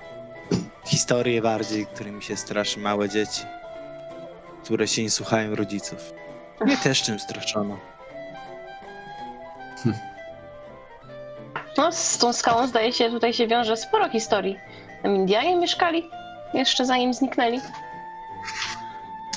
historie 0.87 1.43
bardziej, 1.43 1.87
którymi 1.87 2.23
się 2.23 2.37
straszy 2.37 2.81
małe 2.81 3.09
dzieci, 3.09 3.43
które 4.65 4.89
się 4.89 5.03
nie 5.03 5.11
słuchają 5.11 5.55
rodziców. 5.55 6.13
Mnie 6.61 6.77
też 6.77 7.03
czym 7.03 7.21
straszono. 7.21 7.79
No, 11.79 11.93
z 11.93 12.19
tą 12.19 12.33
skałą 12.33 12.67
zdaje 12.67 12.93
się, 12.93 13.11
tutaj 13.11 13.33
się 13.35 13.47
wiąże 13.47 13.77
sporo 13.77 14.09
historii. 14.09 14.59
Tam 15.03 15.17
Indianie 15.17 15.57
mieszkali 15.57 16.11
jeszcze 16.55 16.87
zanim 16.87 17.15
zniknęli. 17.15 17.61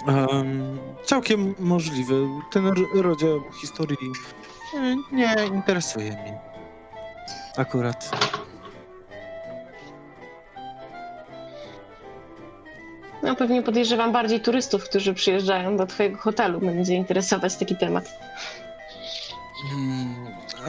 Em, 0.08 0.80
całkiem 1.06 1.56
możliwy. 1.60 2.28
Ten 2.52 2.72
rodzaj 2.96 3.30
historii 3.62 3.98
e, 4.78 4.96
nie 5.12 5.36
interesuje 5.54 6.12
mnie. 6.12 6.55
Akurat. 7.58 8.12
No 13.24 13.36
pewnie 13.36 13.62
podejrzewam 13.64 14.12
bardziej 14.12 14.40
turystów, 14.40 14.84
którzy 14.90 15.14
przyjeżdżają 15.14 15.78
do 15.78 15.88
twojego 15.88 16.18
hotelu. 16.18 16.60
Będzie 16.60 16.96
interesować 16.96 17.56
taki 17.56 17.76
temat. 17.76 18.20
Mm, 19.74 20.16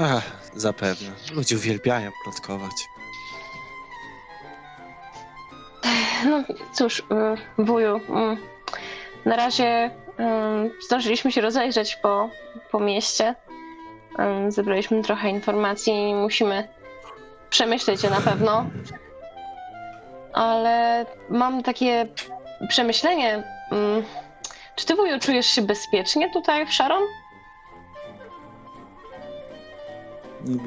ach, 0.01 0.23
zapewne. 0.55 1.09
Ludzie 1.35 1.57
uwielbiają 1.57 2.11
plotkować. 2.25 2.73
No 6.25 6.45
cóż, 6.73 6.99
y, 6.99 7.05
wuju, 7.63 7.97
y, 7.97 8.01
na 9.29 9.37
razie 9.37 9.91
y, 10.71 10.85
zdążyliśmy 10.87 11.33
się 11.33 11.41
rozejrzeć 11.41 11.97
po, 11.97 12.31
po 12.71 12.81
mieście. 12.81 13.35
Zebraliśmy 14.49 15.03
trochę 15.03 15.31
informacji 15.31 16.11
i 16.11 16.15
musimy 16.15 16.69
przemyśleć 17.51 18.03
je 18.03 18.11
na 18.11 18.21
pewno. 18.21 18.67
Ale 20.33 21.07
mam 21.31 21.63
takie 21.63 22.07
przemyślenie. 22.69 23.39
y, 23.39 24.05
Czy 24.77 24.87
ty, 24.87 24.95
wuju, 24.97 25.19
czujesz 25.21 25.47
się 25.47 25.63
bezpiecznie 25.63 26.31
tutaj 26.33 26.67
w 26.67 26.73
Sharon? 26.73 27.03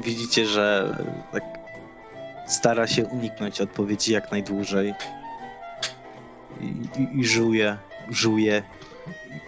Widzicie, 0.04 0.46
że 0.46 0.96
tak 1.32 1.42
stara 2.46 2.86
się 2.86 3.04
uniknąć 3.06 3.60
odpowiedzi 3.60 4.12
jak 4.12 4.32
najdłużej. 4.32 4.94
I, 6.60 6.64
i, 7.00 7.20
i 7.20 7.24
żuje, 7.24 7.78
żuje 8.10 8.62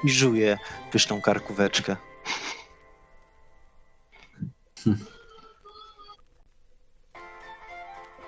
i 0.04 0.10
żuje 0.10 0.58
pyszną 0.90 1.20
karkóweczkę. 1.20 1.96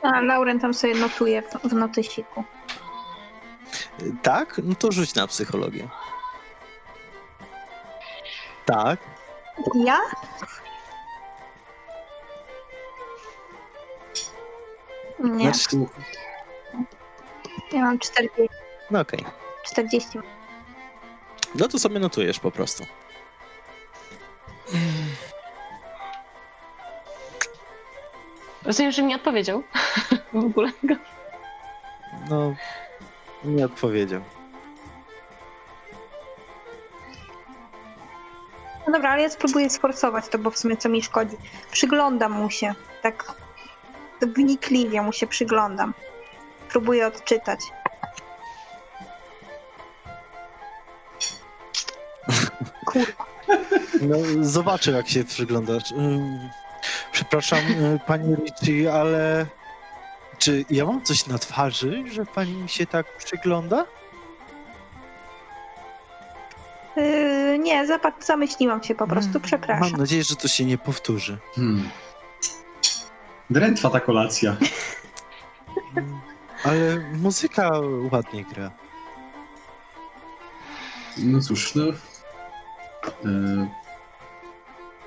A 0.05 0.21
Lauren 0.21 0.61
tam 0.61 0.75
sobie 0.75 0.95
notuje 0.95 1.43
w, 1.43 1.69
w 1.69 1.73
notysiku. 1.73 2.45
Tak? 4.23 4.61
No 4.65 4.75
to 4.75 4.93
rzuć 4.93 5.15
na 5.15 5.27
psychologię. 5.27 5.89
Tak. 8.67 9.01
Ja? 9.75 9.99
Nie, 15.19 15.55
Znaczy, 15.55 15.77
ja 17.73 17.83
mam 17.83 17.99
40. 17.99 18.49
no 18.91 19.01
okej. 19.01 19.25
40. 19.65 20.19
No 21.55 21.69
to 21.69 21.79
sobie 21.79 22.01
notujesz 22.01 22.41
po 22.41 22.51
prostu. 22.51 22.85
Rozumiem, 28.65 28.93
że 28.93 29.03
nie 29.03 29.17
odpowiedział 29.17 29.63
w 30.33 30.37
ogóle. 30.37 30.71
No, 32.31 32.55
nie 33.45 33.65
odpowiedział. 33.65 34.21
No 38.87 38.93
dobra, 38.93 39.11
ale 39.11 39.23
ja 39.23 39.31
spróbuję 39.31 39.71
sforsować 39.71 40.29
to, 40.29 40.39
bo 40.39 40.51
w 40.51 40.59
sumie 40.59 40.77
co 40.77 40.89
mi 40.89 41.03
szkodzi. 41.03 41.37
Przyglądam 41.71 42.33
mu 42.33 42.51
się, 42.51 42.75
tak 43.03 43.33
wnikliwie 44.21 45.03
mu 45.03 45.13
się 45.13 45.27
przyglądam. 45.27 45.95
Próbuję 46.69 47.07
odczytać. 47.07 47.61
No, 52.29 52.35
Kurwa. 52.87 53.27
No, 54.03 54.17
zobaczę, 54.41 54.91
jak 54.91 55.09
się 55.09 55.25
przyglądasz. 55.25 55.93
Ym, 55.93 56.51
Przepraszam, 57.39 57.71
y, 57.71 58.01
pani 58.07 58.35
Ricci, 58.35 58.89
ale 58.89 59.47
czy 60.39 60.65
ja 60.71 60.85
mam 60.85 61.03
coś 61.03 61.27
na 61.27 61.39
twarzy, 61.39 62.05
że 62.13 62.27
pani 62.27 62.53
mi 62.53 62.69
się 62.69 62.87
tak 62.87 63.17
przygląda? 63.17 63.87
Yy, 66.97 67.59
nie, 67.59 67.87
zapad, 67.87 68.27
zamyśliłam 68.27 68.83
się 68.83 68.95
po 68.95 69.07
prostu, 69.07 69.31
Mm, 69.31 69.43
przepraszam. 69.43 69.91
Mam 69.91 70.01
nadzieję, 70.01 70.25
że 70.25 70.37
to 70.37 70.49
się 70.49 70.65
nie 70.65 70.79
powtórzy. 70.79 71.39
Hmm. 71.55 71.89
Drętwa 73.51 73.91
ta 73.91 74.01
kolacja. 74.01 74.57
Ale 76.65 76.99
muzyka 77.13 77.71
ładnie 78.13 78.45
gra. 78.45 78.71
No 81.19 81.41
cóż, 81.41 81.75
no. 81.75 81.85
E, 83.25 83.84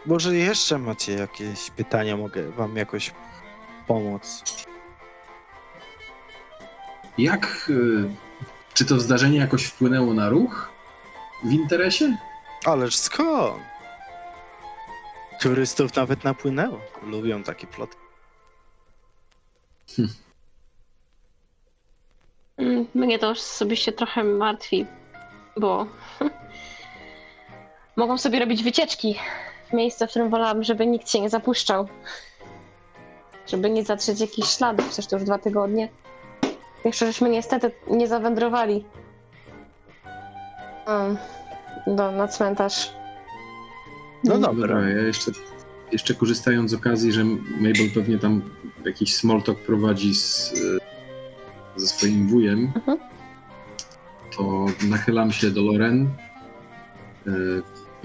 Może 0.07 0.35
jeszcze 0.35 0.77
macie 0.77 1.13
jakieś 1.13 1.69
pytania, 1.71 2.17
mogę 2.17 2.49
wam 2.51 2.75
jakoś 2.77 3.13
pomóc. 3.87 4.43
jak. 7.17 7.69
e, 8.05 8.13
Czy 8.73 8.85
to 8.85 8.99
zdarzenie 8.99 9.37
jakoś 9.37 9.65
wpłynęło 9.65 10.13
na 10.13 10.29
ruch 10.29 10.69
w 11.43 11.51
interesie? 11.51 12.17
Ależ 12.65 12.95
skąd? 12.95 13.63
Turystów 15.41 15.95
nawet 15.95 16.23
napłynęło. 16.23 16.79
Lubią 17.03 17.43
takie 17.43 17.67
plotki. 17.67 17.97
Mm, 22.57 22.85
Mnie 22.95 23.19
to 23.19 23.29
osobiście 23.29 23.91
trochę 23.91 24.23
martwi, 24.23 24.85
bo 25.57 25.87
mogą 27.95 28.17
sobie 28.17 28.39
robić 28.39 28.63
wycieczki 28.63 29.15
miejsce, 29.73 30.07
w 30.07 30.09
którym 30.09 30.29
wolałabym, 30.29 30.63
żeby 30.63 30.87
nikt 30.87 31.09
się 31.09 31.21
nie 31.21 31.29
zapuszczał. 31.29 31.87
Żeby 33.47 33.69
nie 33.69 33.83
zatrzeć 33.83 34.19
jakichś 34.19 34.49
śladów, 34.57 34.85
przecież 34.87 35.07
to 35.07 35.15
już 35.15 35.25
dwa 35.25 35.37
tygodnie. 35.37 35.89
Jeszcze 36.85 37.05
żeśmy 37.05 37.29
niestety 37.29 37.71
nie 37.87 38.07
zawędrowali 38.07 38.85
mm, 40.87 41.17
do, 41.87 42.11
na 42.11 42.27
cmentarz. 42.27 42.91
No 44.23 44.37
dobra. 44.37 44.89
ja 44.89 45.01
jeszcze, 45.01 45.31
jeszcze 45.91 46.13
korzystając 46.13 46.71
z 46.71 46.73
okazji, 46.73 47.11
że 47.11 47.23
Mabel 47.59 47.91
pewnie 47.93 48.17
tam 48.19 48.41
jakiś 48.85 49.15
small 49.15 49.41
talk 49.41 49.59
prowadzi 49.59 50.15
z, 50.15 50.53
e, 50.53 51.79
ze 51.79 51.87
swoim 51.87 52.27
wujem, 52.27 52.71
Mhm. 52.75 52.97
to 54.37 54.65
nachylam 54.89 55.31
się 55.31 55.51
do 55.51 55.61
Loren 55.61 56.07
e, 57.27 57.31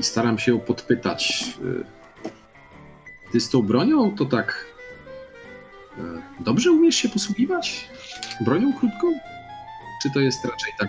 i 0.02 0.04
staram 0.04 0.38
się 0.38 0.52
ją 0.52 0.60
podpytać. 0.60 1.44
e, 1.80 3.32
Ty 3.32 3.40
z 3.40 3.48
tą 3.50 3.62
bronią 3.62 4.16
to 4.16 4.24
tak 4.24 4.66
e, 5.98 6.02
dobrze 6.40 6.70
umiesz 6.72 6.96
się 6.96 7.08
posługiwać? 7.08 7.88
Bronią 8.40 8.72
krótką? 8.72 9.12
Czy 10.02 10.10
to 10.14 10.20
jest 10.20 10.44
raczej 10.44 10.72
tak 10.78 10.88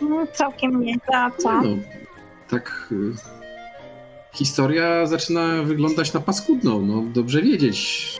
No, 0.00 0.26
całkiem 0.32 0.80
nie. 0.80 0.94
A 1.14 1.30
co? 1.30 1.60
no, 1.62 1.68
tak. 2.48 2.88
y, 2.92 3.12
Historia 4.34 5.06
zaczyna 5.06 5.62
wyglądać 5.62 6.12
na 6.12 6.20
paskudną. 6.20 6.82
No, 6.86 7.02
dobrze 7.12 7.42
wiedzieć, 7.42 8.16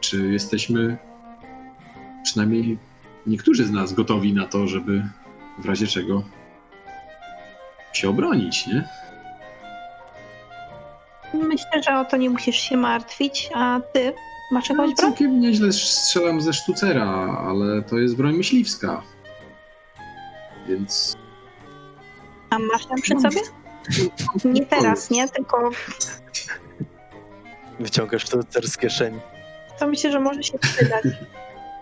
czy 0.00 0.32
jesteśmy 0.32 0.96
przynajmniej 2.24 2.78
niektórzy 3.26 3.64
z 3.64 3.70
nas 3.70 3.92
gotowi 3.92 4.32
na 4.34 4.46
to, 4.46 4.66
żeby 4.66 5.02
w 5.58 5.66
razie 5.66 5.86
czego 5.86 6.22
się 7.92 8.08
obronić, 8.10 8.66
nie? 8.66 8.88
Myślę, 11.34 11.82
że 11.86 11.98
o 11.98 12.04
to 12.04 12.16
nie 12.16 12.30
musisz 12.30 12.56
się 12.56 12.76
martwić, 12.76 13.50
a 13.54 13.80
ty 13.92 14.12
masz 14.50 14.68
No, 14.68 14.74
jakąś 14.74 14.86
broń? 14.94 14.96
całkiem 14.96 15.40
nieźle 15.40 15.72
strzelam 15.72 16.40
ze 16.40 16.52
sztucera, 16.52 17.38
ale 17.48 17.82
to 17.82 17.98
jest 17.98 18.16
broń 18.16 18.36
myśliwska. 18.36 19.02
Więc 20.68 21.16
A 22.50 22.58
masz 22.58 22.82
ją 22.90 22.94
przy 23.02 23.14
Mam. 23.14 23.22
sobie? 23.22 23.40
Nie 24.54 24.66
teraz, 24.66 25.10
nie? 25.10 25.28
Tylko 25.28 25.70
Wyciągasz 27.80 28.22
sztucer 28.22 28.68
z 28.68 28.76
kieszeni. 28.76 29.18
to 29.78 29.86
myślę, 29.88 30.12
że 30.12 30.20
może 30.20 30.42
się 30.42 30.58
przydać. 30.58 31.04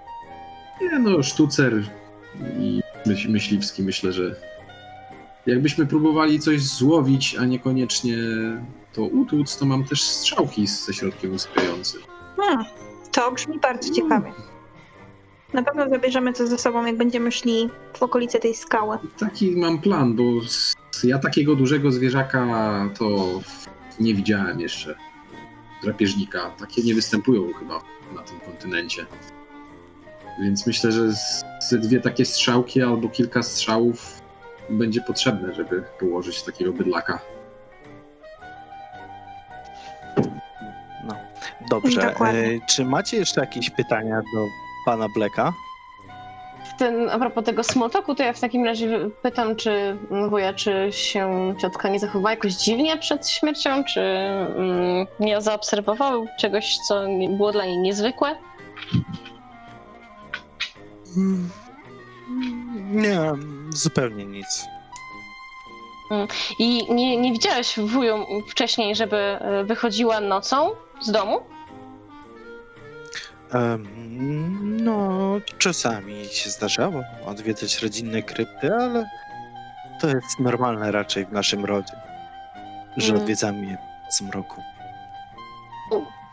Nie 0.81 0.99
no, 0.99 1.23
sztucer 1.23 1.73
i 2.61 2.83
myśl, 3.07 3.31
myśliwski 3.31 3.83
myślę, 3.83 4.13
że 4.13 4.35
jakbyśmy 5.47 5.87
próbowali 5.87 6.41
coś 6.41 6.63
złowić, 6.63 7.37
a 7.41 7.45
niekoniecznie 7.45 8.17
to 8.97 9.03
utłuc, 9.03 9.57
to 9.57 9.67
mam 9.67 9.85
też 9.85 10.03
strzałki 10.03 10.67
ze 10.67 10.95
środkiem 10.95 11.35
usypiającym. 11.35 12.01
Hmm, 12.37 12.65
to 13.13 13.33
brzmi 13.33 13.59
bardzo 13.59 13.95
ciekawie. 13.95 14.33
Na 15.53 15.63
pewno 15.63 15.89
zabierzemy 15.89 16.33
to 16.33 16.47
ze 16.47 16.59
sobą, 16.59 16.87
jak 16.87 16.97
będziemy 16.97 17.33
szli 17.33 17.71
w 17.95 18.03
okolice 18.03 18.39
tej 18.39 18.55
skały. 18.55 18.99
Taki 19.19 19.57
mam 19.57 19.79
plan, 19.79 20.15
bo 20.15 20.23
ja 21.05 21.19
takiego 21.19 21.55
dużego 21.55 21.91
zwierzaka 21.91 22.47
to 22.99 23.29
nie 24.01 24.15
widziałem 24.15 24.61
jeszcze. 24.61 24.97
Drapieżnika. 25.83 26.51
Takie 26.59 26.83
nie 26.83 26.95
występują 26.95 27.53
chyba 27.59 27.81
na 28.15 28.23
tym 28.23 28.41
kontynencie. 28.41 29.07
Więc 30.43 30.67
myślę, 30.67 30.93
że 30.93 31.13
ze 31.69 31.79
dwie 31.79 32.01
takie 32.01 32.25
strzałki 32.25 32.83
albo 32.83 33.09
kilka 33.09 33.43
strzałów 33.43 34.23
będzie 34.71 35.01
potrzebne, 35.01 35.55
żeby 35.55 35.83
położyć 36.01 36.43
takiego 36.43 36.73
bydlaka. 36.73 37.36
Dobrze. 41.71 42.01
Dokładnie. 42.01 42.41
E, 42.41 42.67
czy 42.69 42.85
macie 42.85 43.17
jeszcze 43.17 43.41
jakieś 43.41 43.71
pytania 43.71 44.17
do 44.35 44.47
pana 44.85 45.09
Bleka? 45.09 45.53
W 46.75 46.79
ten, 46.79 47.11
a 47.11 47.19
propos 47.19 47.45
tego 47.45 47.65
small 47.65 47.91
talku, 47.91 48.15
to 48.15 48.23
ja 48.23 48.33
w 48.33 48.41
takim 48.41 48.65
razie 48.65 49.11
pytam, 49.23 49.57
czy 49.57 49.71
mm, 50.11 50.31
wuja, 50.31 50.53
czy 50.55 50.89
się 50.93 51.55
ciotka 51.61 51.89
nie 51.89 51.99
zachowała 51.99 52.31
jakoś 52.31 52.53
dziwnie 52.53 52.97
przed 52.97 53.29
śmiercią, 53.29 53.85
czy 53.85 54.01
mm, 54.01 55.07
nie 55.21 55.41
zaobserwował 55.41 56.27
czegoś, 56.39 56.77
co 56.89 57.07
nie- 57.07 57.29
było 57.29 57.53
dla 57.53 57.65
niej 57.65 57.79
niezwykłe? 57.79 58.37
Mm, 61.17 61.51
Nie, 62.91 63.19
zupełnie 63.71 64.25
nic. 64.25 64.67
I 66.59 66.95
nie, 66.95 67.17
nie 67.17 67.33
widziałeś 67.33 67.79
wują 67.79 68.27
wcześniej, 68.49 68.95
żeby 68.97 69.17
e, 69.17 69.65
wychodziła 69.65 70.21
nocą 70.21 70.71
z 71.01 71.11
domu? 71.11 71.41
Em, 73.53 73.87
No, 74.85 75.37
czasami 75.59 76.25
się 76.25 76.51
zdarzało 76.51 77.03
odwiedzać 77.27 77.83
rodzinne 77.83 78.23
krypty, 78.23 78.75
ale 78.75 79.11
to 80.01 80.09
jest 80.09 80.39
normalne 80.41 80.93
raczej 80.93 81.27
w 81.27 81.33
naszym 81.33 81.65
rodzie, 81.65 81.93
że 82.97 83.09
Mm. 83.13 83.23
odwiedzamy 83.23 83.67
je 83.67 83.77
z 84.11 84.21
mroku. 84.21 84.63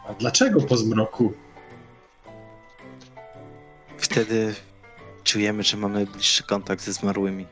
A 0.10 0.14
dlaczego 0.14 0.62
po 0.62 0.78
zmroku? 0.78 1.34
Wtedy 3.98 4.56
czujemy, 5.24 5.64
że 5.64 5.78
mamy 5.78 6.06
bliższy 6.06 6.44
kontakt 6.44 6.82
ze 6.84 6.94
zmarłymi. 6.94 7.48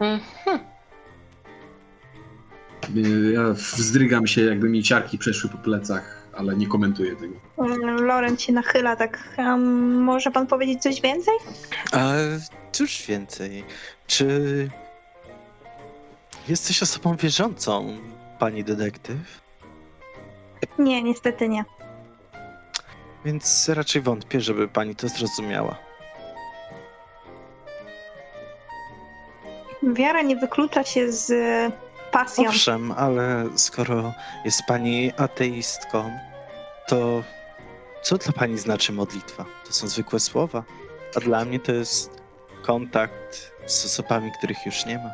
Mhm. 0.00 0.60
Ja 3.34 3.52
wzdrygam 3.52 4.26
się, 4.26 4.42
jakby 4.44 4.68
mi 4.68 4.82
ciarki 4.82 5.18
przeszły 5.18 5.50
po 5.50 5.58
plecach, 5.58 6.21
ale 6.36 6.56
nie 6.56 6.66
komentuję 6.66 7.16
tego. 7.16 7.34
Mm, 7.58 8.04
Loren 8.04 8.38
się 8.38 8.52
nachyla 8.52 8.96
tak. 8.96 9.28
A 9.36 9.56
może 9.56 10.30
pan 10.30 10.46
powiedzieć 10.46 10.82
coś 10.82 11.00
więcej? 11.00 11.34
A 11.92 12.12
cóż 12.72 13.02
więcej, 13.06 13.64
czy 14.06 14.28
jesteś 16.48 16.82
osobą 16.82 17.16
wierzącą, 17.16 17.98
pani 18.38 18.64
detektyw? 18.64 19.42
Nie, 20.78 21.02
niestety 21.02 21.48
nie. 21.48 21.64
Więc 23.24 23.68
raczej 23.68 24.02
wątpię, 24.02 24.40
żeby 24.40 24.68
pani 24.68 24.96
to 24.96 25.08
zrozumiała. 25.08 25.76
Wiara 29.82 30.22
nie 30.22 30.36
wyklucza 30.36 30.84
się 30.84 31.12
z 31.12 31.32
pasją. 32.12 32.48
Owszem, 32.48 32.92
ale 32.92 33.44
skoro 33.56 34.12
jest 34.44 34.62
pani 34.66 35.12
ateistką, 35.16 36.18
to 36.88 37.22
co 38.02 38.18
dla 38.18 38.32
pani 38.32 38.58
znaczy 38.58 38.92
modlitwa? 38.92 39.44
To 39.66 39.72
są 39.72 39.88
zwykłe 39.88 40.20
słowa, 40.20 40.62
a 41.16 41.20
dla 41.20 41.44
mnie 41.44 41.60
to 41.60 41.72
jest 41.72 42.22
kontakt 42.62 43.52
z 43.66 43.84
osobami, 43.86 44.32
których 44.38 44.66
już 44.66 44.86
nie 44.86 44.98
ma. 44.98 45.10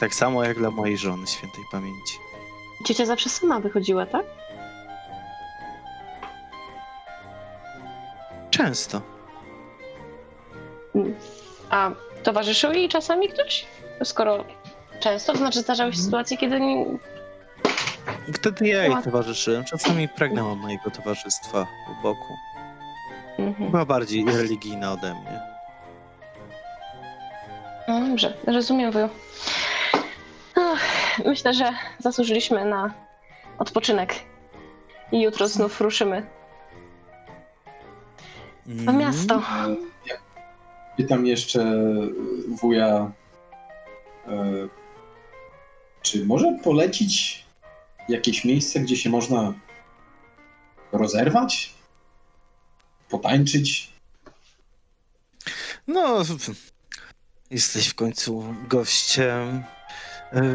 Tak 0.00 0.14
samo 0.14 0.44
jak 0.44 0.58
dla 0.58 0.70
mojej 0.70 0.96
żony 0.98 1.26
świętej 1.26 1.64
pamięci. 1.72 2.18
Ciocia 2.86 3.06
zawsze 3.06 3.28
sama 3.28 3.60
wychodziła, 3.60 4.06
tak? 4.06 4.26
Często. 8.50 9.00
A 11.70 11.90
towarzyszył 12.22 12.72
jej 12.72 12.88
czasami 12.88 13.28
ktoś? 13.28 13.66
Skoro 14.04 14.44
często, 15.00 15.32
to 15.32 15.38
znaczy 15.38 15.60
zdarzały 15.60 15.92
się 15.92 15.98
sytuacje, 15.98 16.36
kiedy 16.36 16.60
nie... 16.60 16.86
Wtedy 18.34 18.68
ja 18.68 18.84
jej 18.84 18.96
towarzyszyłem. 19.04 19.64
Czasami 19.64 20.08
pragnęła 20.08 20.54
mojego 20.54 20.90
towarzystwa 20.90 21.66
u 21.90 22.02
boku. 22.02 22.34
Mhm. 23.38 23.70
Była 23.70 23.84
bardziej 23.84 24.24
religijna 24.24 24.92
ode 24.92 25.14
mnie. 25.14 25.40
No 27.88 28.00
dobrze, 28.00 28.34
rozumiem, 28.46 28.92
wuju. 28.92 29.08
Ach, 30.54 30.80
myślę, 31.24 31.54
że 31.54 31.72
zasłużyliśmy 31.98 32.64
na 32.64 32.94
odpoczynek. 33.58 34.14
I 35.12 35.22
jutro 35.22 35.48
znów 35.48 35.80
ruszymy 35.80 36.26
w 38.66 38.88
Mm, 38.88 38.98
miasto. 38.98 39.42
Pytam 40.96 41.26
jeszcze 41.26 41.64
wuja, 42.48 43.10
e, 44.28 44.42
czy 46.06 46.24
może 46.24 46.58
polecić 46.64 47.44
jakieś 48.08 48.44
miejsce, 48.44 48.80
gdzie 48.80 48.96
się 48.96 49.10
można 49.10 49.54
rozerwać? 50.92 51.74
Potańczyć? 53.08 53.92
No, 55.86 56.22
jesteś 57.50 57.88
w 57.88 57.94
końcu 57.94 58.54
gościem. 58.68 59.62
e, 60.32 60.54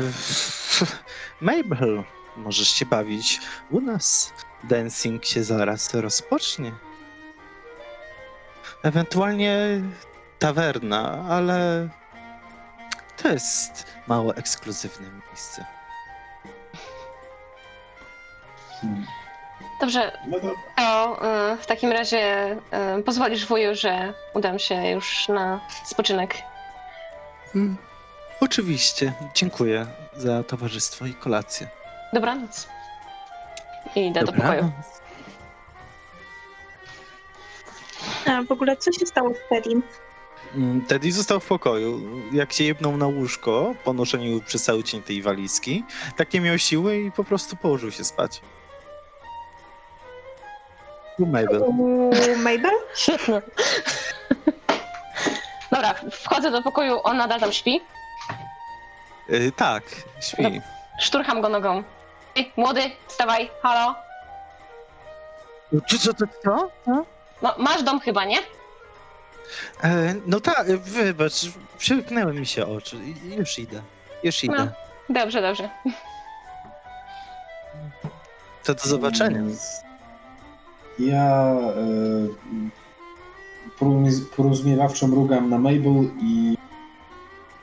Mabel, 1.42 2.04
możesz 2.38 2.68
się 2.68 2.86
bawić 2.86 3.40
u 3.72 3.82
nas. 3.82 4.34
Dancing 4.64 5.26
się 5.26 5.44
zaraz 5.44 5.94
rozpocznie. 5.94 6.72
Ewentualnie 8.84 9.82
tawerna, 10.40 11.26
ale 11.30 11.90
to 13.24 13.30
jest 13.30 13.86
mało 14.08 14.36
ekskluzywne 14.36 15.08
miejsce. 15.28 15.66
Hmm. 18.82 19.06
Dobrze, 19.82 20.12
No 20.28 20.38
to 20.40 21.20
y, 21.54 21.58
w 21.58 21.66
takim 21.66 21.92
razie 21.92 22.52
y, 23.00 23.04
pozwolisz 23.04 23.46
wuju, 23.46 23.76
że 23.76 24.14
udam 24.34 24.60
się 24.60 24.90
już 24.90 25.28
na 25.28 25.60
spoczynek. 25.86 26.36
Mm, 27.56 27.78
Oczywiście, 28.42 29.14
dziękuję 29.34 29.86
za 30.18 30.44
towarzystwo 30.44 31.06
i 31.06 31.14
kolację. 31.14 31.68
Dobranoc. 32.14 32.68
I 33.96 34.08
idę 34.08 34.20
do 34.24 34.34
pokoju. 34.34 34.62
Dobranoc. 34.62 35.02
A 38.26 38.44
w 38.44 38.52
ogóle 38.52 38.78
co 38.78 38.92
się 38.92 39.06
stało 39.06 39.30
z 39.34 39.50
Tedim? 39.50 39.84
Mm, 40.56 40.82
Teddy 40.86 41.12
został 41.12 41.40
w 41.40 41.46
pokoju. 41.46 42.02
Jak 42.32 42.54
się 42.54 42.64
jebnął 42.64 42.98
na 42.98 43.08
łóżko 43.08 43.74
po 43.84 43.94
noszeniu 43.94 44.42
przez 44.42 44.64
cały 44.64 44.84
dzień 44.84 45.02
tej 45.02 45.22
walizki, 45.22 45.84
tak 46.18 46.34
nie 46.34 46.42
miał 46.42 46.58
siły 46.58 46.98
i 46.98 47.12
po 47.12 47.24
prostu 47.24 47.56
położył 47.56 47.92
się 47.92 48.04
spać. 48.04 48.42
U 51.20 51.26
Mabel. 51.26 51.62
U 51.62 52.12
Mabel? 52.38 52.72
Świetnie. 52.96 53.42
Dobra, 55.72 55.94
wchodzę 56.12 56.52
do 56.52 56.62
pokoju, 56.62 57.00
on 57.04 57.18
nadal 57.18 57.40
tam 57.40 57.52
śpi. 57.54 57.82
Y, 59.30 59.52
tak, 59.56 59.84
śpi. 60.22 60.62
Szturcham 61.00 61.42
go 61.42 61.50
nogą. 61.50 61.84
Ej, 62.36 62.52
młody, 62.58 62.82
wstawaj, 63.08 63.50
halo. 63.62 63.96
Co, 65.88 65.98
co, 65.98 66.14
co, 66.14 66.26
co? 66.44 66.72
No, 67.42 67.56
masz 67.58 67.84
dom 67.84 68.00
chyba, 68.00 68.26
nie? 68.26 68.38
E, 69.84 70.16
no 70.26 70.40
tak, 70.40 70.68
wybacz, 70.80 71.34
przymknęły 71.78 72.34
mi 72.34 72.46
się 72.46 72.66
oczy. 72.68 72.98
Już 73.38 73.60
idę, 73.60 73.82
już 74.24 74.44
idę. 74.44 74.56
No. 74.58 74.68
Dobrze, 75.22 75.42
dobrze. 75.42 75.70
To 78.64 78.74
do 78.74 78.82
zobaczenia. 78.84 79.40
Ja 81.00 81.26
e, 81.26 82.28
porozumie- 83.80 84.26
porozumiewawczo 84.36 85.08
mrugam 85.08 85.50
na 85.50 85.58
Mabel 85.58 86.10
i 86.22 86.58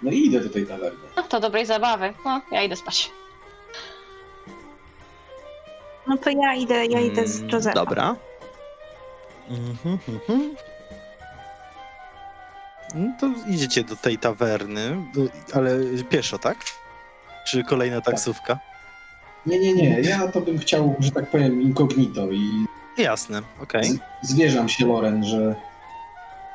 no 0.02 0.10
i 0.10 0.26
idę 0.26 0.40
do 0.40 0.50
tej 0.50 0.66
tawerny. 0.66 0.98
No, 1.16 1.22
to 1.22 1.40
dobrej 1.40 1.66
zabawy. 1.66 2.12
No, 2.24 2.40
ja 2.52 2.62
idę 2.62 2.76
spać. 2.76 3.10
No 6.06 6.16
to 6.18 6.30
ja 6.30 6.54
idę, 6.54 6.86
ja 6.86 7.00
idę 7.00 7.28
z 7.28 7.36
Mm, 7.40 7.50
Josephem. 7.50 7.74
Dobra. 7.74 8.16
Mhm, 9.50 9.98
mhm. 10.08 10.54
No 12.94 13.12
to 13.20 13.30
idziecie 13.46 13.84
do 13.84 13.96
tej 13.96 14.18
tawerny, 14.18 14.96
do- 15.14 15.56
ale 15.58 15.70
pieszo, 16.10 16.38
tak? 16.38 16.56
Czy 17.46 17.64
kolejna 17.64 18.00
taksówka? 18.00 18.58
Nie, 19.46 19.58
nie, 19.58 19.72
nie, 19.74 20.00
ja 20.00 20.28
to 20.28 20.40
bym 20.40 20.58
chciał, 20.58 20.96
że 20.98 21.10
tak 21.10 21.30
powiem, 21.30 21.62
incognito 21.62 22.32
i 22.32 22.66
Jasne, 22.98 23.42
okej. 23.62 23.84
z, 23.84 23.98
zwierzam 24.22 24.68
się 24.68 24.86
Loren, 24.86 25.24
że 25.24 25.54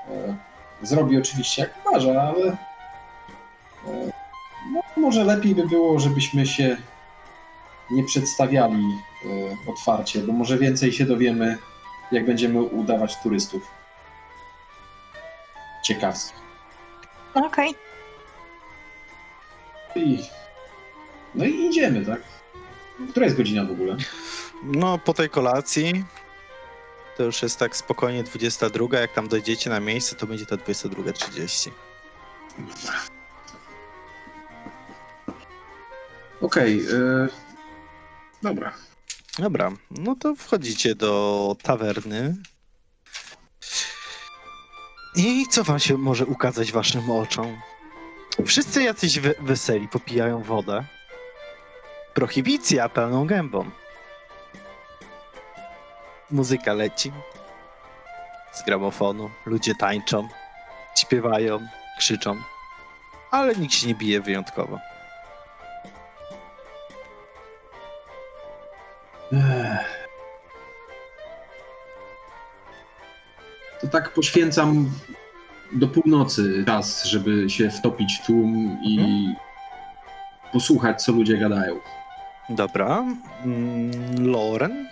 e, 0.09 0.35
zrobi 0.81 1.17
oczywiście 1.17 1.61
jak 1.61 1.71
marzę, 1.91 2.21
ale 2.21 2.45
e, 2.47 4.11
no, 4.73 4.81
może 4.97 5.23
lepiej 5.23 5.55
by 5.55 5.67
było, 5.67 5.99
żebyśmy 5.99 6.45
się 6.47 6.77
nie 7.91 8.03
przedstawiali 8.03 8.83
e, 8.85 9.71
otwarcie, 9.71 10.19
bo 10.19 10.33
może 10.33 10.57
więcej 10.57 10.91
się 10.91 11.05
dowiemy, 11.05 11.57
jak 12.11 12.25
będziemy 12.25 12.61
udawać 12.61 13.15
turystów. 13.23 13.71
Ciekawskich. 15.83 16.39
Okej. 17.33 17.75
I, 19.95 20.19
no 21.35 21.45
i 21.45 21.65
idziemy, 21.65 22.05
tak? 22.05 22.21
Która 23.09 23.25
jest 23.25 23.37
godzina 23.37 23.65
w 23.65 23.71
ogóle? 23.71 23.97
No, 24.63 24.97
po 24.97 25.13
tej 25.13 25.29
kolacji 25.29 26.05
to 27.17 27.23
już 27.23 27.41
jest 27.41 27.59
tak 27.59 27.75
spokojnie 27.75 28.23
22. 28.23 28.99
Jak 28.99 29.13
tam 29.13 29.27
dojdziecie 29.27 29.69
na 29.69 29.79
miejsce, 29.79 30.15
to 30.15 30.27
będzie 30.27 30.45
to 30.45 30.57
22.30. 30.57 31.71
Okej, 36.41 36.79
e, 36.79 37.27
dobra. 38.41 38.73
Dobra, 39.39 39.71
no 39.91 40.15
to 40.15 40.35
wchodzicie 40.35 40.95
do 40.95 41.55
tawerny. 41.61 42.35
I 45.15 45.47
co 45.47 45.63
wam 45.63 45.79
się 45.79 45.97
może 45.97 46.25
ukazać 46.25 46.71
waszym 46.71 47.11
oczom? 47.11 47.61
Wszyscy 48.45 48.83
jacyś 48.83 49.19
we- 49.19 49.33
weseli 49.39 49.87
popijają 49.87 50.43
wodę. 50.43 50.83
Prohibicja 52.13 52.89
pełną 52.89 53.27
gębą. 53.27 53.69
Muzyka 56.31 56.73
leci. 56.73 57.11
Z 58.51 58.63
gramofonu. 58.65 59.29
Ludzie 59.45 59.75
tańczą, 59.75 60.27
śpiewają, 60.97 61.59
krzyczą. 61.97 62.41
Ale 63.31 63.55
nikt 63.55 63.73
się 63.73 63.87
nie 63.87 63.95
bije 63.95 64.21
wyjątkowo. 64.21 64.79
Ech. 69.33 69.92
Tak 73.93 74.13
poświęcam 74.13 74.91
do 75.71 75.87
północy 75.87 76.63
czas, 76.67 77.03
żeby 77.05 77.49
się 77.49 77.69
wtopić 77.69 78.19
w 78.19 78.25
tłum 78.25 78.77
i 78.83 78.97
posłuchać, 80.53 81.03
co 81.03 81.11
ludzie 81.11 81.37
gadają. 81.37 81.79
Dobra. 82.49 83.05
Mm, 83.45 83.91
Loren? 84.27 84.87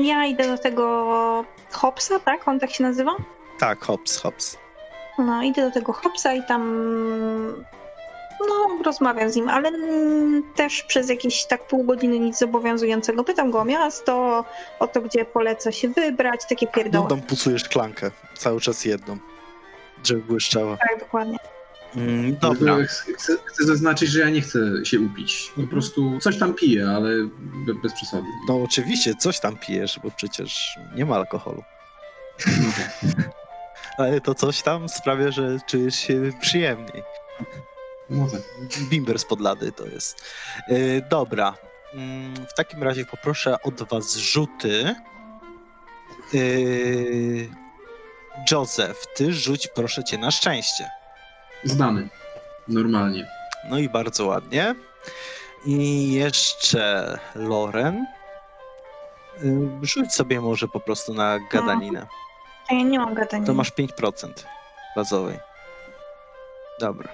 Ja 0.00 0.26
idę 0.26 0.48
do 0.48 0.58
tego 0.58 1.44
Hopsa, 1.70 2.18
tak? 2.18 2.48
On 2.48 2.60
tak 2.60 2.70
się 2.70 2.82
nazywa? 2.84 3.16
Tak, 3.58 3.84
hops, 3.84 4.20
hops. 4.20 4.58
No, 5.18 5.42
idę 5.42 5.62
do 5.62 5.70
tego 5.70 5.92
Hopsa 5.92 6.32
i 6.32 6.42
tam 6.46 6.62
No, 8.48 8.78
rozmawiam 8.84 9.30
z 9.30 9.36
nim, 9.36 9.48
ale 9.48 9.70
też 10.54 10.82
przez 10.82 11.08
jakieś 11.08 11.44
tak 11.44 11.66
pół 11.66 11.84
godziny 11.84 12.18
nic 12.18 12.38
zobowiązującego. 12.38 13.24
Pytam 13.24 13.50
go 13.50 13.60
o 13.60 13.64
miasto, 13.64 14.44
o 14.78 14.86
to, 14.86 15.00
gdzie 15.00 15.24
poleca 15.24 15.72
się 15.72 15.88
wybrać, 15.88 16.40
takie 16.48 16.66
No, 16.66 16.72
pierdoły. 16.72 17.08
tam 17.08 17.20
pucujesz 17.22 17.62
szklankę, 17.64 18.10
cały 18.38 18.60
czas 18.60 18.84
jedną, 18.84 19.18
żeby 20.04 20.20
błyszczała. 20.22 20.76
Tak, 20.76 21.00
dokładnie. 21.00 21.36
Mm, 21.96 22.36
dobra, 22.36 22.76
Chcę, 23.16 23.32
chcę, 23.46 23.64
zaznaczyć, 23.64 24.10
że 24.10 24.20
ja 24.20 24.30
nie 24.30 24.40
chcę 24.40 24.58
się 24.84 25.00
upić. 25.00 25.42
Po 25.54 25.60
Mhm. 25.60 25.68
prostu 25.68 26.18
coś 26.20 26.38
tam 26.38 26.54
piję, 26.54 26.88
ale 26.96 27.08
be, 27.66 27.74
bez 27.82 27.92
przesady. 27.92 28.24
no 28.48 28.62
oczywiście 28.62 29.14
coś 29.14 29.40
tam 29.40 29.56
pijesz, 29.56 30.00
bo 30.02 30.10
przecież 30.10 30.78
nie 30.96 31.04
ma 31.04 31.16
alkoholu. 31.16 31.62
No. 32.46 32.52
Ale 33.98 34.20
to 34.20 34.34
coś 34.34 34.62
tam 34.62 34.88
sprawia, 34.88 35.30
że 35.30 35.58
czujesz 35.66 35.94
się 35.94 36.30
przyjemniej. 36.40 37.02
No 38.10 38.26
tak. 38.32 38.40
Bimber 38.88 39.18
z 39.18 39.24
podlady 39.24 39.72
to 39.72 39.86
jest. 39.86 40.22
Yy, 40.68 41.02
dobra. 41.10 41.54
Mm, 41.94 42.46
W 42.46 42.54
takim 42.54 42.82
razie 42.82 43.04
poproszę 43.04 43.62
od 43.62 43.82
was 43.82 44.16
rzuty. 44.16 44.94
Yy, 46.32 47.48
Józef, 48.50 49.06
ty 49.14 49.32
rzuć 49.32 49.68
proszę 49.74 50.04
cię 50.04 50.18
na 50.18 50.30
szczęście. 50.30 50.90
Zdany. 51.64 52.08
Normalnie. 52.68 53.26
No 53.70 53.78
i 53.78 53.88
bardzo 53.88 54.26
ładnie. 54.26 54.74
I 55.66 56.12
jeszcze 56.12 57.18
Loren. 57.34 58.06
Yy, 59.42 59.68
Rzuć 59.82 60.12
sobie 60.14 60.40
może 60.40 60.68
po 60.68 60.80
prostu 60.80 61.14
na 61.14 61.38
gadaninę. 61.52 62.06
A 62.70 62.74
ja 62.74 62.82
nie 62.82 62.98
mam 62.98 63.14
gadania. 63.14 63.46
To 63.46 63.54
masz 63.54 63.72
5% 63.72 64.28
bazowej. 64.96 65.38
Dobra. 66.80 67.08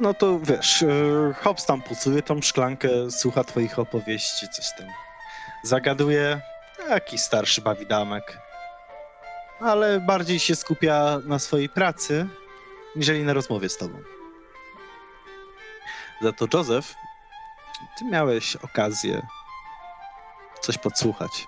No 0.00 0.14
to 0.14 0.38
wiesz, 0.40 0.82
yy, 0.82 1.34
Hobbs 1.42 1.66
tam 1.66 1.82
pucuje 1.82 2.22
tą 2.22 2.42
szklankę, 2.42 2.88
słucha 3.10 3.44
twoich 3.44 3.78
opowieści, 3.78 4.48
coś 4.48 4.66
tam 4.78 4.88
zagaduje. 5.62 6.40
Jakiś 6.88 7.20
starszy 7.20 7.60
bawidamek. 7.60 8.38
Ale 9.60 10.00
bardziej 10.00 10.38
się 10.38 10.56
skupia 10.56 11.18
na 11.24 11.38
swojej 11.38 11.68
pracy, 11.68 12.28
niżeli 12.96 13.24
na 13.24 13.32
rozmowie 13.32 13.68
z 13.68 13.76
tobą. 13.76 13.98
Za 16.22 16.32
to 16.32 16.46
Józef, 16.54 16.94
ty 17.98 18.04
miałeś 18.04 18.56
okazję 18.56 19.26
coś 20.60 20.78
podsłuchać. 20.78 21.46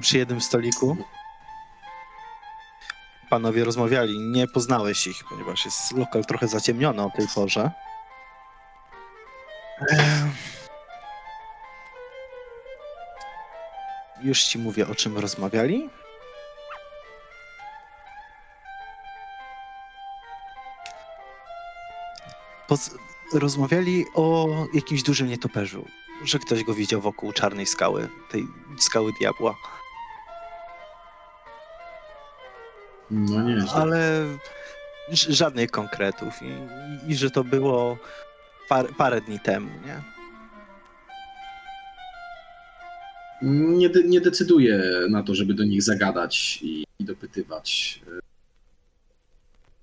Przy 0.00 0.18
jednym 0.18 0.40
stoliku 0.40 0.96
panowie 3.30 3.64
rozmawiali. 3.64 4.18
Nie 4.18 4.46
poznałeś 4.48 5.06
ich, 5.06 5.24
ponieważ 5.28 5.64
jest 5.64 5.92
lokal 5.92 6.24
trochę 6.24 6.48
zaciemniony 6.48 7.02
o 7.02 7.10
tej 7.10 7.26
porze. 7.34 7.70
Ehm. 9.90 10.30
Już 14.22 14.42
ci 14.42 14.58
mówię, 14.58 14.88
o 14.88 14.94
czym 14.94 15.18
rozmawiali. 15.18 15.90
Poz- 22.68 22.98
rozmawiali 23.32 24.04
o 24.14 24.48
jakimś 24.74 25.02
dużym 25.02 25.28
nietoperzu, 25.28 25.86
że 26.24 26.38
ktoś 26.38 26.64
go 26.64 26.74
widział 26.74 27.00
wokół 27.00 27.32
czarnej 27.32 27.66
skały, 27.66 28.08
tej 28.30 28.46
skały 28.78 29.12
diabła. 29.20 29.54
No 33.10 33.42
nie. 33.42 33.64
ale 33.74 34.24
żadnych 35.12 35.70
konkretów 35.70 36.34
i, 36.42 36.46
i, 36.46 37.12
i 37.12 37.16
że 37.16 37.30
to 37.30 37.44
było 37.44 37.98
par, 38.68 38.86
parę 38.96 39.20
dni 39.20 39.40
temu, 39.40 39.70
nie? 39.86 40.02
Nie, 43.42 43.88
de, 43.88 44.02
nie 44.02 44.20
decyduję 44.20 44.82
na 45.10 45.22
to, 45.22 45.34
żeby 45.34 45.54
do 45.54 45.64
nich 45.64 45.82
zagadać 45.82 46.58
i, 46.62 46.84
i 46.98 47.04
dopytywać. 47.04 48.00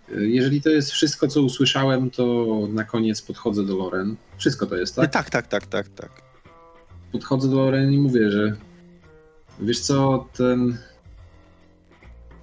Jeżeli 0.09 0.61
to 0.61 0.69
jest 0.69 0.91
wszystko, 0.91 1.27
co 1.27 1.41
usłyszałem, 1.41 2.09
to 2.09 2.47
na 2.69 2.83
koniec 2.83 3.21
podchodzę 3.21 3.65
do 3.65 3.77
Loren. 3.77 4.15
Wszystko 4.37 4.65
to 4.65 4.75
jest, 4.75 4.95
tak? 4.95 5.11
Tak, 5.11 5.29
tak, 5.29 5.47
tak, 5.47 5.67
tak, 5.67 5.89
tak. 5.89 6.21
Podchodzę 7.11 7.49
do 7.49 7.55
Loren 7.55 7.91
i 7.91 7.97
mówię, 7.97 8.31
że 8.31 8.55
wiesz 9.59 9.79
co, 9.79 10.27
ten 10.33 10.77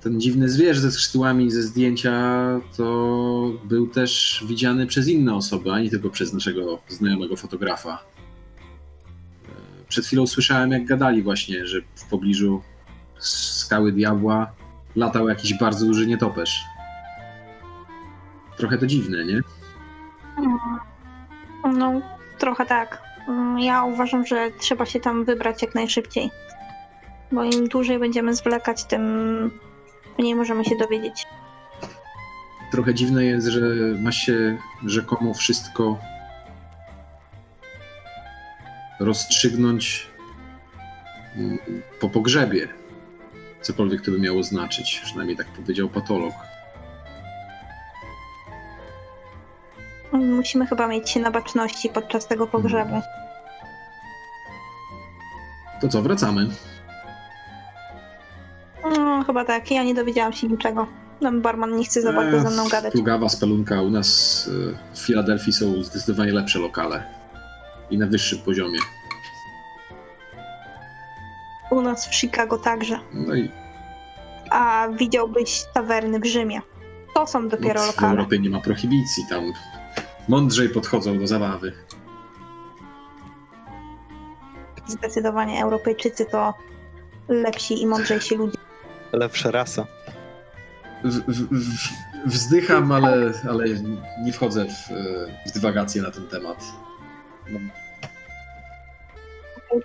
ten 0.03 0.21
dziwny 0.21 0.49
zwierz 0.49 0.79
ze 0.79 0.91
skrzydłami 0.93 1.51
ze 1.51 1.63
zdjęcia 1.63 2.13
to 2.77 2.85
był 3.65 3.87
też 3.87 4.45
widziany 4.49 4.87
przez 4.87 5.09
inne 5.09 5.35
osoby, 5.35 5.71
a 5.73 5.81
nie 5.81 5.91
tylko 5.91 6.11
przez 6.11 6.33
naszego 6.33 6.79
znajomego 6.89 7.37
fotografa. 7.37 7.99
E, 9.49 9.85
Przed 9.89 10.07
chwilą 10.07 10.27
słyszałem, 10.27 10.71
jak 10.71 10.85
gadali 10.85 11.23
właśnie, 11.23 11.67
że 11.67 11.81
w 11.95 12.05
pobliżu 12.11 12.63
skały 13.19 13.93
diabła 13.93 14.51
latał 14.97 15.29
jakiś 15.29 15.55
bardzo 15.59 15.87
duży 15.87 16.07
nietoperz. 16.07 16.63
Trochę 18.57 18.79
to 18.79 18.87
dziwne, 18.87 19.25
nie? 19.25 19.41
No, 21.75 22.01
trochę 22.39 22.67
tak. 22.67 23.03
Mm, 23.29 23.59
Ja 23.59 23.85
uważam, 23.85 24.27
że 24.27 24.51
trzeba 24.59 24.87
się 24.87 25.01
tam 25.01 25.25
wybrać 25.25 25.63
jak 25.63 25.75
najszybciej. 25.75 26.31
Bo 27.33 27.45
im 27.45 27.69
dłużej 27.69 27.99
będziemy 27.99 28.35
zwlekać, 28.35 28.85
tym 28.85 29.01
mniej 30.21 30.35
możemy 30.35 30.65
się 30.65 30.77
dowiedzieć. 30.77 31.27
Trochę 32.71 32.95
dziwne 32.95 33.25
jest, 33.25 33.47
że 33.47 33.61
ma 33.99 34.13
się 34.13 34.59
rzekomo 34.87 35.35
wszystko 35.35 35.99
rozstrzygnąć 39.01 40.07
mm, 41.37 41.59
po 42.01 42.09
pogrzebie. 42.09 42.69
Cokolwiek 43.61 44.01
to 44.01 44.11
by 44.11 44.19
miało 44.19 44.43
znaczyć. 44.43 45.01
Przynajmniej 45.05 45.37
tak 45.37 45.47
powiedział 45.47 45.89
patolog. 45.89 46.35
Musimy 50.13 50.67
chyba 50.67 50.87
mieć 50.87 51.11
się 51.11 51.21
na 51.21 51.31
baczności 51.31 51.89
podczas 51.89 52.27
tego 52.27 52.47
pogrzebu. 52.47 53.01
To 55.81 55.89
co, 55.89 56.03
wracamy? 56.03 56.47
No, 58.85 59.25
chyba 59.25 59.45
tak. 59.45 59.71
Ja 59.71 59.83
nie 59.83 59.95
dowiedziałam 59.95 60.33
się 60.33 60.49
niczego. 60.49 60.87
Tam 61.21 61.41
barman 61.41 61.77
nie 61.77 61.85
chce 61.85 62.03
za 62.03 62.13
bardzo 62.13 62.41
ze 62.41 62.51
mną 62.51 62.69
gadać. 62.69 62.93
Plugawa 62.93 63.29
spelunka. 63.29 63.83
U 63.83 63.91
nas 63.91 64.47
y, 64.47 64.77
w 64.95 64.99
Filadelfii 64.99 65.53
są 65.53 65.83
zdecydowanie 65.83 66.33
lepsze 66.33 66.59
lokale. 66.59 67.03
I 67.91 67.99
na 67.99 68.07
wyższym 68.07 68.39
poziomie. 68.39 68.79
U 71.71 71.83
nas 71.83 72.09
w 72.09 72.15
Chicago 72.15 72.59
także. 72.59 72.99
No 73.13 73.35
i 73.35 73.51
A 74.51 74.89
widziałbyś 74.99 75.65
tawerny 75.75 76.21
w 76.21 76.27
Rzymie. 76.27 76.61
To 77.15 77.27
są 77.27 77.49
dopiero 77.49 77.81
no, 77.81 77.87
w 77.87 77.87
lokale. 77.87 78.13
Europie 78.13 78.39
nie 78.39 78.51
ma 78.51 78.61
prohibicji. 78.61 79.25
Tam 79.31 79.45
mądrzej 80.29 80.69
podchodzą 80.69 81.19
do 81.19 81.27
zabawy. 81.27 81.73
Zdecydowanie 84.87 85.63
Europejczycy 85.63 86.27
to 86.27 86.55
lepsi 87.29 87.83
i 87.83 87.87
mądrzejsi 87.87 88.35
ludzie. 88.37 88.59
Lepsza 89.13 89.51
rasa. 89.51 89.87
W, 91.05 91.21
w, 91.33 91.49
w, 91.51 91.89
wzdycham, 92.27 92.93
ale, 92.93 93.33
ale 93.51 93.65
nie 94.25 94.33
wchodzę 94.33 94.67
w, 94.67 94.93
w 95.51 95.53
dywagacje 95.53 96.03
na 96.03 96.11
ten 96.11 96.27
temat. 96.27 96.65
No, 97.51 97.61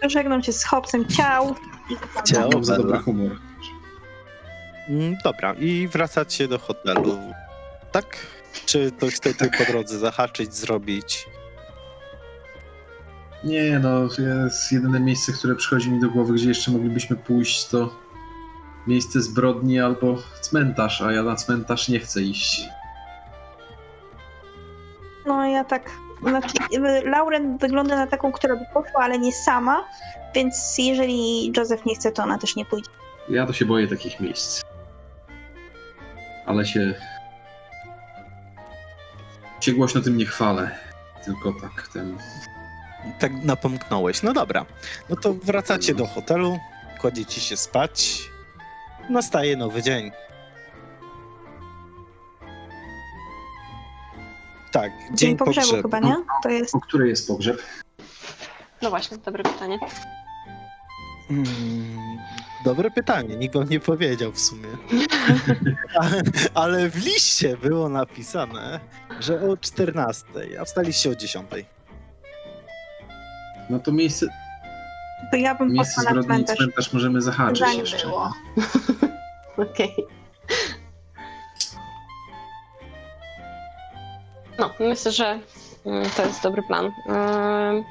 Żegnam 0.10 0.44
się 0.44 0.54
z 0.54 0.64
Hobsem. 0.64 1.06
Ciał. 1.08 1.56
I 1.90 1.96
Ciao. 2.28 2.50
mam 2.54 2.66
za 2.66 2.78
dobry 2.78 3.00
humor. 3.00 3.32
Mm, 4.90 5.16
Dobra, 5.24 5.54
i 5.54 5.88
wracacie 5.88 6.48
do 6.48 6.60
hotelu. 6.60 7.20
Tak? 7.92 8.18
Czy 8.66 8.92
to 8.92 9.08
chcecie 9.08 9.50
po 9.58 9.72
drodze 9.72 10.00
zahaczyć, 10.00 10.56
zrobić? 10.56 11.28
Nie, 13.44 13.80
no, 13.80 14.02
jest 14.04 14.72
jedyne 14.72 15.00
miejsce, 15.00 15.34
które 15.34 15.56
przychodzi 15.56 15.92
mi 15.92 16.00
do 16.00 16.10
głowy, 16.10 16.34
gdzie 16.34 16.48
jeszcze 16.50 16.72
moglibyśmy 16.72 17.16
pójść, 17.16 17.66
to 17.68 18.05
miejsce 18.88 19.22
zbrodni 19.22 19.80
albo 19.80 20.16
cmentarz, 20.42 21.02
a 21.02 21.12
ja 21.12 21.24
na 21.24 21.36
cmentarz 21.36 21.90
nie 21.90 22.00
chcę 22.00 22.22
iść. 22.22 22.68
No 25.26 25.46
ja 25.46 25.64
tak. 25.64 25.92
Znaczy, 26.22 26.54
Lauren 27.06 27.58
wygląda 27.58 27.96
na 27.96 28.08
taką, 28.08 28.32
która 28.32 28.56
by 28.56 28.66
poszła, 28.74 29.04
ale 29.04 29.20
nie 29.20 29.34
sama. 29.34 29.86
Więc 30.36 30.76
jeżeli 30.78 31.52
Joseph 31.58 31.86
nie 31.86 31.96
chce, 31.96 32.12
to 32.12 32.24
ona 32.24 32.38
też 32.38 32.56
nie 32.56 32.66
pójdzie. 32.66 32.90
Ja 33.30 33.46
to 33.46 33.54
się 33.54 33.66
boję 33.66 33.88
takich 33.88 34.20
miejsc. 34.20 34.62
Ale 36.46 36.66
się. 36.66 36.94
się 39.62 39.74
głośno 39.74 40.02
tym 40.02 40.18
nie 40.18 40.26
chwalę. 40.26 40.72
Tylko 41.26 41.54
tak 41.62 41.88
ten. 41.88 42.18
Tak 43.20 43.32
napomknąłeś. 43.44 44.24
No 44.24 44.34
dobra. 44.34 44.66
No 45.10 45.16
to 45.16 45.34
wracacie 45.34 45.96
do 45.96 46.08
hotelu, 46.08 46.60
kładziecie 47.02 47.42
się 47.42 47.58
spać. 47.58 48.30
Nastaje 49.10 49.58
nowy 49.58 49.84
dzień. 49.84 50.12
Tak, 54.72 54.92
Dzień 55.08 55.16
dzień 55.18 55.38
pogrzebu 55.38 55.68
pogrzebu. 55.68 55.82
chyba, 55.82 56.00
nie? 56.00 56.16
To 56.44 56.50
jest 56.50 56.76
O 56.76 56.80
której 56.80 57.10
jest 57.10 57.28
pogrzeb? 57.28 57.62
No 58.82 58.90
właśnie, 58.90 59.18
dobre 59.18 59.44
pytanie. 59.44 59.80
Mm, 61.30 61.46
dobre 62.66 62.92
pytanie, 62.92 63.36
nikt 63.36 63.56
wam 63.56 63.70
nie 63.70 63.80
powiedział 63.80 64.32
w 64.32 64.40
sumie. 64.40 64.68
Ale, 66.02 66.22
ale 66.54 66.90
w 66.90 66.96
liście 67.06 67.58
było 67.58 67.90
napisane, 67.90 68.80
że 69.20 69.42
o 69.50 69.58
14, 69.58 70.26
a 70.62 70.66
wstaliście 70.66 71.10
o 71.10 71.16
10. 71.16 71.48
No 73.70 73.80
to 73.80 73.92
miejsce, 73.92 74.26
To 75.32 75.38
ja 75.38 75.56
bym 75.56 75.72
miejsce 75.72 75.96
poszła 76.02 76.14
na 76.14 76.22
zbrodni 76.22 76.44
i 76.44 76.46
cmentarz. 76.46 76.58
cmentarz 76.58 76.94
możemy 76.94 77.22
zahaczyć 77.22 77.60
Zanim 77.60 77.80
jeszcze. 77.80 78.08
było. 78.08 78.34
Okej. 79.72 79.96
No, 84.60 84.70
myślę, 84.80 85.12
że 85.12 85.40
mm, 85.86 86.10
to 86.18 86.26
jest 86.26 86.44
dobry 86.44 86.64
plan. 86.64 86.86
Ym, 86.86 87.84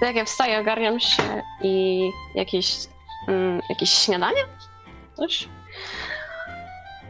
To 0.00 0.06
jak 0.06 0.16
ja 0.16 0.24
wstaję, 0.24 0.60
ogarniam 0.60 1.00
się 1.00 1.42
i 1.62 2.00
jakieś, 2.34 2.76
mm, 3.28 3.60
jakieś 3.68 3.90
śniadanie? 3.90 4.40
Coś? 5.16 5.48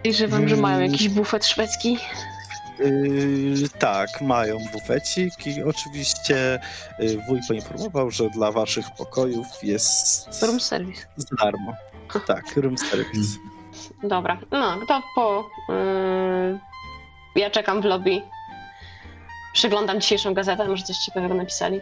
I 0.04 0.14
że 0.14 0.28
wam, 0.28 0.48
że 0.48 0.56
mają 0.56 0.80
jakiś 0.80 1.08
bufet 1.08 1.46
szwedzki. 1.46 1.98
Yy, 2.78 3.68
tak, 3.78 4.08
mają 4.20 4.58
bufecik 4.72 5.46
i 5.46 5.62
oczywiście 5.62 6.60
yy, 6.98 7.18
wuj 7.28 7.40
poinformował, 7.48 8.10
że 8.10 8.30
dla 8.30 8.52
waszych 8.52 8.86
pokojów 8.98 9.46
jest 9.62 10.42
Room 10.42 10.60
service. 10.60 11.06
za 11.16 11.36
darmo. 11.44 11.72
Tak, 12.26 12.56
room 12.56 12.78
service. 12.78 13.38
Dobra, 14.02 14.38
no 14.50 14.78
to 14.88 15.02
po. 15.14 15.50
Yy, 15.68 16.58
ja 17.36 17.50
czekam 17.50 17.82
w 17.82 17.84
lobby. 17.84 18.22
Przeglądam 19.54 20.00
dzisiejszą 20.00 20.34
gazetę, 20.34 20.68
może 20.68 20.82
coś 20.84 20.96
ciekawego 20.96 21.34
napisali. 21.34 21.80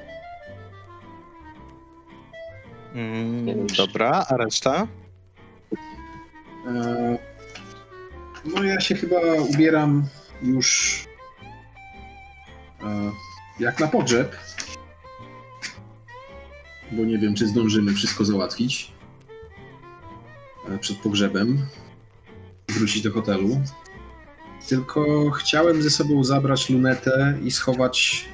Mm, 2.95 3.66
dobra, 3.66 4.26
a 4.28 4.36
reszta? 4.36 4.86
E, 6.66 7.18
No 8.45 8.64
ja 8.64 8.80
się 8.80 8.95
chyba 8.95 9.16
ubieram 9.51 10.07
już 10.43 10.99
e, 12.82 13.12
jak 13.61 13.80
na 13.80 13.86
pogrzeb, 13.86 14.36
bo 16.93 17.05
nie 17.05 17.18
wiem, 17.18 17.34
czy 17.34 17.47
zdążymy 17.47 17.95
wszystko 17.95 18.24
załatwić 18.24 18.93
e, 20.68 20.78
przed 20.78 20.97
pogrzebem, 20.99 21.66
wrócić 22.68 23.03
do 23.03 23.12
hotelu. 23.12 23.61
Tylko 24.68 25.30
chciałem 25.30 25.82
ze 25.82 25.91
sobą 25.91 26.24
zabrać 26.24 26.70
lunetę 26.70 27.38
i 27.43 27.51
schować 27.51 28.28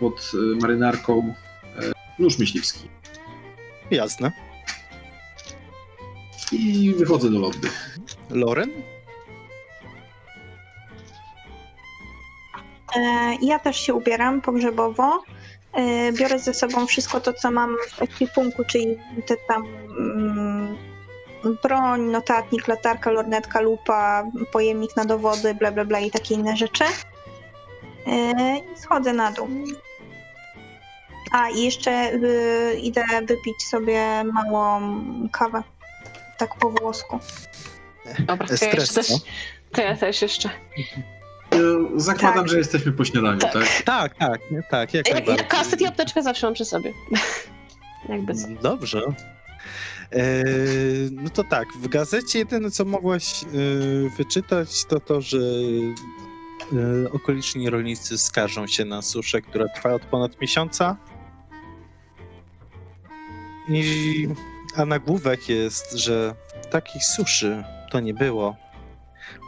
pod 0.00 0.32
e, 0.34 0.60
marynarką 0.60 1.34
e, 1.76 1.92
nóż 2.18 2.38
myśliwski. 2.38 2.88
Jasne. 3.90 4.32
I 6.52 6.94
wychodzę 6.98 7.30
do 7.30 7.38
lobby. 7.38 7.68
Loren? 8.30 8.70
Ja 13.42 13.58
też 13.58 13.76
się 13.76 13.94
ubieram 13.94 14.40
pogrzebowo. 14.40 15.22
E, 15.72 16.12
Biorę 16.12 16.38
ze 16.38 16.54
sobą 16.54 16.86
wszystko 16.86 17.20
to, 17.20 17.32
co 17.32 17.50
mam 17.50 17.76
w 17.90 18.02
ekwipunku, 18.02 18.64
czyli 18.64 18.98
te 19.26 19.36
tam 19.48 19.66
mm, 19.98 20.76
broń, 21.62 22.00
notatnik, 22.00 22.68
latarka, 22.68 23.10
lornetka, 23.10 23.60
lupa, 23.60 24.24
pojemnik 24.52 24.96
na 24.96 25.04
dowody, 25.04 25.54
bla 25.54 25.72
bla 25.72 25.84
bla 25.84 26.00
i 26.00 26.10
takie 26.10 26.34
inne 26.34 26.56
rzeczy. 26.56 26.84
E, 28.06 28.58
I 28.58 28.78
schodzę 28.78 29.12
na 29.12 29.32
dół. 29.32 29.48
A 31.32 31.48
i 31.48 31.62
jeszcze 31.62 32.12
y, 32.12 32.78
idę 32.82 33.04
wypić 33.22 33.62
sobie 33.62 34.24
małą 34.24 34.80
kawę. 35.32 35.62
Tak 36.38 36.54
po 36.54 36.70
włosku. 36.70 37.18
Dobra, 38.18 38.46
to 38.46 38.64
ja, 38.64 38.70
też, 38.70 38.88
to 39.72 39.82
ja 39.82 39.96
też 39.96 40.22
jeszcze. 40.22 40.50
E, 41.52 41.56
Zakładam, 42.00 42.38
Tak. 42.38 42.48
że 42.48 42.58
jesteśmy 42.58 42.92
po 42.92 43.04
śniadaniu, 43.04 43.38
Tak. 43.38 43.52
tak? 43.52 43.82
Tak, 43.84 44.14
tak, 44.18 44.50
nie, 44.50 44.62
tak, 44.70 44.94
jak 44.94 45.08
Ja, 45.08 45.14
najbardziej. 45.14 45.44
ja 45.44 45.50
kaset 45.50 45.80
i 45.80 45.86
apteczkę 45.86 46.22
zawsze 46.22 46.46
mam 46.46 46.54
przy 46.54 46.64
sobie. 46.64 46.92
Jakby 48.08 48.34
co. 48.34 48.48
Dobrze. 48.62 49.00
Eee, 50.12 50.22
no 51.10 51.30
to 51.30 51.44
tak, 51.44 51.68
w 51.72 51.88
gazecie 51.88 52.38
jedyne 52.38 52.70
co 52.70 52.84
mogłaś 52.84 53.42
e, 53.44 53.46
wyczytać 54.16 54.84
to 54.84 55.00
to, 55.00 55.20
że 55.20 55.38
e, 55.38 57.12
okoliczni 57.12 57.70
rolnicy 57.70 58.18
skarżą 58.18 58.66
się 58.66 58.84
na 58.84 59.02
suszę, 59.02 59.42
która 59.42 59.68
trwa 59.68 59.94
od 59.94 60.02
ponad 60.02 60.40
miesiąca. 60.40 60.96
I, 63.68 64.28
a 64.76 64.84
nagłówek 64.84 65.48
jest, 65.48 65.92
że 65.92 66.34
takich 66.70 67.04
suszy 67.04 67.64
to 67.90 68.00
nie 68.00 68.14
było 68.14 68.56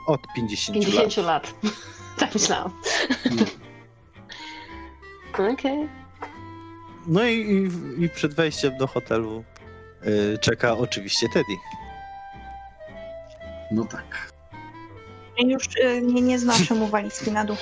od 0.07 0.21
50, 0.37 0.79
50 0.79 1.17
lat. 1.17 1.27
lat. 1.27 1.55
tak 2.19 2.35
myślałam. 2.35 2.73
Okej. 5.53 5.89
No 7.07 7.25
i, 7.25 7.35
i, 7.35 8.05
i 8.05 8.09
przed 8.09 8.35
wejściem 8.35 8.79
do 8.79 8.87
hotelu 8.87 9.45
e, 10.35 10.39
czeka 10.39 10.73
oczywiście 10.73 11.29
Teddy. 11.29 11.55
No 13.71 13.85
tak. 13.85 14.33
Już 15.39 15.65
y, 15.67 16.03
nie, 16.03 16.23
nie 16.23 16.39
znoszę 16.39 16.75
mu 16.81 16.87
walizki 16.87 17.33
na 17.33 17.45
dół. 17.45 17.57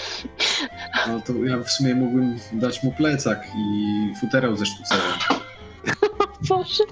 No 1.08 1.20
to 1.20 1.32
ja 1.32 1.58
w 1.58 1.70
sumie 1.70 1.94
mógłbym 1.94 2.38
dać 2.52 2.82
mu 2.82 2.92
plecak 2.92 3.46
i 3.56 4.14
futerał 4.20 4.56
ze 4.56 4.66
sztucerem. 4.66 5.12
Boże. 6.48 6.84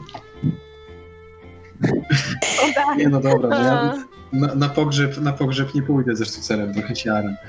Nie 2.97 3.09
no 3.09 3.21
dobra, 3.21 3.49
no 3.49 3.61
ja 3.61 3.95
na, 4.33 4.55
na, 4.55 4.69
pogrzeb, 4.69 5.19
na 5.19 5.33
pogrzeb 5.33 5.75
nie 5.75 5.83
pójdę 5.83 6.17
ze 6.17 6.25
sztucerem, 6.25 6.75
trochę 6.75 6.97
siarem. 6.97 7.37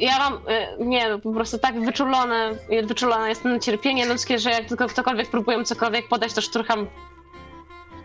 Ja 0.00 0.18
mam, 0.18 0.32
e, 0.48 0.84
nie, 0.84 1.08
no, 1.10 1.18
po 1.18 1.32
prostu 1.32 1.58
tak 1.58 1.80
wyczulone, 1.84 2.50
wyczulone 2.86 3.28
jest 3.28 3.44
na 3.44 3.58
cierpienie 3.58 4.06
ludzkie, 4.06 4.38
że 4.38 4.50
jak 4.50 4.64
tylko 4.68 4.86
ktokolwiek 4.86 5.30
próbuje 5.30 5.64
cokolwiek 5.64 6.08
podać, 6.08 6.32
to 6.32 6.40
szturcham 6.40 6.86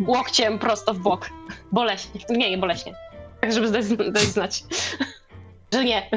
łokciem 0.07 0.59
prosto 0.59 0.93
w 0.93 0.99
bok. 0.99 1.29
Boleśnie. 1.71 2.21
Nie, 2.29 2.49
nie 2.51 2.57
boleśnie. 2.57 2.93
Tak, 3.41 3.53
żeby 3.53 3.71
dać, 3.71 3.85
dać 4.11 4.23
znać, 4.23 4.63
że 5.73 5.83
nie. 5.85 6.09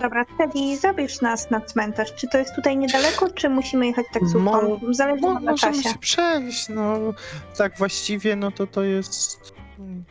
Dobra, 0.00 0.24
Teddy, 0.38 0.76
zabierz 0.76 1.20
nas 1.20 1.50
na 1.50 1.60
cmentarz. 1.60 2.14
Czy 2.14 2.28
to 2.28 2.38
jest 2.38 2.54
tutaj 2.54 2.76
niedaleko, 2.76 3.30
czy 3.30 3.48
musimy 3.48 3.86
jechać 3.86 4.06
taksówką? 4.12 4.40
Mo- 4.40 4.78
Zależy 4.90 5.22
na 5.22 5.28
możemy 5.40 5.56
czasie. 5.56 5.82
się 5.88 5.98
przejść, 5.98 6.68
no 6.68 6.98
tak 7.58 7.78
właściwie 7.78 8.36
no 8.36 8.50
to 8.50 8.66
to 8.66 8.82
jest 8.82 9.53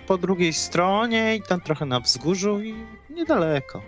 po 0.08 0.18
drugiej 0.18 0.54
stronie 0.54 1.36
i 1.36 1.42
tam 1.42 1.62
trochę 1.62 1.86
na 1.86 2.00
wzgórzu 2.00 2.62
i 2.62 2.76
niedaleko. 3.10 3.82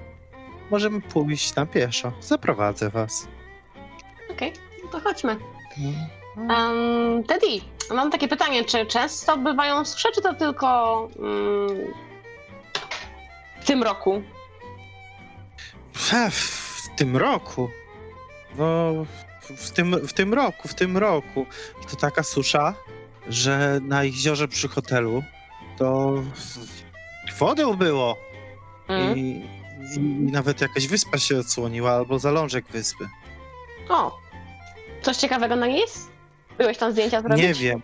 Możemy 0.71 1.01
pójść 1.01 1.55
na 1.55 1.65
pieszo. 1.65 2.11
Zaprowadzę 2.21 2.89
was. 2.89 3.27
Okej, 4.31 4.53
no 4.83 4.89
to 4.89 4.99
chodźmy. 4.99 5.37
Um, 6.37 7.23
Teddy, 7.23 7.47
mam 7.93 8.11
takie 8.11 8.27
pytanie, 8.27 8.65
czy 8.65 8.85
często 8.85 9.37
bywają 9.37 9.85
susze, 9.85 10.09
czy 10.15 10.21
to 10.21 10.33
tylko 10.33 11.09
mm, 11.19 11.93
w 13.61 13.65
tym 13.65 13.83
roku? 13.83 14.21
W, 15.93 16.11
w 16.31 16.95
tym 16.97 17.17
roku. 17.17 17.69
No, 18.57 18.93
w- 18.93 19.65
w 19.67 19.71
tym, 19.71 20.07
w 20.07 20.13
tym 20.13 20.33
roku, 20.33 20.67
w 20.67 20.73
tym 20.73 20.97
roku. 20.97 21.45
To 21.89 21.95
taka 21.95 22.23
susza, 22.23 22.73
że 23.27 23.79
na 23.81 24.03
jeziorze 24.03 24.47
przy 24.47 24.67
hotelu 24.67 25.23
to 25.77 26.13
wodę 27.39 27.77
było. 27.77 28.17
Mm. 28.87 29.17
I, 29.17 29.21
i, 29.21 29.95
I 29.95 30.31
nawet 30.31 30.61
jakaś 30.61 30.87
wyspa 30.87 31.17
się 31.17 31.39
odsłoniła, 31.39 31.91
albo 31.91 32.19
zalążek 32.19 32.65
wyspy. 32.71 33.09
O, 33.89 34.17
coś 35.01 35.17
ciekawego 35.17 35.55
na 35.55 35.67
niej 35.67 35.79
jest? 35.79 36.11
Byłeś 36.57 36.77
tam 36.77 36.91
zdjęcia 36.91 37.21
zrobić? 37.21 37.43
Nie 37.43 37.53
wiem. 37.53 37.81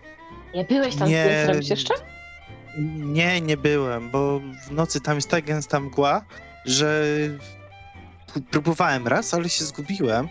Nie 0.55 0.63
byłeś 0.63 0.95
tam 0.95 1.09
Nie. 1.09 1.23
zdjęć 1.23 1.45
zrobić 1.45 1.69
jeszcze? 1.69 1.93
Nie, 2.97 3.41
nie 3.41 3.57
byłem, 3.57 4.11
bo 4.11 4.41
w 4.67 4.71
nocy 4.71 5.01
tam 5.01 5.15
jest 5.15 5.29
tak 5.29 5.45
gęsta 5.45 5.79
mgła, 5.79 6.25
że 6.65 7.05
próbowałem 8.51 9.07
raz, 9.07 9.33
ale 9.33 9.49
się 9.49 9.65
zgubiłem. 9.65 10.29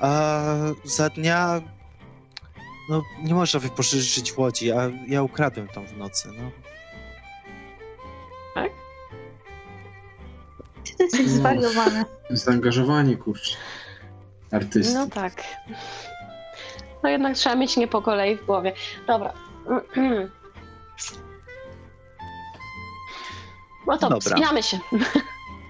A 0.00 0.42
za 0.84 1.08
dnia 1.10 1.60
no, 2.88 3.02
nie 3.22 3.34
można 3.34 3.60
wypożyczyć 3.60 4.36
łodzi, 4.36 4.72
a 4.72 4.90
ja 5.08 5.22
ukradłem 5.22 5.68
tam 5.68 5.86
w 5.86 5.96
nocy. 5.96 6.28
No. 6.38 6.50
Czy 10.84 10.96
ty 10.96 11.02
jesteś 11.02 11.26
No. 11.26 11.32
zwariowany? 11.32 12.04
Zaangażowanie, 12.30 13.16
kurczę. 13.16 13.56
Artysty. 14.52 14.94
No 14.94 15.06
tak. 15.06 15.42
No 17.02 17.08
jednak 17.08 17.36
trzeba 17.36 17.56
mieć 17.56 17.76
nie 17.76 17.88
po 17.88 18.02
kolei 18.02 18.36
w 18.36 18.46
głowie. 18.46 18.72
Dobra. 19.06 19.32
No 23.86 23.98
to 23.98 24.08
Dobra. 24.08 24.20
wspinamy 24.20 24.62
się. 24.62 24.78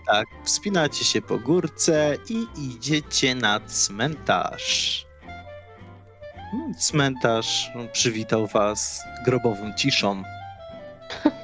tak, 0.07 0.27
wspinacie 0.45 1.05
się 1.05 1.23
po 1.23 1.39
górce 1.39 2.17
i 2.29 2.47
idziecie 2.57 3.35
na 3.35 3.61
cmentarz. 3.61 5.07
Mm, 6.55 6.75
Cmentarz 6.75 7.71
przywitał 7.93 8.47
was 8.47 9.03
grobową 9.25 9.73
ciszą. 9.77 10.23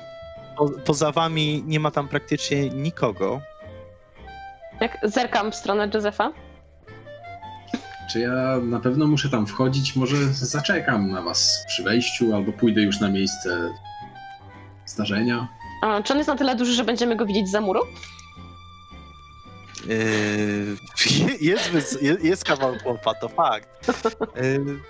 Po, 0.56 0.70
poza 0.70 1.12
wami 1.12 1.62
nie 1.66 1.80
ma 1.80 1.90
tam 1.90 2.08
praktycznie 2.08 2.70
nikogo. 2.70 3.40
Jak 4.80 4.98
zerkam 5.02 5.52
w 5.52 5.54
stronę 5.54 5.90
Józefa. 5.94 6.32
Czy 8.10 8.20
ja 8.20 8.58
na 8.62 8.80
pewno 8.80 9.06
muszę 9.06 9.28
tam 9.28 9.46
wchodzić? 9.46 9.96
Może 9.96 10.16
zaczekam 10.32 11.10
na 11.10 11.22
was 11.22 11.64
przy 11.68 11.82
wejściu, 11.82 12.34
albo 12.34 12.52
pójdę 12.52 12.82
już 12.82 13.00
na 13.00 13.08
miejsce 13.08 13.70
zdarzenia? 14.86 15.48
A, 15.82 16.02
czy 16.02 16.12
on 16.12 16.18
jest 16.18 16.28
na 16.28 16.36
tyle 16.36 16.56
duży, 16.56 16.72
że 16.72 16.84
będziemy 16.84 17.16
go 17.16 17.26
widzieć 17.26 17.50
za 17.50 17.60
muru? 17.60 17.80
Yy, 19.86 20.76
jest, 21.50 22.02
jest 22.22 22.44
kawał 22.44 22.78
chłopa, 22.82 23.14
to 23.14 23.28
fakt. 23.28 23.88
Yy, 24.36 24.80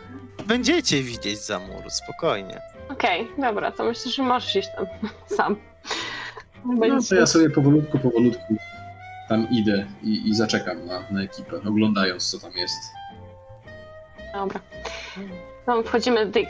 będziecie 0.46 1.02
widzieć 1.02 1.38
za 1.38 1.58
mur, 1.58 1.90
spokojnie. 1.90 2.60
Okej, 2.88 3.28
dobra, 3.38 3.72
to 3.72 3.84
myślę, 3.84 4.12
że 4.12 4.22
możesz 4.22 4.56
iść 4.56 4.68
tam 4.76 4.86
sam. 5.36 5.56
No 6.64 7.02
to 7.08 7.14
ja 7.14 7.26
sobie 7.26 7.50
powolutku, 7.50 7.98
powolutku 7.98 8.56
tam 9.28 9.50
idę 9.50 9.86
i, 10.02 10.28
i 10.28 10.34
zaczekam 10.34 10.86
na, 10.86 11.04
na 11.10 11.22
ekipę, 11.22 11.56
oglądając 11.68 12.30
co 12.30 12.38
tam 12.38 12.52
jest. 12.56 12.78
Dobra. 14.34 14.60
No, 15.66 15.82
wchodzimy 15.82 16.26
do 16.26 16.32
tej... 16.32 16.48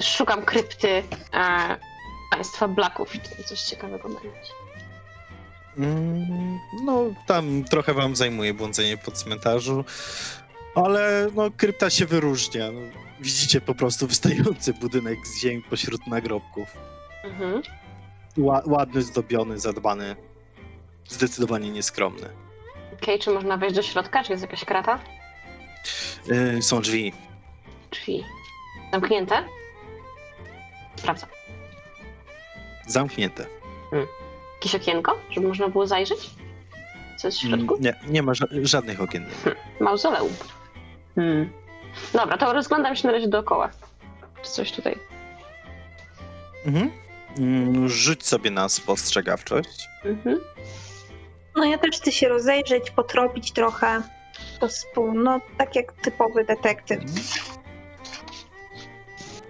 Szukam 0.00 0.42
krypty 0.42 0.88
e, 0.88 1.76
państwa 2.30 2.68
Blacków. 2.68 3.12
Czy 3.12 3.18
tam 3.18 3.44
coś 3.44 3.60
ciekawego 3.60 4.08
będzie? 4.08 4.52
Mm, 5.78 6.58
no, 6.84 7.04
tam 7.26 7.64
trochę 7.64 7.94
wam 7.94 8.16
zajmuje 8.16 8.54
błądzenie 8.54 8.96
po 8.96 9.10
cmentarzu, 9.10 9.84
ale 10.84 11.28
no, 11.34 11.50
krypta 11.56 11.90
się 11.90 12.06
wyróżnia. 12.06 12.70
No, 12.72 12.80
widzicie 13.20 13.60
po 13.60 13.74
prostu 13.74 14.06
wystający 14.06 14.72
budynek 14.74 15.26
z 15.26 15.40
ziemi 15.40 15.62
pośród 15.70 16.06
nagrobków. 16.06 16.68
Mhm. 17.24 17.62
Ła, 18.38 18.62
ładny, 18.66 19.02
zdobiony, 19.02 19.58
zadbany. 19.58 20.16
Zdecydowanie 21.08 21.70
nieskromny. 21.70 22.28
Okej, 23.02 23.18
czy 23.18 23.30
można 23.30 23.56
wejść 23.56 23.76
do 23.76 23.82
środka? 23.82 24.24
Czy 24.24 24.32
jest 24.32 24.42
jakaś 24.42 24.64
krata? 24.64 24.98
Yy, 26.26 26.62
są 26.62 26.80
drzwi. 26.80 27.12
Drzwi. 27.90 28.24
Zamknięte? 28.92 29.44
Sprawdzam. 30.96 31.28
Zamknięte. 32.86 33.46
Jakieś 34.54 34.74
okienko, 34.74 35.18
żeby 35.30 35.48
można 35.48 35.68
było 35.68 35.86
zajrzeć? 35.86 36.30
Co 37.18 37.28
jest 37.28 37.38
w 37.38 37.40
środku? 37.40 37.74
Mm, 37.74 37.80
Nie, 37.80 37.94
nie 38.12 38.22
ma 38.22 38.32
ża- 38.32 38.66
żadnych 38.66 39.00
okien. 39.00 39.26
Ma. 39.44 39.52
Mauzoleum. 39.84 40.32
Hmm. 41.18 41.50
Dobra, 42.12 42.38
to 42.38 42.52
rozglądam 42.52 42.96
się 42.96 43.06
na 43.08 43.12
razie 43.12 43.28
dookoła. 43.28 43.70
Czy 44.42 44.50
coś 44.50 44.72
tutaj? 44.72 44.98
Mhm. 46.66 46.90
Mm, 47.38 47.88
Rzuć 47.88 48.26
sobie 48.26 48.50
na 48.50 48.68
spostrzegawczość. 48.68 49.88
Mhm. 50.04 50.40
No 51.56 51.64
ja 51.64 51.78
też 51.78 51.96
chcę 51.96 52.12
się 52.12 52.28
rozejrzeć, 52.28 52.90
potropić 52.90 53.52
trochę. 53.52 54.02
To 54.60 54.68
spół, 54.68 55.12
no 55.12 55.40
tak 55.58 55.76
jak 55.76 55.92
typowy 55.92 56.44
detektyw. 56.44 57.00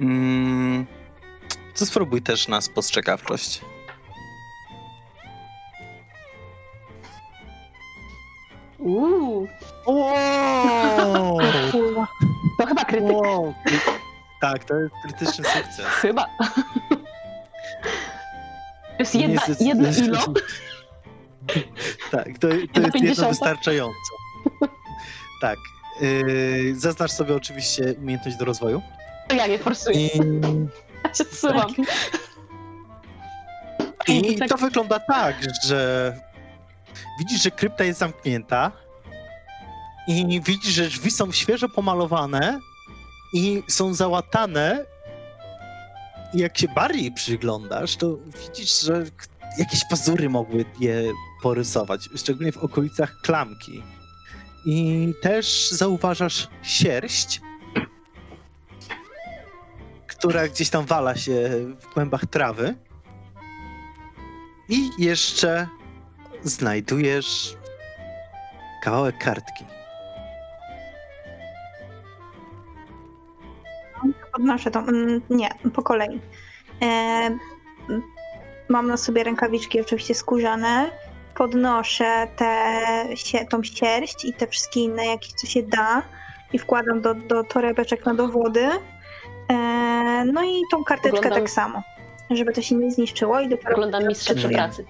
Mm, 0.00 0.86
to 1.78 1.86
spróbuj 1.86 2.22
też 2.22 2.48
na 2.48 2.60
spostrzegawczość. 2.60 3.60
Uuu, 8.78 9.48
Wow! 9.86 11.38
to 12.58 12.66
chyba 12.66 12.84
krytyk. 12.84 13.10
wow. 13.12 13.54
Tak, 14.40 14.64
to 14.64 14.74
jest 14.74 14.94
krytyczny 15.02 15.44
sukces. 15.44 15.86
Chyba. 15.86 16.26
To 16.90 16.96
jest 19.02 19.14
jedna, 19.14 19.42
Niestety- 19.48 19.64
jedno 19.64 19.88
ilo. 19.88 20.18
Tak, 22.10 22.38
to, 22.38 22.48
to 22.48 22.54
jest 22.54 22.76
jedno 22.76 22.92
50? 22.92 23.28
wystarczająco. 23.28 23.94
Tak. 25.40 25.56
Yy, 26.00 26.74
zaznacz 26.76 27.10
sobie 27.10 27.34
oczywiście 27.34 27.94
umiejętność 28.02 28.36
do 28.36 28.44
rozwoju. 28.44 28.82
To 29.28 29.34
ja 29.36 29.46
nie 29.46 29.58
forsuję. 29.58 30.06
I, 30.06 30.10
Ja 31.04 31.14
się 31.14 31.24
zsuwam. 31.24 31.66
I 34.08 34.36
Tak. 34.38 34.48
to 34.48 34.56
wygląda 34.56 34.98
tak, 35.00 35.36
że 35.64 36.12
widzisz, 37.18 37.42
że 37.42 37.50
krypta 37.50 37.84
jest 37.84 37.98
zamknięta 37.98 38.72
i 40.08 40.40
widzisz, 40.40 40.74
że 40.74 40.88
drzwi 40.88 41.10
są 41.10 41.32
świeżo 41.32 41.68
pomalowane 41.68 42.60
i 43.32 43.62
są 43.68 43.94
załatane. 43.94 44.84
I 46.34 46.38
jak 46.38 46.58
się 46.58 46.68
bardziej 46.68 47.12
przyglądasz, 47.12 47.96
to 47.96 48.16
widzisz, 48.16 48.80
że 48.80 49.04
jakieś 49.58 49.84
pazury 49.90 50.28
mogły 50.30 50.64
je 50.80 51.02
porysować, 51.42 52.08
szczególnie 52.16 52.52
w 52.52 52.56
okolicach 52.56 53.14
klamki. 53.22 53.82
I 54.66 55.14
też 55.22 55.70
zauważasz 55.70 56.48
sierść, 56.62 57.40
która 60.06 60.48
gdzieś 60.48 60.70
tam 60.70 60.86
wala 60.86 61.16
się 61.16 61.50
w 61.80 61.94
głębach 61.94 62.26
trawy. 62.26 62.74
I 64.68 64.90
jeszcze 64.98 65.68
znajdujesz 66.42 67.56
kawałek 68.82 69.18
kartki. 69.18 69.64
Podnoszę 74.32 74.70
to. 74.70 74.80
mm, 74.80 75.20
Nie, 75.30 75.48
po 75.74 75.82
kolei. 75.82 76.20
E, 76.82 77.30
mam 78.68 78.86
na 78.86 78.96
sobie 78.96 79.24
rękawiczki 79.24 79.80
oczywiście 79.80 80.14
skórzane. 80.14 80.90
Podnoszę 81.34 82.26
te, 82.36 82.46
sie, 83.16 83.44
tą 83.46 83.62
sierść 83.62 84.24
i 84.24 84.32
te 84.34 84.46
wszystkie 84.46 84.80
inne, 84.80 85.06
jakieś 85.06 85.32
co 85.32 85.46
się 85.46 85.62
da 85.62 86.02
i 86.52 86.58
wkładam 86.58 87.00
do, 87.00 87.14
do 87.14 87.44
torebeczek 87.44 88.06
na 88.06 88.14
dowody. 88.14 88.68
E, 89.50 89.54
no 90.32 90.44
i 90.44 90.62
tą 90.70 90.84
karteczkę 90.84 91.18
Oglądam- 91.18 91.34
tak 91.40 91.50
samo, 91.50 91.82
żeby 92.30 92.52
to 92.52 92.62
się 92.62 92.74
nie 92.74 92.90
zniszczyło 92.90 93.40
i 93.40 93.48
dopiero 93.48 93.72
Oglądam 93.72 94.08
mistrza 94.08 94.34
przy 94.34 94.48
pracy. 94.48 94.84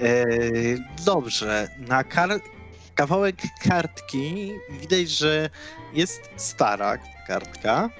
Eee, 0.00 0.78
dobrze, 1.04 1.68
na 1.78 2.04
kar- 2.04 2.40
kawałek 2.94 3.36
kartki 3.62 4.52
widać, 4.70 5.10
że 5.10 5.50
jest 5.92 6.30
stara 6.36 6.98
kartka, 7.26 7.90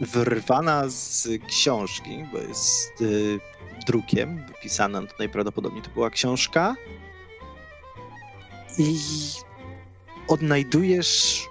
wyrwana 0.00 0.88
z 0.88 1.28
książki, 1.48 2.24
bo 2.32 2.38
jest 2.38 3.00
y, 3.00 3.38
drukiem 3.86 4.46
wypisana, 4.46 5.00
no 5.00 5.06
to 5.06 5.14
najprawdopodobniej 5.18 5.82
to 5.82 5.90
była 5.90 6.10
książka. 6.10 6.74
I 8.78 8.98
odnajdujesz 10.28 11.42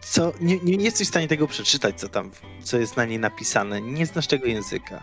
co, 0.00 0.32
nie, 0.40 0.58
nie 0.58 0.84
jesteś 0.84 1.06
w 1.06 1.10
stanie 1.10 1.28
tego 1.28 1.46
przeczytać, 1.46 2.00
co 2.00 2.08
tam, 2.08 2.30
co 2.62 2.78
jest 2.78 2.96
na 2.96 3.04
niej 3.04 3.18
napisane. 3.18 3.80
Nie 3.80 4.06
znasz 4.06 4.26
tego 4.26 4.46
języka. 4.46 5.02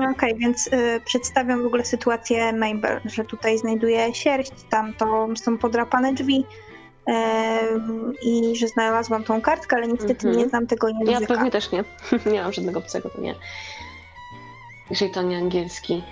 No 0.00 0.10
Okej, 0.10 0.34
więc 0.38 0.66
y, 0.66 1.00
przedstawiam 1.04 1.62
w 1.62 1.66
ogóle 1.66 1.84
sytuację 1.84 2.52
Mabel, 2.52 3.00
że 3.04 3.24
tutaj 3.24 3.58
znajduję 3.58 4.14
sierść, 4.14 4.52
tam 4.70 4.94
to 4.94 5.28
są 5.36 5.58
podrapane 5.58 6.12
drzwi 6.14 6.44
em, 7.06 8.12
i 8.22 8.56
że 8.56 8.68
znalazłam 8.68 9.24
tą 9.24 9.40
kartkę, 9.40 9.76
ale 9.76 9.88
niestety 9.88 10.26
Mhm. 10.28 10.36
nie 10.36 10.48
znam 10.48 10.66
tego 10.66 10.88
Ja 10.88 10.94
języka. 11.12 11.34
pewnie 11.34 11.50
też 11.50 11.72
nie. 11.72 11.84
Nie 12.32 12.42
mam 12.42 12.52
żadnego 12.52 12.78
obcego, 12.78 13.10
to 13.10 13.20
nie. 13.20 13.34
Jeżeli 14.90 15.10
to 15.12 15.22
nie 15.22 15.36
angielski. 15.38 16.02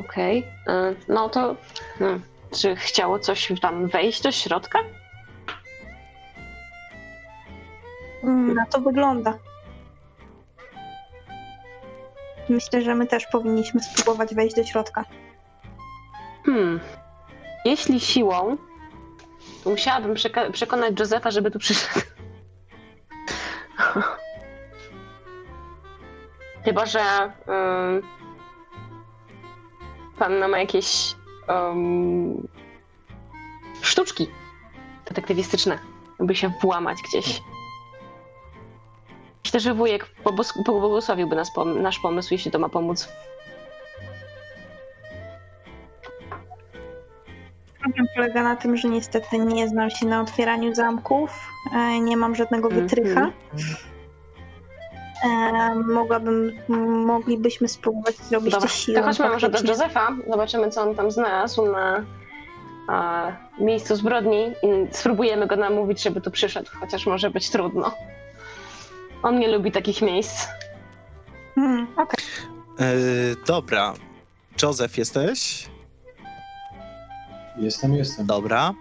Okej. 0.00 0.44
E, 0.68 0.94
No 1.08 1.28
to. 1.28 1.56
Hmm. 1.98 2.22
Czy 2.60 2.76
chciało 2.76 3.18
coś 3.18 3.52
tam 3.60 3.86
wejść 3.86 4.22
do 4.22 4.32
środka? 4.32 4.78
Mm, 8.24 8.54
Na 8.54 8.66
to 8.66 8.80
wygląda. 8.80 9.38
Myślę, 12.48 12.82
że 12.82 12.94
my 12.94 13.06
też 13.06 13.26
powinniśmy 13.26 13.80
spróbować 13.80 14.34
wejść 14.34 14.56
do 14.56 14.64
środka. 14.64 15.04
Hmm. 16.46 16.80
Jeśli 17.64 18.00
siłą, 18.00 18.56
to 19.64 19.70
musiałabym 19.70 20.14
przeka- 20.14 20.50
przekonać 20.52 21.00
Józefa, 21.00 21.30
żeby 21.30 21.50
tu 21.50 21.58
przyszedł. 21.58 22.00
Chyba, 26.64 26.86
że 26.86 27.00
ym, 27.00 28.02
panna 30.18 30.48
ma 30.48 30.58
jakieś 30.58 31.14
ym, 31.70 32.48
sztuczki 33.82 34.28
detektywistyczne, 35.08 35.78
by 36.20 36.36
się 36.36 36.52
włamać 36.62 36.98
gdzieś. 37.08 37.40
Myślę, 39.46 39.60
że 39.60 39.74
wujek 39.74 40.06
pobłogosławiłby 40.64 41.36
nas 41.36 41.52
pom- 41.56 41.80
nasz 41.82 41.98
pomysł, 41.98 42.28
jeśli 42.34 42.50
to 42.50 42.58
ma 42.58 42.68
pomóc 42.68 43.08
problem 47.80 48.06
polega 48.14 48.42
na 48.42 48.56
tym, 48.56 48.76
że 48.76 48.88
niestety 48.88 49.38
nie 49.38 49.68
znam 49.68 49.90
się 49.90 50.06
na 50.06 50.20
otwieraniu 50.20 50.74
zamków. 50.74 51.30
e, 51.76 52.00
Nie 52.00 52.16
mam 52.16 52.34
żadnego 52.34 52.68
wytrycha. 52.68 53.20
Mhm. 53.20 53.32
E, 55.24 55.74
Mogłabym, 55.74 56.52
moglibyśmy 57.06 57.68
spróbować 57.68 58.16
zrobić 58.16 58.52
Dobra, 58.52 58.68
to 58.68 58.74
siłą. 58.74 58.98
to 58.98 59.04
chodźmy 59.04 59.28
może 59.28 59.48
do. 59.48 59.58
Józefa, 59.58 60.16
zobaczymy 60.30 60.70
co 60.70 60.82
on 60.82 60.94
tam 60.94 61.10
znalazł 61.10 61.66
na 61.72 62.04
a, 62.88 63.32
miejscu 63.58 63.96
zbrodni 63.96 64.46
i 64.62 64.68
spróbujemy 64.90 65.46
go 65.46 65.56
namówić, 65.56 66.02
żeby 66.02 66.20
tu 66.20 66.30
przyszedł, 66.30 66.70
chociaż 66.80 67.06
może 67.06 67.30
być 67.30 67.50
trudno. 67.50 67.90
On 69.26 69.38
nie 69.38 69.48
lubi 69.48 69.72
takich 69.72 70.02
miejsc. 70.02 70.48
Hmm, 71.54 71.86
okej. 71.96 72.24
E, 72.78 72.94
dobra. 73.46 73.94
Józef, 74.62 74.98
jesteś? 74.98 75.68
Jestem, 77.56 77.94
jestem. 77.94 78.26
Dobra. 78.26 78.74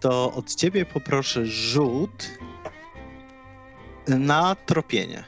To 0.00 0.32
od 0.32 0.54
ciebie 0.54 0.86
poproszę 0.86 1.46
rzut 1.46 2.30
na 4.08 4.54
tropienie. 4.54 5.24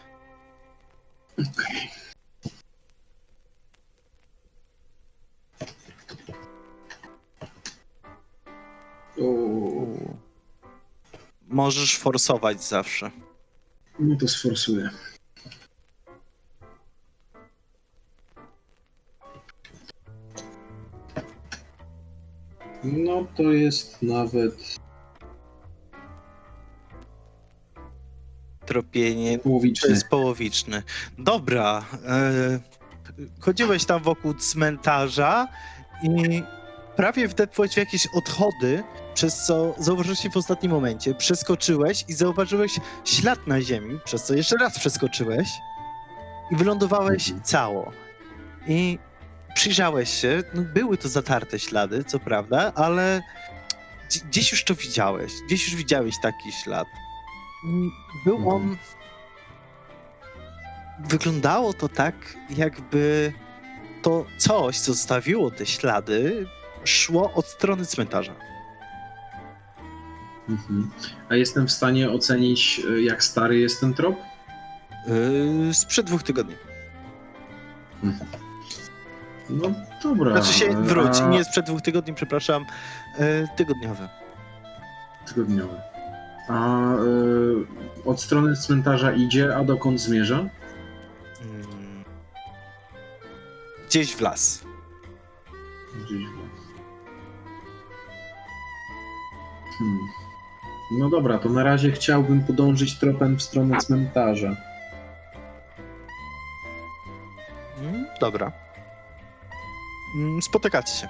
O, 9.19 9.25
Możesz 11.49 11.99
forsować 11.99 12.65
zawsze. 12.65 13.11
No 13.99 14.17
to 14.17 14.29
sforsuję. 14.29 14.91
No 22.85 23.27
to 23.37 23.43
jest 23.43 24.03
nawet 24.03 24.55
Tropienie 28.67 29.39
to 29.39 29.45
połowiczny. 29.45 29.91
jest 29.91 30.09
połowiczny. 30.09 30.83
Dobra. 31.19 31.85
E, 32.07 32.61
chodziłeś 33.41 33.85
tam 33.85 34.03
wokół 34.03 34.35
cmentarza 34.35 35.49
i 36.03 36.43
prawie 36.97 37.29
wdepłeś 37.29 37.73
w 37.73 37.77
jakieś 37.77 38.07
odchody, 38.17 38.83
przez 39.15 39.45
co 39.47 39.75
zauważyłeś 39.79 40.19
się 40.19 40.31
w 40.31 40.37
ostatnim 40.37 40.73
momencie. 40.73 41.15
Przeskoczyłeś 41.15 42.05
i 42.09 42.13
zauważyłeś 42.13 42.73
ślad 43.05 43.47
na 43.47 43.61
ziemi, 43.61 43.99
przez 44.05 44.23
co 44.25 44.35
jeszcze 44.35 44.57
raz 44.57 44.79
przeskoczyłeś 44.79 45.49
i 46.51 46.57
wylądowałeś 46.57 47.29
Mhm. 47.29 47.43
cało. 47.45 47.93
I 48.67 48.99
przyjrzałeś 49.55 50.11
się, 50.21 50.43
no 50.55 50.63
były 50.63 50.99
to 50.99 51.09
zatarte 51.09 51.59
ślady, 51.59 52.05
co 52.05 52.19
prawda, 52.19 52.73
ale 52.75 53.23
gdzie- 54.09 54.21
gdzieś 54.21 54.53
już 54.53 54.65
to 54.65 54.75
widziałeś, 54.75 55.33
gdzieś 55.47 55.67
już 55.67 55.77
widziałeś 55.77 56.15
taki 56.23 56.53
ślad. 56.53 56.89
I 57.67 57.91
Był 58.25 58.37
Mhm. 58.37 58.55
on. 58.57 58.77
Wyglądało 60.99 61.73
to 61.73 61.89
tak, 61.89 62.15
jakby 62.51 63.33
to 64.03 64.25
coś, 64.39 64.79
co 64.81 64.93
zostawiło 64.95 65.51
te 65.51 65.67
ślady, 65.67 66.47
szło 66.85 67.33
od 67.35 67.47
strony 67.47 67.87
cmentarza. 67.87 68.35
Mhm. 70.53 70.91
A 71.29 71.35
jestem 71.35 71.67
w 71.67 71.73
stanie 71.73 72.11
ocenić, 72.11 72.81
y, 72.91 73.03
jak 73.03 73.25
stary 73.25 73.59
jest 73.59 73.81
ten 73.81 73.95
trop? 73.95 74.17
Yy, 75.67 75.75
sprzed 75.75 76.07
dwóch 76.07 76.23
tygodni. 76.23 76.55
No 79.51 79.69
dobra. 80.03 80.33
Znaczy 80.43 80.59
się 80.59 80.83
wróć, 80.83 81.21
a- 81.21 81.29
nie 81.29 81.45
sprzed 81.45 81.67
dwóch 81.67 81.83
tygodni, 81.83 82.15
przepraszam, 82.15 82.65
yy, 83.19 83.49
tygodniowy. 83.57 84.09
Tygodniowy. 85.27 85.77
A 86.49 86.93
y, 86.95 87.67
od 88.05 88.21
strony 88.23 88.57
cmentarza 88.57 89.13
idzie, 89.13 89.57
a 89.57 89.65
dokąd 89.65 90.01
zmierza? 90.01 90.39
Mm. 90.39 92.05
Gdzieś 93.89 94.15
w 94.15 94.21
las. 94.21 94.65
Gdzieś 96.05 96.27
w 96.27 96.37
las. 96.37 96.63
Hmm. 99.79 99.99
No 100.99 101.09
dobra, 101.11 101.39
to 101.39 101.49
na 101.49 101.63
razie 101.63 101.91
chciałbym 101.93 102.45
podążyć 102.45 102.99
tropem 102.99 103.37
w 103.37 103.43
stronę 103.43 103.79
cmentarza. 103.79 104.57
Mm, 107.81 108.07
dobra. 108.21 108.53
Mm, 110.17 110.43
spotykacie 110.43 110.93
się. 110.95 111.09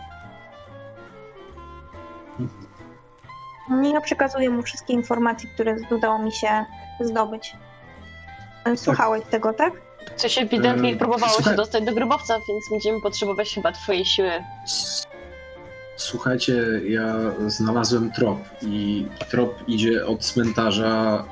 Ja 3.93 4.01
przekazuję 4.01 4.51
mu 4.51 4.63
wszystkie 4.63 4.93
informacje, 4.93 5.49
które 5.55 5.77
udało 5.91 6.19
mi 6.19 6.33
się 6.33 6.65
zdobyć. 7.01 7.57
Słuchałeś 8.77 9.25
tego, 9.31 9.53
tak? 9.53 9.73
Coś 10.17 10.39
ewidentnie 10.39 10.89
Eee, 10.91 10.97
próbowało 10.97 11.33
słuchaj- 11.33 11.53
się 11.53 11.57
dostać 11.57 11.85
do 11.85 11.93
grobowca, 11.95 12.39
więc 12.49 12.71
będziemy 12.71 13.01
potrzebować 13.01 13.55
chyba 13.55 13.73
twojej 13.73 14.05
siły. 14.05 14.31
S- 14.65 15.07
Słuchajcie, 16.03 16.81
ja 16.85 17.15
znalazłem 17.47 18.13
trop 18.13 18.39
i 18.63 19.07
trop 19.31 19.55
idzie 19.69 20.07
od 20.07 20.25
cmentarza 20.25 21.25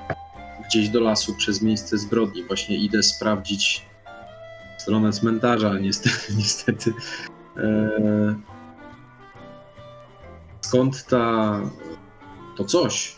gdzieś 0.68 0.88
do 0.88 1.01
lasu 1.01 1.34
przez 1.34 1.62
miejsce 1.62 1.98
zbrodni. 1.98 2.44
Właśnie 2.44 2.76
idę 2.76 3.02
sprawdzić 3.02 3.86
stronę 4.78 5.12
cmentarza, 5.12 5.78
niestety. 5.78 6.16
niestety. 6.38 6.92
Eee, 7.56 8.34
skąd 10.60 11.06
ta 11.06 11.60
to 12.56 12.64
coś 12.64 13.16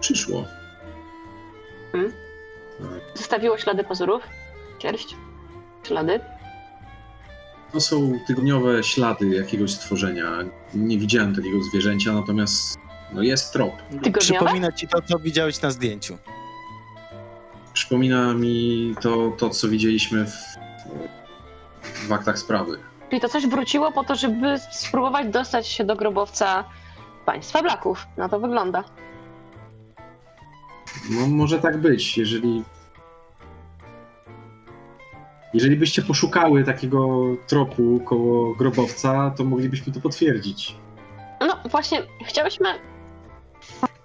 przyszło? 0.00 0.44
Zostawiło 3.14 3.58
ślady 3.58 3.84
pazurów, 3.84 4.22
sierść, 4.82 5.16
ślady. 5.82 6.20
To 7.74 7.80
są 7.80 8.18
tygodniowe 8.26 8.84
ślady 8.84 9.28
jakiegoś 9.28 9.70
stworzenia. 9.70 10.30
Nie 10.74 10.98
widziałem 10.98 11.34
takiego 11.34 11.62
zwierzęcia, 11.62 12.12
natomiast 12.12 12.78
no 13.12 13.22
jest 13.22 13.52
trop. 13.52 13.72
Tygodniowe? 13.90 14.18
Przypomina 14.18 14.72
ci 14.72 14.88
to, 14.88 15.02
co 15.02 15.18
widziałeś 15.18 15.62
na 15.62 15.70
zdjęciu. 15.70 16.18
Przypomina 17.72 18.34
mi 18.34 18.94
to, 19.00 19.32
to 19.38 19.50
co 19.50 19.68
widzieliśmy 19.68 20.26
w, 20.26 20.34
w 22.08 22.12
aktach 22.12 22.38
sprawy. 22.38 22.78
Czyli 23.10 23.20
to 23.20 23.28
coś 23.28 23.46
wróciło 23.46 23.92
po 23.92 24.04
to, 24.04 24.14
żeby 24.14 24.58
spróbować 24.72 25.28
dostać 25.28 25.66
się 25.68 25.84
do 25.84 25.96
grobowca 25.96 26.64
państwa 27.26 27.62
Blaków. 27.62 28.06
Na 28.16 28.28
to 28.28 28.40
wygląda. 28.40 28.84
No 31.10 31.26
może 31.26 31.58
tak 31.58 31.80
być, 31.80 32.18
jeżeli. 32.18 32.64
Jeżeli 35.54 35.76
byście 35.76 36.02
poszukały 36.02 36.64
takiego 36.64 37.20
tropu 37.46 38.00
koło 38.04 38.54
grobowca, 38.54 39.30
to 39.36 39.44
moglibyśmy 39.44 39.92
to 39.92 40.00
potwierdzić. 40.00 40.76
No 41.40 41.56
właśnie, 41.70 42.02
chciałyśmy... 42.24 42.68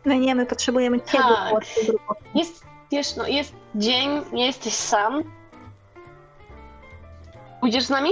No 0.06 0.16
nie, 0.16 0.36
my 0.36 0.46
potrzebujemy 0.46 1.02
ciebie. 1.02 1.24
Tak. 1.24 1.50
koło. 1.50 1.60
Jest, 2.36 2.66
wiesz, 2.92 3.16
no 3.16 3.28
jest 3.28 3.56
dzień, 3.76 4.10
nie 4.34 4.46
jesteś 4.46 4.74
sam. 4.74 5.24
Pójdziesz 7.62 7.84
z 7.84 7.90
nami? 7.90 8.10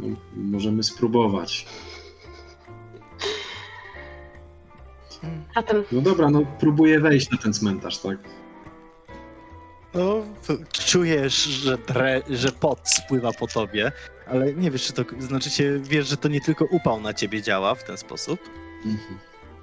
No, 0.00 0.16
możemy 0.36 0.82
spróbować. 0.82 1.66
Zatem 5.54 5.84
No 5.92 6.00
dobra, 6.00 6.30
no 6.30 6.40
próbuję 6.60 7.00
wejść 7.00 7.30
na 7.30 7.38
ten 7.38 7.52
cmentarz, 7.52 7.98
tak? 7.98 8.18
No, 9.98 10.22
czujesz, 10.72 11.34
że, 11.34 11.78
dre, 11.78 12.22
że 12.30 12.52
pot 12.52 12.78
spływa 12.84 13.32
po 13.32 13.46
tobie, 13.46 13.92
ale 14.26 14.52
nie 14.54 14.70
wiesz, 14.70 14.82
czy 14.86 14.92
to 14.92 15.02
znaczy 15.18 15.50
się, 15.50 15.78
wiesz, 15.82 16.06
że 16.08 16.16
to 16.16 16.28
nie 16.28 16.40
tylko 16.40 16.64
upał 16.64 17.00
na 17.00 17.14
ciebie 17.14 17.42
działa 17.42 17.74
w 17.74 17.84
ten 17.84 17.96
sposób. 17.96 18.40
Mhm. 18.84 19.18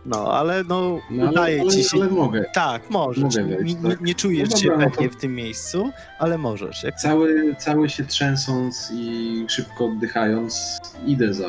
No, 0.05 0.33
ale 0.33 0.63
no, 0.63 0.99
No, 1.09 1.21
ale, 1.23 1.31
udaje 1.31 1.61
ale, 1.61 1.71
ci 1.71 1.83
się. 1.83 1.89
ale 2.01 2.07
mogę. 2.07 2.45
Tak, 2.53 2.89
możesz. 2.89 3.23
Mogę 3.23 3.43
wejść, 3.43 3.75
nie, 3.83 3.89
tak. 3.89 4.01
nie 4.01 4.15
czujesz 4.15 4.49
No 4.49 4.57
się 4.57 4.67
dobra, 4.69 4.85
no 4.85 4.89
to- 4.91 4.95
pewnie 4.95 5.09
w 5.09 5.15
tym 5.15 5.35
miejscu, 5.35 5.91
ale 6.19 6.37
możesz. 6.37 6.83
Jak 6.83 6.95
Cały, 6.95 7.55
cały 7.59 7.89
się 7.89 8.05
trzęsąc 8.05 8.89
i 8.93 9.45
szybko 9.49 9.85
oddychając, 9.85 10.77
idę 11.05 11.33
za 11.33 11.47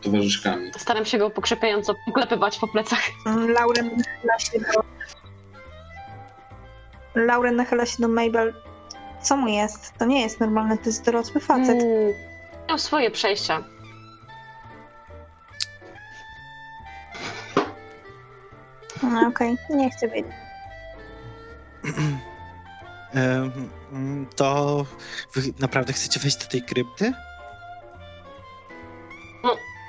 towarzyszkami. 0.00 0.70
staram 0.78 1.04
się 1.04 1.18
go 1.18 1.30
pokrzepiająco 1.30 1.94
poklepywać 2.06 2.58
po 2.58 2.68
plecach. 2.68 3.02
Nachyla 3.26 4.38
się 4.38 4.58
do... 4.60 4.91
Lauren 7.14 7.56
nachyla 7.56 7.86
się 7.86 8.02
do 8.02 8.08
Mabel. 8.08 8.54
Co 9.22 9.36
mu 9.36 9.48
jest? 9.48 9.98
To 9.98 10.04
nie 10.04 10.20
jest 10.20 10.40
normalne, 10.40 10.78
to 10.78 10.84
jest 10.86 11.04
dorosły 11.04 11.40
facet. 11.40 11.82
Mm, 11.82 12.12
miał 12.68 12.78
swoje 12.78 13.10
przejścia. 13.10 13.64
No, 19.02 19.28
Okej, 19.28 19.56
nie 19.70 19.90
chcę 19.90 20.08
wiedzieć. 20.08 20.32
em, 23.14 23.70
mm, 23.92 24.26
to 24.36 24.86
wy 25.34 25.42
naprawdę 25.60 25.92
chcecie 25.92 26.20
wejść 26.20 26.36
do 26.36 26.46
tej 26.46 26.62
krypty? 26.62 27.12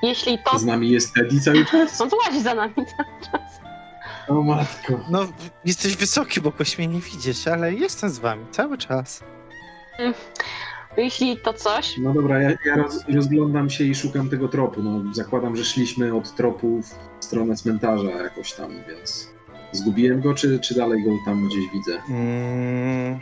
Jeśli 0.03 0.39
to... 0.43 0.59
Z 0.59 0.65
nami 0.65 0.89
jest 0.89 1.13
Teddy 1.13 1.41
cały 1.41 1.65
czas? 1.65 2.01
On 2.01 2.09
tu 2.09 2.17
łazi 2.25 2.41
za 2.41 2.55
nami 2.55 2.73
cały 2.75 3.21
czas. 3.31 3.59
O 4.27 4.41
matko. 4.41 4.99
No, 5.09 5.27
jesteś 5.65 5.95
wysoki, 5.95 6.41
bo 6.41 6.53
mnie 6.77 6.87
nie 6.87 6.99
widzisz, 6.99 7.47
ale 7.47 7.73
jestem 7.73 8.09
z 8.09 8.19
wami 8.19 8.45
cały 8.51 8.77
czas. 8.77 9.23
Jeśli 10.97 11.37
to 11.37 11.53
coś... 11.53 11.97
No 11.97 12.13
dobra, 12.13 12.41
ja, 12.41 12.51
ja 12.65 12.75
roz, 12.75 13.05
rozglądam 13.15 13.69
się 13.69 13.83
i 13.83 13.95
szukam 13.95 14.29
tego 14.29 14.47
tropu. 14.47 14.83
No, 14.83 15.13
zakładam, 15.13 15.55
że 15.55 15.65
szliśmy 15.65 16.15
od 16.15 16.35
tropu 16.35 16.81
w 17.19 17.25
stronę 17.25 17.55
cmentarza 17.55 18.09
jakoś 18.09 18.53
tam, 18.53 18.71
więc 18.87 19.29
zgubiłem 19.71 20.21
go, 20.21 20.33
czy, 20.33 20.59
czy 20.59 20.75
dalej 20.75 21.03
go 21.03 21.09
tam 21.25 21.47
gdzieś 21.47 21.63
widzę? 21.73 22.01
Mm, 22.09 23.19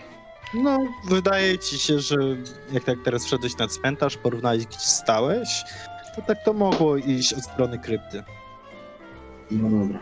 no, 0.54 0.80
wydaje 1.06 1.60
ci 1.60 1.80
się, 1.80 2.00
że 2.00 2.16
jak 2.72 2.84
tak 2.84 2.98
teraz 3.04 3.26
wszedłeś 3.26 3.58
na 3.58 3.68
cmentarz, 3.68 4.18
porównałeś 4.18 4.66
gdzie 4.66 4.80
stałeś, 4.80 5.64
to 6.16 6.22
tak 6.22 6.44
to 6.46 6.54
mogło 6.54 6.98
iść 6.98 7.34
od 7.34 7.44
strony 7.44 7.80
krypty. 7.80 8.24
No 9.52 9.70
dobra. 9.70 10.00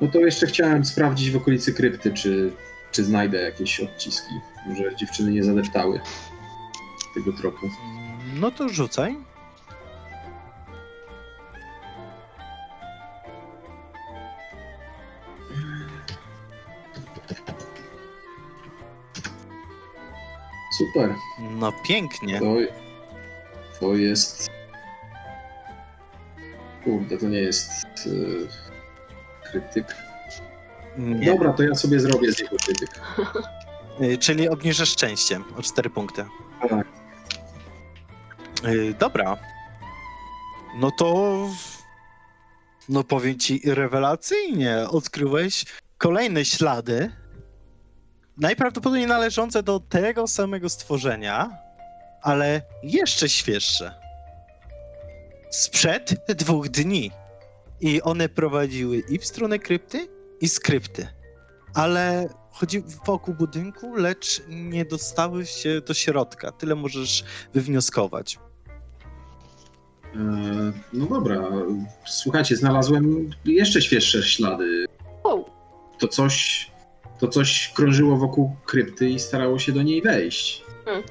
No 0.00 0.08
to 0.08 0.18
jeszcze 0.18 0.46
chciałem 0.46 0.84
sprawdzić 0.84 1.30
w 1.30 1.36
okolicy 1.36 1.74
krypty, 1.74 2.12
czy, 2.12 2.52
czy 2.92 3.04
znajdę 3.04 3.42
jakieś 3.42 3.80
odciski. 3.80 4.34
Może 4.66 4.96
dziewczyny 4.96 5.30
nie 5.30 5.44
zadeptały 5.44 6.00
tego 7.14 7.32
tropu. 7.32 7.66
No 8.34 8.50
to 8.50 8.68
rzucaj. 8.68 9.16
Super. 20.78 21.14
No 21.40 21.72
pięknie. 21.84 22.40
To, 22.40 22.56
to 23.80 23.94
jest. 23.96 24.50
Kurde, 26.84 27.18
to 27.18 27.28
nie 27.28 27.38
jest 27.38 27.70
yy, 28.06 28.48
krytyk. 29.50 29.96
Nie. 30.98 31.26
Dobra, 31.32 31.52
to 31.52 31.62
ja 31.62 31.74
sobie 31.74 32.00
zrobię 32.00 32.32
z 32.32 32.38
niego 32.42 32.56
krytyk. 32.64 32.90
Y, 34.00 34.18
Czyli 34.18 34.48
obniżasz 34.48 34.88
szczęście 34.88 35.40
o 35.56 35.62
4 35.62 35.90
punkty. 35.90 36.24
Tak. 36.68 36.86
Y, 38.64 38.94
Dobra. 38.98 39.36
No 40.76 40.90
to. 40.98 41.36
No 42.88 43.04
powiem 43.04 43.38
ci 43.38 43.60
rewelacyjnie. 43.64 44.76
Odkryłeś 44.90 45.64
kolejne 45.98 46.44
ślady. 46.44 47.10
Najprawdopodobniej 48.36 49.06
należące 49.06 49.62
do 49.62 49.80
tego 49.80 50.26
samego 50.26 50.68
stworzenia, 50.68 51.50
ale 52.22 52.62
jeszcze 52.82 53.28
świeższe. 53.28 53.94
Sprzed 55.50 56.14
dwóch 56.28 56.68
dni. 56.68 57.10
I 57.80 58.02
one 58.02 58.28
prowadziły 58.28 59.02
i 59.08 59.18
w 59.18 59.26
stronę 59.26 59.58
krypty, 59.58 60.08
i 60.40 60.48
z 60.48 60.60
krypty. 60.60 61.06
Ale 61.74 62.28
chodzi 62.52 62.82
wokół 63.06 63.34
budynku, 63.34 63.94
lecz 63.94 64.42
nie 64.48 64.84
dostały 64.84 65.46
się 65.46 65.80
do 65.80 65.94
środka. 65.94 66.52
Tyle 66.52 66.74
możesz 66.74 67.24
wywnioskować. 67.54 68.38
E, 70.14 70.18
no 70.92 71.06
dobra. 71.06 71.48
Słuchajcie, 72.06 72.56
znalazłem 72.56 73.30
jeszcze 73.44 73.82
świeższe 73.82 74.22
ślady. 74.22 74.86
To 75.98 76.08
coś, 76.08 76.70
to 77.18 77.28
coś 77.28 77.72
krążyło 77.74 78.16
wokół 78.16 78.56
krypty 78.64 79.10
i 79.10 79.18
starało 79.18 79.58
się 79.58 79.72
do 79.72 79.82
niej 79.82 80.02
wejść. 80.02 80.64
Hmm. 80.84 81.02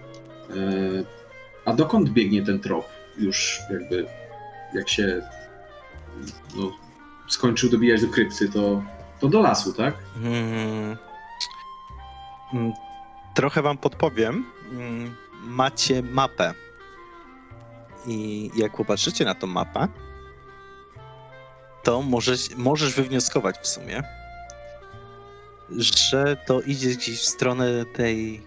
E, 0.49 1.03
a 1.65 1.73
dokąd 1.73 2.09
biegnie 2.09 2.45
ten 2.45 2.59
trop? 2.59 2.85
Już 3.17 3.59
jakby, 3.71 4.05
jak 4.73 4.89
się 4.89 5.21
no, 6.55 6.71
skończył 7.27 7.69
dobijać 7.69 8.01
do 8.01 8.07
krypty, 8.07 8.49
to, 8.49 8.83
to 9.19 9.27
do 9.27 9.41
lasu, 9.41 9.73
tak? 9.73 9.93
Mm. 10.17 10.97
Mm, 12.53 12.73
Trochę 13.35 13.61
wam 13.61 13.77
podpowiem. 13.77 14.45
Mm, 14.71 15.15
Macie 15.43 16.01
mapę. 16.01 16.53
I 18.07 18.51
jak 18.55 18.77
popatrzycie 18.77 19.25
na 19.25 19.35
tą 19.35 19.47
mapę, 19.47 19.87
to 21.83 22.01
możesz, 22.01 22.55
możesz 22.55 22.93
wywnioskować 22.93 23.57
w 23.57 23.67
sumie, 23.67 24.03
że 25.79 26.37
to 26.47 26.61
idzie 26.61 26.89
gdzieś 26.89 27.19
w 27.21 27.25
stronę 27.25 27.85
tej 27.85 28.41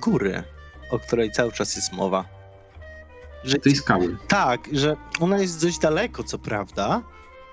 góry, 0.00 0.42
o 0.90 0.98
której 0.98 1.30
cały 1.32 1.52
czas 1.52 1.76
jest 1.76 1.92
mowa. 1.92 2.24
Że 3.44 3.58
Tej 3.58 3.74
skały. 3.76 4.16
tak, 4.28 4.60
że 4.72 4.96
ona 5.20 5.38
jest 5.38 5.62
dość 5.62 5.78
daleko, 5.78 6.24
co 6.24 6.38
prawda, 6.38 7.02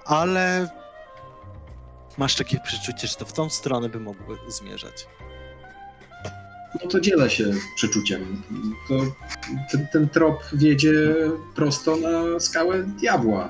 ale 0.06 0.70
masz 2.18 2.36
takie 2.36 2.60
przeczucie, 2.60 3.07
że 3.07 3.16
to 3.16 3.26
w 3.26 3.34
tą 3.34 3.49
stronę 3.49 3.90
by 3.90 3.99
mogły 3.99 4.38
zmierzać. 4.48 5.07
No 6.84 6.90
to 6.90 6.99
dzielę 6.99 7.30
się 7.30 7.44
przeczuciem. 7.76 8.44
To 8.88 8.94
ten, 9.72 9.88
ten 9.94 10.10
trop 10.10 10.44
wiedzie 10.53 10.91
prosto 11.56 11.95
na 11.95 12.40
skałę 12.40 12.84
diabła. 12.84 13.49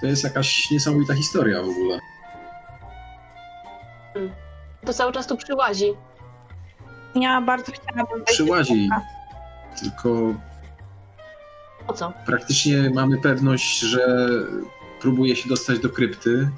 To 0.00 0.06
jest 0.06 0.24
jakaś 0.24 0.70
niesamowita 0.70 1.14
historia 1.14 1.62
w 1.62 1.68
ogóle. 1.68 1.98
to 4.86 4.92
cały 4.92 5.12
czas 5.12 5.26
tu 5.26 5.36
przyłazi. 5.36 5.92
Ja 7.14 7.40
bardzo 7.42 7.72
chciałabym 7.72 8.24
Przyłazi, 8.24 8.88
tylko 9.80 10.34
O 11.88 11.92
co? 11.92 12.12
praktycznie 12.26 12.90
mamy 12.94 13.18
pewność, 13.18 13.80
że 13.80 14.28
próbuje 15.00 15.36
się 15.36 15.48
dostać 15.48 15.78
do 15.78 15.90
krypty. 15.90 16.48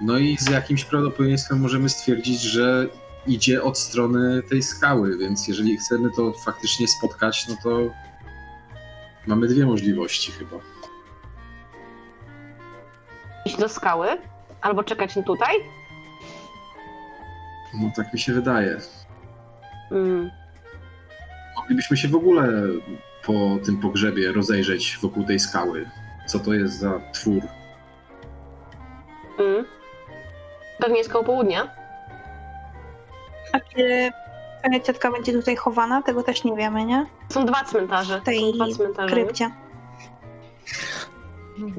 No 0.00 0.18
i 0.18 0.36
z 0.38 0.50
jakimś 0.50 0.84
prawdopodobieństwem 0.84 1.60
możemy 1.60 1.88
stwierdzić, 1.88 2.40
że 2.40 2.86
idzie 3.26 3.62
od 3.62 3.78
strony 3.78 4.42
tej 4.42 4.62
skały, 4.62 5.18
więc 5.18 5.48
jeżeli 5.48 5.76
chcemy 5.76 6.10
to 6.16 6.32
faktycznie 6.32 6.88
spotkać, 6.88 7.48
no 7.48 7.56
to 7.62 7.90
mamy 9.26 9.48
dwie 9.48 9.66
możliwości 9.66 10.32
chyba. 10.32 10.56
Iść 13.44 13.56
do 13.56 13.68
skały? 13.68 14.08
Albo 14.60 14.84
czekać 14.84 15.14
tutaj? 15.26 15.54
No 17.74 17.90
tak 17.96 18.12
mi 18.12 18.20
się 18.20 18.32
wydaje. 18.32 18.80
Mm. 19.90 20.30
Moglibyśmy 21.56 21.96
się 21.96 22.08
w 22.08 22.14
ogóle 22.14 22.48
po 23.28 23.64
tym 23.64 23.76
pogrzebie 23.80 24.32
rozejrzeć 24.32 24.98
wokół 25.02 25.24
tej 25.24 25.38
skały. 25.38 25.90
Co 26.26 26.38
to 26.38 26.54
jest 26.54 26.78
za 26.78 27.00
twór? 27.12 27.42
Mm. 29.38 29.64
Pewnie 30.78 30.98
jest 30.98 31.10
koło 31.10 31.24
południa. 31.24 31.70
A 33.52 33.60
czy 33.60 34.10
twoja 34.62 34.80
ciotka 34.80 35.10
będzie 35.10 35.32
tutaj 35.32 35.56
chowana? 35.56 36.02
Tego 36.02 36.22
też 36.22 36.44
nie 36.44 36.56
wiemy, 36.56 36.84
nie? 36.84 37.06
Są 37.28 37.46
dwa 37.46 37.64
cmentarze. 37.64 38.20
Tej 38.20 38.40
Są 38.40 38.52
dwa 38.52 38.66
cmentarze. 38.76 39.14
Krypcie. 39.14 39.50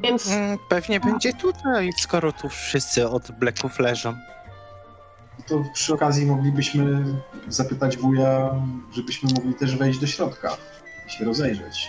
Więc 0.02 0.30
Mm, 0.30 0.58
Pewnie 0.68 1.00
będzie 1.00 1.32
tutaj, 1.32 1.90
skoro 1.98 2.32
tu 2.32 2.48
wszyscy 2.48 3.08
od 3.08 3.30
Blacków 3.30 3.78
leżą. 3.78 4.14
To 5.46 5.64
przy 5.74 5.94
okazji 5.94 6.26
moglibyśmy 6.26 7.04
zapytać 7.48 7.96
wuja, 7.96 8.50
żebyśmy 8.92 9.30
mogli 9.34 9.54
też 9.54 9.76
wejść 9.76 9.98
do 9.98 10.06
środka 10.06 10.56
się 11.10 11.24
rozejrzeć. 11.24 11.88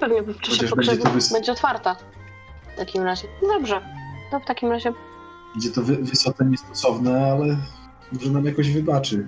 pewnie 0.00 0.22
w 0.22 0.40
czasie 0.40 0.56
Chociaż 0.56 0.70
pogrzebu 0.70 0.96
będzie 1.04 1.10
to 1.12 1.18
wys- 1.18 1.32
będzie 1.32 1.52
otwarta. 1.52 1.96
W 2.74 2.76
takim 2.76 3.02
razie. 3.02 3.28
No 3.42 3.48
Dobrze. 3.48 3.80
To 4.30 4.40
w 4.40 4.44
takim 4.44 4.70
razie 4.70 4.92
Będzie 5.54 5.70
to 5.70 5.82
wy- 5.82 5.96
wysoce 5.96 6.44
niestosowne, 6.44 7.32
ale 7.32 7.56
może 8.12 8.30
nam 8.30 8.44
jakoś 8.44 8.70
wybaczy. 8.70 9.26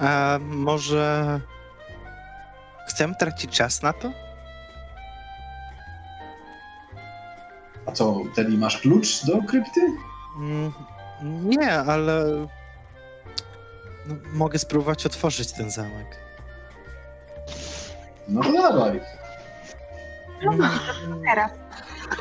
A 0.00 0.38
może 0.40 1.40
chcemy 2.88 3.14
tracić 3.14 3.50
czas 3.50 3.82
na 3.82 3.92
to? 3.92 4.10
A 7.86 7.92
co, 7.92 8.20
Teddy, 8.34 8.58
masz 8.58 8.78
klucz 8.78 9.26
do 9.26 9.42
krypty? 9.42 9.80
Mm, 10.38 10.72
Nie, 11.22 11.72
ale 11.80 12.24
no, 14.06 14.14
mogę 14.32 14.58
spróbować 14.58 15.06
otworzyć 15.06 15.52
ten 15.52 15.70
zamek. 15.70 16.06
No 18.28 18.42
to 18.42 18.52
dawaj. 18.52 19.00
Mm, 20.42 20.70
teraz. 21.24 21.50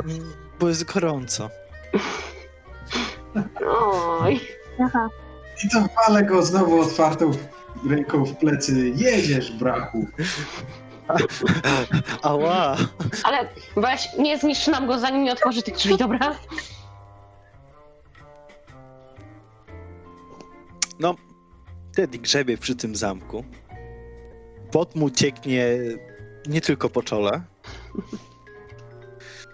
mm, 0.04 0.34
Bo 0.60 0.70
jest 0.70 0.84
gorąco. 0.94 1.50
Oj. 4.22 4.40
Aha. 4.86 5.10
I 5.66 5.70
to 5.70 5.86
palę 5.96 6.24
go 6.24 6.44
znowu 6.44 6.82
otwartą 6.82 7.32
ręką 7.90 8.26
w 8.26 8.36
plecy. 8.38 8.90
Jedziesz, 8.96 9.52
brachu. 9.52 10.08
Ała! 12.24 12.76
Ale 13.24 13.48
weź, 13.76 14.10
nie 14.20 14.38
zniszcz 14.40 14.68
nam 14.68 14.88
go, 14.88 15.00
zanim 15.00 15.24
nie 15.24 15.32
otworzy 15.34 15.64
tych 15.64 15.76
drzwi, 15.76 15.98
dobra? 15.98 16.36
No, 21.00 21.16
Teddy 21.96 22.18
grzebie 22.20 22.58
przy 22.58 22.76
tym 22.76 22.96
zamku. 22.96 23.44
Pot 24.72 24.96
mu 24.96 25.10
cieknie 25.10 25.66
nie 26.48 26.62
tylko 26.62 26.90
po 26.90 27.04
czole. 27.04 27.42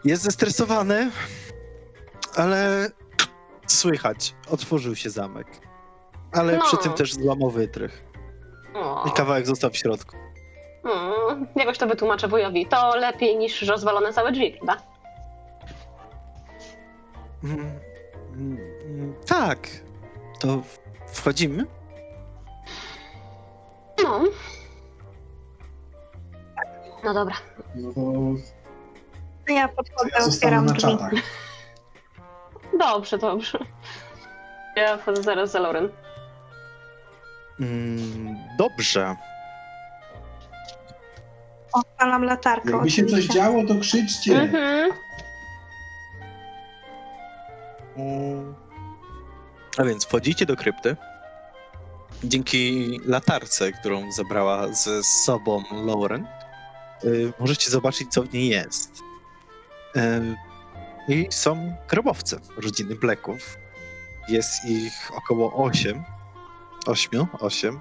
Jest 0.06 0.24
zestresowany, 0.24 1.11
ale 2.36 2.90
słychać, 3.68 4.36
otworzył 4.49 4.95
się 4.95 5.10
zamek. 5.10 5.48
Ale 6.32 6.57
No. 6.57 6.64
przy 6.66 6.78
tym 6.78 6.94
też 6.94 7.14
złamał 7.14 7.49
wytrych. 7.49 8.03
O, 8.76 9.06
I 9.07 9.11
kawałek 9.11 9.48
został 9.48 9.70
w 9.72 9.78
środku. 9.78 10.16
mm, 10.86 11.48
jakoś 11.56 11.78
to 11.78 11.88
wytłumaczę 11.88 12.28
wujowi. 12.28 12.66
To 12.66 12.95
lepiej 12.95 13.38
niż 13.38 13.61
rozwalone 13.61 14.14
całe 14.14 14.32
drzwi, 14.32 14.52
prawda? 14.52 14.84
Mm, 17.44 17.60
mm, 18.34 18.57
mm, 18.86 19.14
tak. 19.28 19.68
To 20.40 20.61
wchodzimy? 21.14 21.66
No. 24.10 24.23
No 27.03 27.14
dobra. 27.14 27.36
No 27.76 27.94
to 27.94 29.53
Ja 29.53 29.68
podchodzę, 29.68 30.10
ja 30.15 30.22
zostanę 30.26 30.60
otwieram 30.60 30.65
na 30.65 30.73
drzwi. 30.73 30.81
czatach. 30.81 31.11
Dobrze, 32.80 33.18
dobrze. 33.18 33.60
Ja 34.76 34.98
wchodzę 34.98 35.23
zaraz 35.23 35.52
za 35.52 35.60
Lauren. 35.60 35.90
Mm, 37.60 38.36
dobrze. 38.57 39.15
Odpalam 41.73 42.23
latarkę. 42.23 42.72
Jakby 42.72 42.90
się 42.90 43.02
coś 43.03 43.11
oczywiście. 43.14 43.34
działo, 43.34 43.64
to 43.68 43.76
krzyczcie. 43.80 44.41
Mhm. 44.41 44.91
Mm. 47.98 48.56
A 49.77 49.84
więc 49.84 50.06
wchodzicie 50.06 50.45
do 50.45 50.56
krypty. 50.56 50.95
Dzięki 52.24 53.00
latarce, 53.06 53.72
którą 53.72 54.12
zabrała 54.12 54.74
ze 54.74 55.04
sobą 55.04 55.64
Lauren, 55.86 56.28
y, 57.04 57.34
możecie 57.40 57.72
zobaczyć, 57.72 58.12
co 58.12 58.24
w 58.24 58.34
niej 58.34 58.48
jest. 58.48 58.91
I 61.08 61.28
są 61.30 61.76
grobowce 61.90 62.40
rodziny 62.58 62.96
Blacków. 62.96 63.58
Jest 64.28 64.66
ich 64.66 65.12
około 65.16 65.54
8. 65.66 66.04
8, 66.86 67.26
8. 67.40 67.80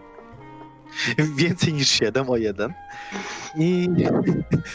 Więcej 1.36 1.72
niż 1.74 1.88
7 1.88 2.30
o 2.30 2.36
1. 2.36 2.74
I 3.56 3.88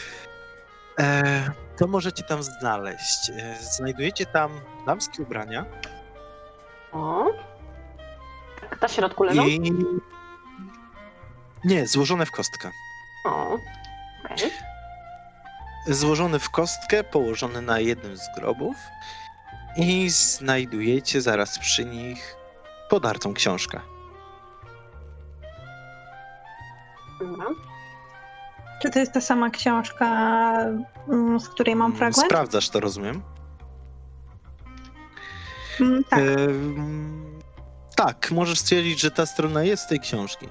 e, 0.98 1.50
to 1.76 1.86
możecie 1.86 2.22
tam 2.22 2.42
znaleźć. 2.42 3.30
E, 3.30 3.56
Znajdujecie 3.76 4.26
tam 4.26 4.60
damskie 4.86 5.22
ubrania 5.22 5.64
O. 6.92 7.26
Tak, 8.70 8.80
na 8.82 8.88
środku 8.88 9.24
leżą? 9.24 9.46
i... 9.46 9.72
Nie, 11.64 11.86
złożone 11.86 12.26
w 12.26 12.30
kostkę. 12.30 12.70
O. 13.24 13.58
Okej. 14.24 14.50
Złożone 15.86 16.38
w 16.38 16.50
kostkę, 16.50 17.04
położone 17.04 17.60
na 17.60 17.80
jednym 17.80 18.16
z 18.16 18.28
grobów 18.36 18.76
i 19.76 20.10
znajdujecie 20.10 21.20
zaraz 21.20 21.58
przy 21.58 21.84
nich 21.84 22.36
podartą 22.90 23.34
książkę. 23.34 23.80
Dobra. 27.20 27.46
Czy 28.82 28.90
to 28.90 28.98
jest 28.98 29.12
ta 29.12 29.20
sama 29.20 29.50
książka, 29.50 30.06
mm, 31.08 31.40
z 31.40 31.48
której 31.48 31.76
mam 31.76 31.86
Mm, 31.86 31.98
fragment? 31.98 32.26
Sprawdzasz 32.26 32.68
to, 32.70 32.80
rozumiem? 32.80 33.22
Mm, 35.80 36.04
tak. 36.04 36.20
Tak, 37.96 38.30
możesz 38.30 38.58
stwierdzić, 38.60 39.00
że 39.00 39.10
ta 39.10 39.26
strona 39.26 39.62
jest 39.62 39.82
z 39.82 39.86
tej 39.86 40.00
książki. 40.00 40.48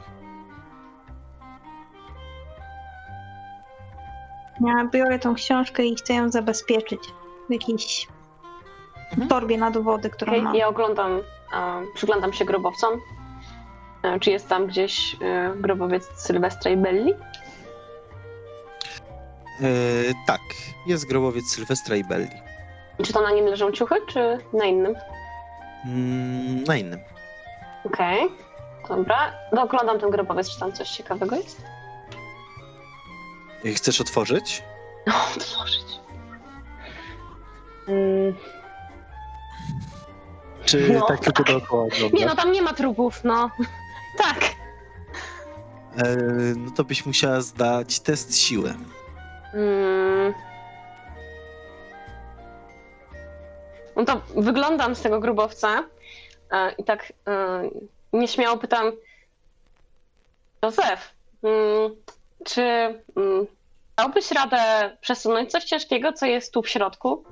Ja 4.68 4.86
biorę 4.92 5.20
tą 5.20 5.36
książkę 5.36 5.86
i 5.86 5.96
chcę 5.96 6.14
ją 6.14 6.32
zabezpieczyć 6.32 7.00
w 7.50 7.54
jakiejś 7.54 8.08
Mhm. 9.12 9.28
torbie 9.30 9.58
na 9.58 9.72
dowody, 9.72 10.10
którą 10.10 10.32
Okej, 10.32 10.42
mam. 10.44 10.56
Ja 10.56 10.68
oglądam, 10.68 11.22
przyglądam 11.96 12.34
się 12.34 12.46
grobowcom. 12.46 13.00
E, 14.04 14.20
czy 14.20 14.32
jest 14.32 14.48
tam 14.50 14.68
gdzieś 14.68 15.16
e, 15.22 15.54
grobowiec 15.56 16.04
Sylwestra 16.16 16.72
i 16.72 16.78
Belli? 16.78 17.14
E, 19.62 19.66
tak, 20.28 20.42
jest 20.88 21.08
grobowiec 21.08 21.46
Sylwestra 21.52 21.96
i 21.96 22.04
Belli. 22.04 22.30
I 23.00 23.04
Czy 23.04 23.14
to 23.14 23.22
na 23.22 23.32
nim 23.32 23.46
leżą 23.46 23.72
ciuchy, 23.72 23.96
czy 24.08 24.38
na 24.54 24.66
innym? 24.66 24.96
Mm, 25.86 26.64
na 26.64 26.76
innym. 26.76 27.00
Okej, 27.86 28.30
dobra. 28.90 29.34
No, 29.52 29.62
oglądam 29.64 30.00
ten 30.00 30.10
grobowiec, 30.10 30.50
czy 30.50 30.60
tam 30.60 30.74
coś 30.74 30.90
ciekawego 30.90 31.36
jest? 31.36 31.62
E, 33.66 33.70
Chcesz 33.74 34.02
otworzyć? 34.02 34.64
No, 35.08 35.14
otworzyć. 35.38 35.84
Mm, 37.88 38.36
Czy 40.66 40.90
No, 40.94 41.06
tak 41.06 41.20
tylko 41.20 41.44
dookoła 41.44 41.84
oglądasz? 41.84 42.20
nie 42.20 42.26
no, 42.26 42.36
tam 42.36 42.52
nie 42.52 42.62
ma 42.62 42.74
trupów, 42.74 43.24
no. 43.24 43.50
Tak. 44.18 44.38
E, 45.98 46.16
no 46.58 46.72
to 46.72 46.84
byś 46.84 47.06
musiała 47.06 47.42
zdać 47.42 48.00
test 48.00 48.38
siły. 48.38 48.74
Mm. 49.54 50.34
No 53.96 54.06
to 54.06 54.22
wyglądam 54.36 54.96
z 54.96 55.02
tego 55.02 55.20
grubowca 55.20 55.84
i 56.78 56.84
tak 56.84 57.14
e, 57.28 57.70
nieśmiało 58.14 58.58
pytam 58.58 58.92
Józef, 60.64 61.12
mm, 61.44 61.96
czy 62.46 62.62
mm, 62.62 63.46
dałbyś 63.98 64.32
radę 64.32 64.58
przesunąć 65.02 65.52
coś 65.52 65.64
ciężkiego, 65.64 66.14
co 66.14 66.26
jest 66.26 66.54
tu 66.54 66.62
w 66.62 66.70
środku? 66.70 67.24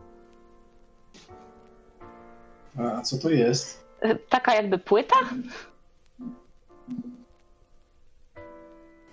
A 2.78 3.02
co 3.02 3.18
to 3.18 3.30
jest? 3.30 3.86
E, 4.02 4.16
Taka 4.16 4.56
jakby 4.56 4.78
płyta? 4.78 5.16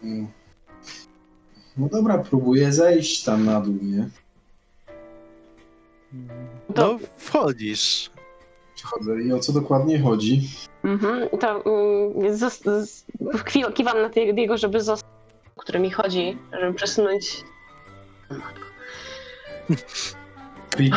Mm. 0.02 0.28
No 1.76 1.88
dobra, 1.88 2.18
próbuję 2.18 2.72
zejść 2.72 3.24
tam 3.24 3.44
na 3.44 3.60
dół, 3.60 3.78
nie? 3.82 4.08
To- 6.74 6.92
No, 6.92 6.98
wchodzisz. 7.16 8.10
Przechodzę 8.78 9.22
i 9.22 9.32
o 9.32 9.38
co 9.38 9.52
dokładnie 9.52 10.00
chodzi? 10.02 10.48
Mhm. 10.84 11.28
To 11.40 11.62
kwi- 13.44 13.72
kiwam 13.72 14.02
na 14.02 14.08
te- 14.10 14.20
jego, 14.20 14.56
żeby 14.58 14.80
zostać, 14.80 15.10
o 15.56 15.60
który 15.60 15.78
mi 15.78 15.90
chodzi, 15.90 16.38
żeby 16.60 16.74
przesunąć. 16.74 17.44
Creepy. 20.70 20.96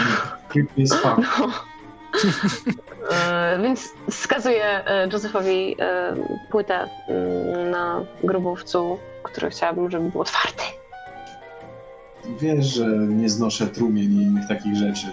Creepy 0.50 0.72
jest 0.82 0.94
fakt. 0.96 1.22
No. 1.40 1.48
E, 3.12 3.60
więc 3.64 3.90
wskazuję 4.10 4.86
e, 4.86 5.08
Józefowi 5.14 5.76
e, 5.80 6.16
płytę 6.52 6.88
mm, 7.08 7.72
na 7.72 8.06
grobowcu, 8.24 8.98
który 9.24 9.50
chciałabym, 9.50 9.92
żeby 9.92 10.10
był 10.10 10.22
otwarty. 10.22 10.64
Wiesz, 12.40 12.66
że 12.66 12.86
nie 12.88 13.30
znoszę 13.30 13.68
trumien 13.68 14.12
i 14.12 14.16
innych 14.24 14.48
takich 14.48 14.76
rzeczy. 14.76 15.08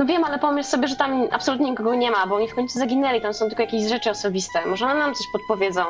No 0.00 0.06
wiem, 0.06 0.24
ale 0.24 0.38
pomyśl 0.38 0.68
sobie, 0.68 0.88
że 0.88 0.96
tam 0.96 1.28
absolutnie 1.30 1.70
nikogo 1.70 1.94
nie 1.94 2.10
ma, 2.10 2.26
bo 2.26 2.34
oni 2.36 2.48
w 2.48 2.54
końcu 2.54 2.78
zaginęli, 2.78 3.20
tam 3.20 3.34
są 3.34 3.46
tylko 3.46 3.62
jakieś 3.62 3.88
rzeczy 3.88 4.10
osobiste. 4.10 4.66
Może 4.66 4.84
one 4.86 4.94
nam 4.94 5.14
coś 5.14 5.26
podpowiedzą. 5.32 5.82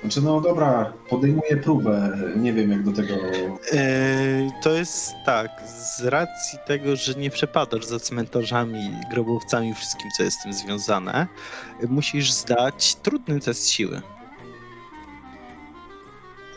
Znaczy, 0.00 0.22
no 0.22 0.40
dobra, 0.40 0.92
podejmuję 1.08 1.56
próbę. 1.56 2.18
Nie 2.36 2.52
wiem, 2.52 2.70
jak 2.70 2.82
do 2.82 2.92
tego. 2.92 3.14
E, 3.14 4.60
to 4.62 4.70
jest 4.70 5.14
tak, 5.26 5.50
z 5.66 6.04
racji 6.04 6.58
tego, 6.66 6.96
że 6.96 7.14
nie 7.14 7.30
przepadasz 7.30 7.84
za 7.84 8.00
cmentarzami, 8.00 8.90
grobowcami, 9.10 9.74
wszystkim, 9.74 10.10
co 10.16 10.22
jest 10.22 10.40
z 10.40 10.42
tym 10.42 10.52
związane, 10.52 11.26
musisz 11.88 12.32
zdać 12.32 12.94
trudny 12.94 13.40
test 13.40 13.70
siły. 13.70 14.02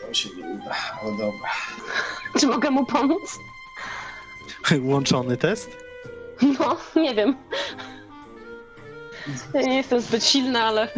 To 0.06 0.14
się 0.14 0.28
nie 0.36 0.44
uda, 0.44 0.74
ale 1.02 1.10
dobra. 1.10 1.50
Czy 2.38 2.46
mogę 2.46 2.70
mu 2.70 2.86
pomóc? 2.86 3.38
Łączony 4.90 5.36
test? 5.36 5.70
No, 6.42 6.76
nie 6.96 7.14
wiem. 7.14 7.36
Ja 9.54 9.62
nie 9.62 9.76
jestem 9.76 10.00
zbyt 10.00 10.24
silna, 10.24 10.64
ale 10.64 10.88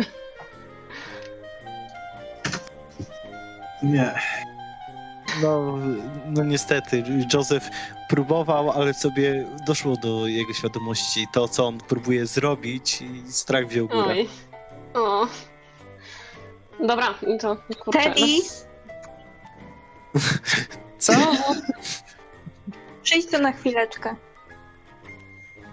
Nie. 3.82 4.14
No, 5.42 5.78
no 6.26 6.44
niestety, 6.44 7.04
Joseph 7.34 7.68
próbował, 8.08 8.70
ale 8.70 8.94
sobie 8.94 9.46
doszło 9.66 9.96
do 9.96 10.26
jego 10.26 10.52
świadomości 10.52 11.26
to, 11.32 11.48
co 11.48 11.66
on 11.66 11.78
próbuje 11.78 12.26
zrobić 12.26 13.02
i 13.02 13.32
strach 13.32 13.66
wziął 13.66 13.88
górę. 13.88 14.08
Oj. 14.08 14.28
O. 14.94 15.26
Dobra, 16.86 17.14
i 17.34 17.38
to 17.38 17.56
kurczę. 17.80 18.02
Teddy? 18.02 18.20
no, 20.14 20.20
Co? 20.98 21.12
Przyjdź 23.02 23.30
tu 23.30 23.38
na 23.42 23.52
chwileczkę. 23.52 24.16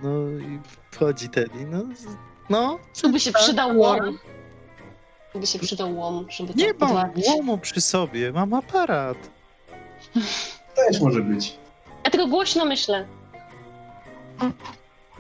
No 0.04 0.10
i 0.30 0.60
wchodzi 0.92 1.30
Teddy, 1.30 1.66
no, 1.66 1.80
z- 1.96 2.08
no. 2.50 2.80
Tu 3.02 3.10
by 3.12 3.20
się 3.20 3.32
przydał 3.32 3.80
Warren. 3.82 4.18
Gdy 5.36 5.48
się 5.48 5.60
przydał 5.60 5.98
łom, 5.98 6.26
żeby 6.30 6.54
to 6.54 6.60
Nie 6.60 6.66
mam 6.68 6.76
podwabić. 6.76 7.26
łomu 7.28 7.58
przy 7.58 7.82
sobie, 7.82 8.32
mam 8.32 8.54
aparat. 8.54 9.18
Też 10.76 11.02
może 11.02 11.22
być. 11.22 11.58
Ja 12.06 12.12
tylko 12.12 12.28
głośno 12.28 12.66
myślę. 12.66 13.08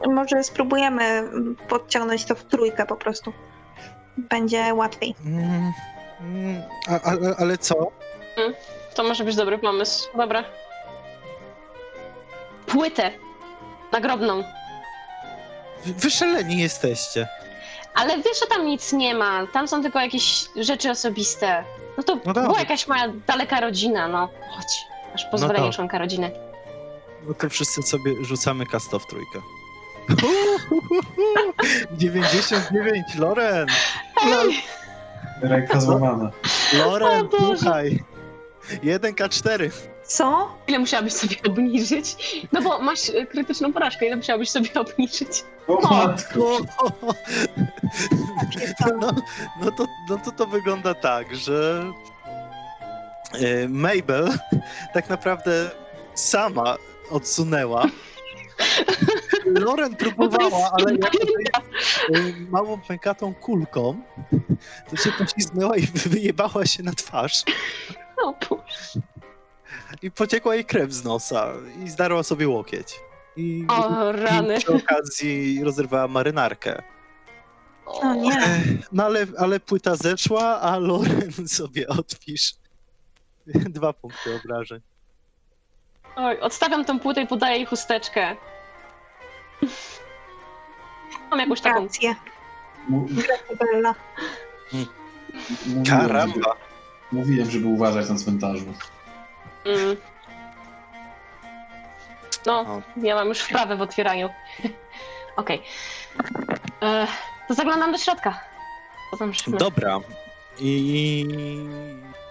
Może 0.07 0.43
spróbujemy 0.43 1.03
mm, 1.03 1.55
podciągnąć 1.69 2.25
to 2.25 2.35
w 2.35 2.43
trójkę 2.43 2.85
po 2.85 2.95
prostu. 2.95 3.33
Będzie 4.17 4.73
łatwiej. 4.73 5.15
Mm, 5.25 5.71
mm, 6.21 6.61
a, 6.89 7.01
ale, 7.01 7.35
ale 7.39 7.57
co? 7.57 7.91
To 8.95 9.03
może 9.03 9.23
być 9.23 9.35
dobry 9.35 9.57
pomysł. 9.57 10.09
Dobra. 10.17 10.43
Płytę. 12.67 13.11
Nagrobną. 13.91 14.43
Wy- 15.85 15.93
Wyszeleni 15.93 16.57
jesteście. 16.59 17.27
Ale 17.95 18.17
wiesz, 18.17 18.39
że 18.39 18.47
tam 18.47 18.65
nic 18.65 18.93
nie 18.93 19.15
ma. 19.15 19.47
Tam 19.53 19.67
są 19.67 19.81
tylko 19.81 19.99
jakieś 19.99 20.45
rzeczy 20.55 20.91
osobiste. 20.91 21.63
No 21.97 22.03
to 22.03 22.15
No 22.15 22.21
dobra. 22.33 22.43
była 22.43 22.59
jakaś 22.59 22.87
moja 22.87 23.07
daleka 23.27 23.59
rodzina, 23.61 24.07
no. 24.07 24.29
Chodź. 24.51 24.85
Masz 25.11 25.25
pozwolenie 25.25 25.59
dobra. 25.59 25.73
członka 25.73 25.97
rodziny. 25.97 26.31
No 27.27 27.33
to 27.33 27.49
wszyscy 27.49 27.81
sobie 27.83 28.11
rzucamy 28.25 28.65
kasto 28.65 28.99
w 28.99 29.07
trójkę. 29.07 29.39
99, 31.91 33.15
Loren! 33.17 33.67
Ręka 35.41 35.79
złamana. 35.81 36.31
Loren, 36.73 37.27
Boże. 37.27 37.57
słuchaj! 37.57 38.03
1K4. 38.83 39.71
Co? 40.07 40.49
Ile 40.67 40.79
musiałabyś 40.79 41.13
sobie 41.13 41.35
obniżyć? 41.47 42.15
No 42.51 42.61
bo 42.61 42.79
masz 42.79 43.09
y, 43.09 43.25
krytyczną 43.25 43.73
porażkę, 43.73 44.05
ile 44.07 44.15
musiałabyś 44.15 44.49
sobie 44.49 44.69
obniżyć? 44.73 45.43
O 45.67 45.81
matko. 45.95 46.57
No, 49.01 49.11
no, 49.61 49.71
to, 49.71 49.85
no 50.09 50.17
to 50.17 50.31
to 50.31 50.45
wygląda 50.47 50.93
tak, 50.93 51.35
że 51.35 51.91
e, 53.33 53.67
Mabel 53.67 54.29
tak 54.93 55.09
naprawdę 55.09 55.71
sama 56.15 56.75
odsunęła. 57.11 57.85
Loren 59.45 59.95
próbowała, 59.95 60.71
ale 60.71 60.95
jak 60.95 61.15
e, 61.15 62.19
małą 62.49 62.81
pękatą 62.81 63.33
kulką, 63.33 64.01
to 64.89 64.95
się 64.95 65.11
poślizgnęła 65.11 65.77
i 65.77 65.87
wyjebała 65.87 66.65
się 66.65 66.83
na 66.83 66.93
twarz. 66.93 67.43
O, 68.23 68.33
Boże. 68.49 69.01
I 70.01 70.11
pociekła 70.11 70.55
jej 70.55 70.65
krew 70.65 70.91
z 70.93 71.03
nosa 71.03 71.53
i 71.83 71.89
zdarła 71.89 72.23
sobie 72.23 72.47
łokieć. 72.47 72.99
I, 73.35 73.65
o 73.69 74.11
rany. 74.11 74.55
i 74.55 74.59
przy 74.59 74.73
okazji 74.75 75.63
rozerwała 75.63 76.07
marynarkę. 76.07 76.81
O 77.85 78.13
nie. 78.13 78.37
E, 78.37 78.59
No 78.91 79.05
ale, 79.05 79.25
ale 79.37 79.59
płyta 79.59 79.95
zeszła, 79.95 80.61
a 80.61 80.77
Loren 80.77 81.31
sobie 81.47 81.87
odpisz. 81.87 82.53
Dwa 83.47 83.93
punkty 83.93 84.35
obrażeń. 84.43 84.81
Oj, 86.15 86.39
odstawiam 86.39 86.85
tą 86.85 86.99
płytę 86.99 87.21
i 87.21 87.27
podaję 87.27 87.55
jej 87.57 87.65
chusteczkę. 87.65 88.35
Mam 91.29 91.39
jakąś 91.39 91.61
taką. 91.61 91.83
Rację. 91.83 92.15
Mu- 92.89 92.99
mówiłem, 92.99 93.37
żeby, 93.49 93.65
Karamba! 95.89 96.55
mówiłem, 97.11 97.51
żeby 97.51 97.67
uważać 97.67 98.09
na 98.09 98.15
cmentarzu. 98.15 98.73
Mm. 99.67 99.97
No, 102.45 102.59
O. 102.59 102.81
ja 102.97 103.15
mam 103.15 103.27
już 103.27 103.39
wprawę 103.39 103.75
w 103.77 103.81
otwieraniu. 103.81 104.29
Okej. 105.37 105.61
E, 106.81 107.07
To 107.47 107.53
zaglądam 107.53 107.91
do 107.91 107.97
środka. 107.97 108.39
Tam? 109.19 109.31
Dobra. 109.47 109.99
I 110.59 111.25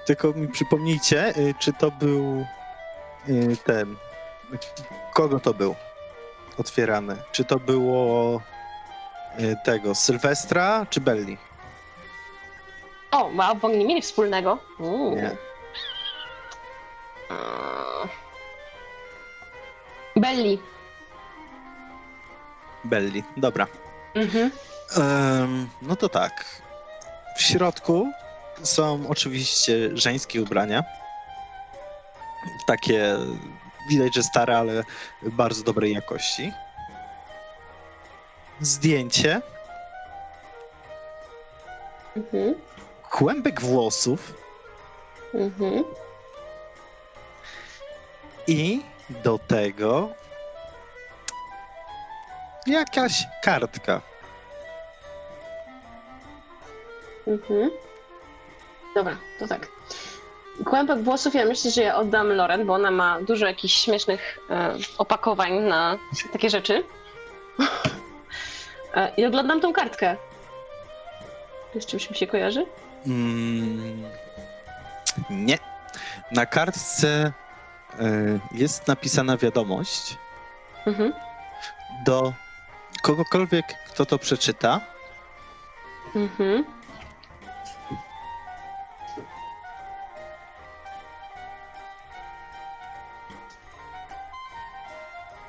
tylko 0.06 0.32
mi 0.32 0.48
przypomnijcie, 0.48 1.36
y, 1.36 1.54
czy 1.58 1.72
to 1.72 1.90
był 1.90 2.46
y, 3.28 3.56
ten. 3.64 3.96
Kogo 5.14 5.40
to 5.40 5.54
był 5.54 5.74
otwierany? 6.58 7.16
Czy 7.32 7.44
to 7.44 7.58
było 7.58 8.40
y, 9.40 9.56
tego 9.64 9.94
Sylwestra 9.94 10.86
czy 10.90 11.00
Belli? 11.00 11.36
O, 13.10 13.30
wow, 13.36 13.54
bo 13.56 13.68
oni 13.68 13.78
nie 13.78 13.84
mieli 13.86 14.02
wspólnego. 14.02 14.58
Uuu. 14.78 15.16
Nie. 15.16 15.30
Eee. 17.30 18.08
Belli. 20.16 20.58
Belli, 22.84 23.24
dobra. 23.36 23.66
Mhm. 24.14 24.50
Em, 24.96 25.68
no 25.82 25.96
to 25.96 26.08
tak. 26.08 26.44
W 27.36 27.42
środku 27.42 28.12
są 28.62 29.04
oczywiście 29.08 29.90
żeńskie 29.94 30.42
ubrania. 30.42 30.84
Takie 32.66 33.16
widać, 33.90 34.14
że 34.14 34.22
stare, 34.22 34.58
ale 34.58 34.82
bardzo 35.22 35.62
dobrej 35.64 35.92
jakości. 35.92 36.52
Zdjęcie, 38.60 39.40
Mhm. 42.16 42.54
kłębek 43.10 43.60
włosów 43.60 44.34
Mhm. 45.34 45.84
I 48.47 48.82
do 49.09 49.39
tego 49.39 50.09
jakaś 52.66 53.24
kartka. 53.43 54.01
Mhm. 57.27 57.70
Dobra, 58.94 59.16
to 59.39 59.48
tak. 59.48 59.68
Kłębek 60.64 61.02
włosów 61.02 61.35
ja 61.35 61.44
myślę, 61.44 61.70
że 61.70 61.82
ja 61.82 61.97
oddam 61.97 62.32
Loren, 62.32 62.66
bo 62.66 62.74
ona 62.74 62.90
ma 62.90 63.20
dużo 63.20 63.47
jakichś 63.47 63.74
śmiesznych 63.74 64.39
e, 64.51 64.74
opakowań 64.98 65.52
na 65.52 65.98
takie 66.32 66.51
rzeczy. 66.51 66.85
E, 68.94 69.12
I 69.16 69.27
oglądam 69.27 69.60
tą 69.60 69.73
kartkę. 69.73 70.16
Z 71.81 71.86
czymś 71.86 72.10
mi 72.10 72.16
się 72.16 72.27
kojarzy? 72.27 72.66
Mm, 73.06 74.05
nie. 75.31 75.59
Na 76.32 76.47
kartce 76.47 77.32
jest 78.52 78.89
napisana 78.89 79.36
wiadomość 79.36 80.18
Mhm. 80.86 81.12
do 82.05 82.32
kogokolwiek, 83.02 83.66
kto 83.89 84.06
to 84.06 84.18
przeczyta. 84.18 84.81
Mhm. 86.14 86.64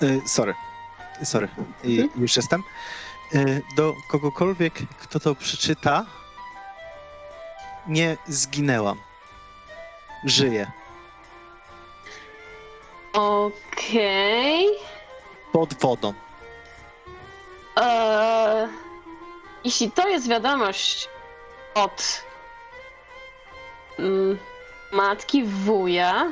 Y, 0.01 0.21
sorry. 0.27 0.53
Sorry. 1.23 1.47
Mhm. 1.83 2.09
Już 2.15 2.35
jestem. 2.37 2.63
Y, 3.35 3.61
do 3.75 3.93
kogokolwiek, 4.11 4.73
kto 4.99 5.19
to 5.19 5.35
przeczyta. 5.35 6.05
Nie 7.87 8.17
zginęłam. 8.27 8.97
Żyję. 10.23 10.71
Okej. 13.17 14.65
Pod 15.51 15.73
wodą. 15.73 16.13
Eee, 17.75 18.67
jeśli 19.63 19.91
to 19.91 20.07
jest 20.07 20.27
wiadomość 20.29 21.09
od 21.75 22.23
mm, 23.99 24.37
matki 24.91 25.43
wuja 25.43 26.31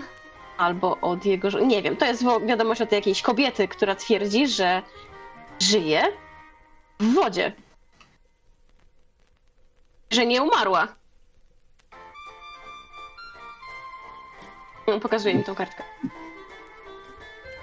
albo 0.58 0.98
od 1.02 1.26
jego. 1.26 1.52
żo- 1.52 1.60
Nie 1.66 1.82
wiem, 1.82 1.98
to 1.98 2.06
jest 2.06 2.24
wo- 2.24 2.40
wiadomość 2.40 2.82
od 2.82 2.92
jakiejś 2.92 3.22
kobiety, 3.22 3.68
która 3.68 3.96
twierdzi, 3.96 4.48
że 4.48 4.82
żyje 5.62 6.04
w 7.00 7.14
wodzie. 7.14 7.52
Że 10.12 10.26
nie 10.26 10.44
umarła. 10.44 10.88
Mm, 14.88 15.00
Pokazuje 15.00 15.36
mi 15.36 15.44
tą 15.44 15.56
kartkę. 15.56 15.84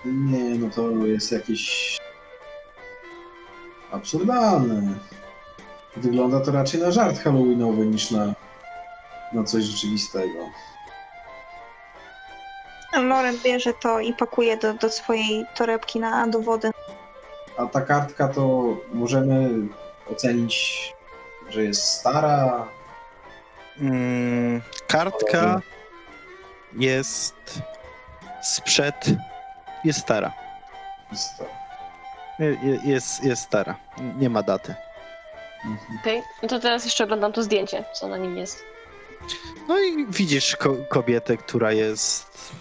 Nie, 0.05 0.59
no 0.59 0.70
to 0.70 1.07
jest 1.07 1.33
jakieś 1.33 1.97
absurdalne. 3.91 4.95
Wygląda 5.97 6.41
to 6.41 6.53
raczej 6.53 6.81
na 6.81 6.91
żart 6.91 7.19
halloweenowy 7.19 7.87
niż 7.87 8.11
na, 8.11 8.35
na 9.33 9.45
coś 9.45 9.65
rzeczywistego. 9.65 10.39
Loren 12.93 13.39
bierze 13.45 13.74
to 13.74 14.01
i 14.01 14.12
pakuje 14.12 14.57
do, 14.57 14.74
do 14.74 14.91
swojej 14.91 15.45
torebki 15.55 16.01
na 16.01 16.27
do 16.27 16.41
wody. 16.41 16.70
A 17.57 17.66
ta 17.66 17.81
kartka 17.81 18.29
to 18.29 18.77
możemy 18.93 19.51
ocenić, 20.11 20.95
że 21.49 21.65
jest 21.65 21.85
stara. 21.85 22.69
Mm, 23.81 24.62
kartka 24.87 25.61
jest 26.73 27.62
sprzed. 28.43 28.95
Jest 29.84 30.00
stara. 30.00 30.32
Jest, 31.12 31.44
Je- 32.38 32.59
je- 32.70 32.80
Jest, 32.92 33.24
jest 33.24 33.42
stara. 33.42 33.76
Nie 34.18 34.30
ma 34.30 34.42
daty. 34.42 34.74
Mhm. 35.64 35.98
Okej, 36.00 36.22
no 36.42 36.48
to 36.48 36.60
teraz 36.60 36.84
jeszcze 36.84 37.04
oglądam 37.04 37.32
to 37.32 37.42
zdjęcie, 37.42 37.84
co 37.92 38.09
na 38.09 38.16
nim 38.16 38.36
jest. 38.38 38.64
No 39.68 39.78
i 39.78 40.06
widzisz 40.09 40.56
ko- 40.56 40.76
kobietę, 40.88 41.36
która 41.36 41.72
jest 41.72 42.52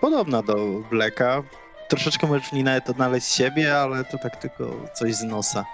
podobna 0.00 0.42
do 0.42 0.54
Blacka. 0.90 1.42
Troszeczkę 1.88 2.26
możesz 2.26 2.48
w 2.48 2.52
niej 2.52 2.64
nawet 2.64 2.90
odnaleźć 2.90 3.28
siebie, 3.34 3.76
ale 3.78 4.04
to 4.04 4.18
tak 4.18 4.36
tylko 4.36 4.64
coś 4.94 5.14
z 5.14 5.22
nosa, 5.22 5.64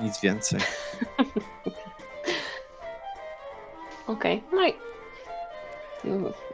nic 0.00 0.20
więcej. 0.20 0.60
Okej, 4.06 4.42
no 4.52 4.66
i 4.68 4.74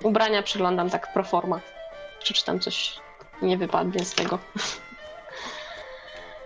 ubrania 0.03 0.43
przeglądam 0.43 0.91
tak 0.91 1.13
pro 1.13 1.25
forma. 1.25 1.61
Czy, 2.23 2.35
czy 2.35 2.45
tam 2.45 2.61
coś 2.61 2.95
nie 3.43 3.59
wypadnie 3.59 4.05
z 4.05 4.15
tego. 4.15 4.39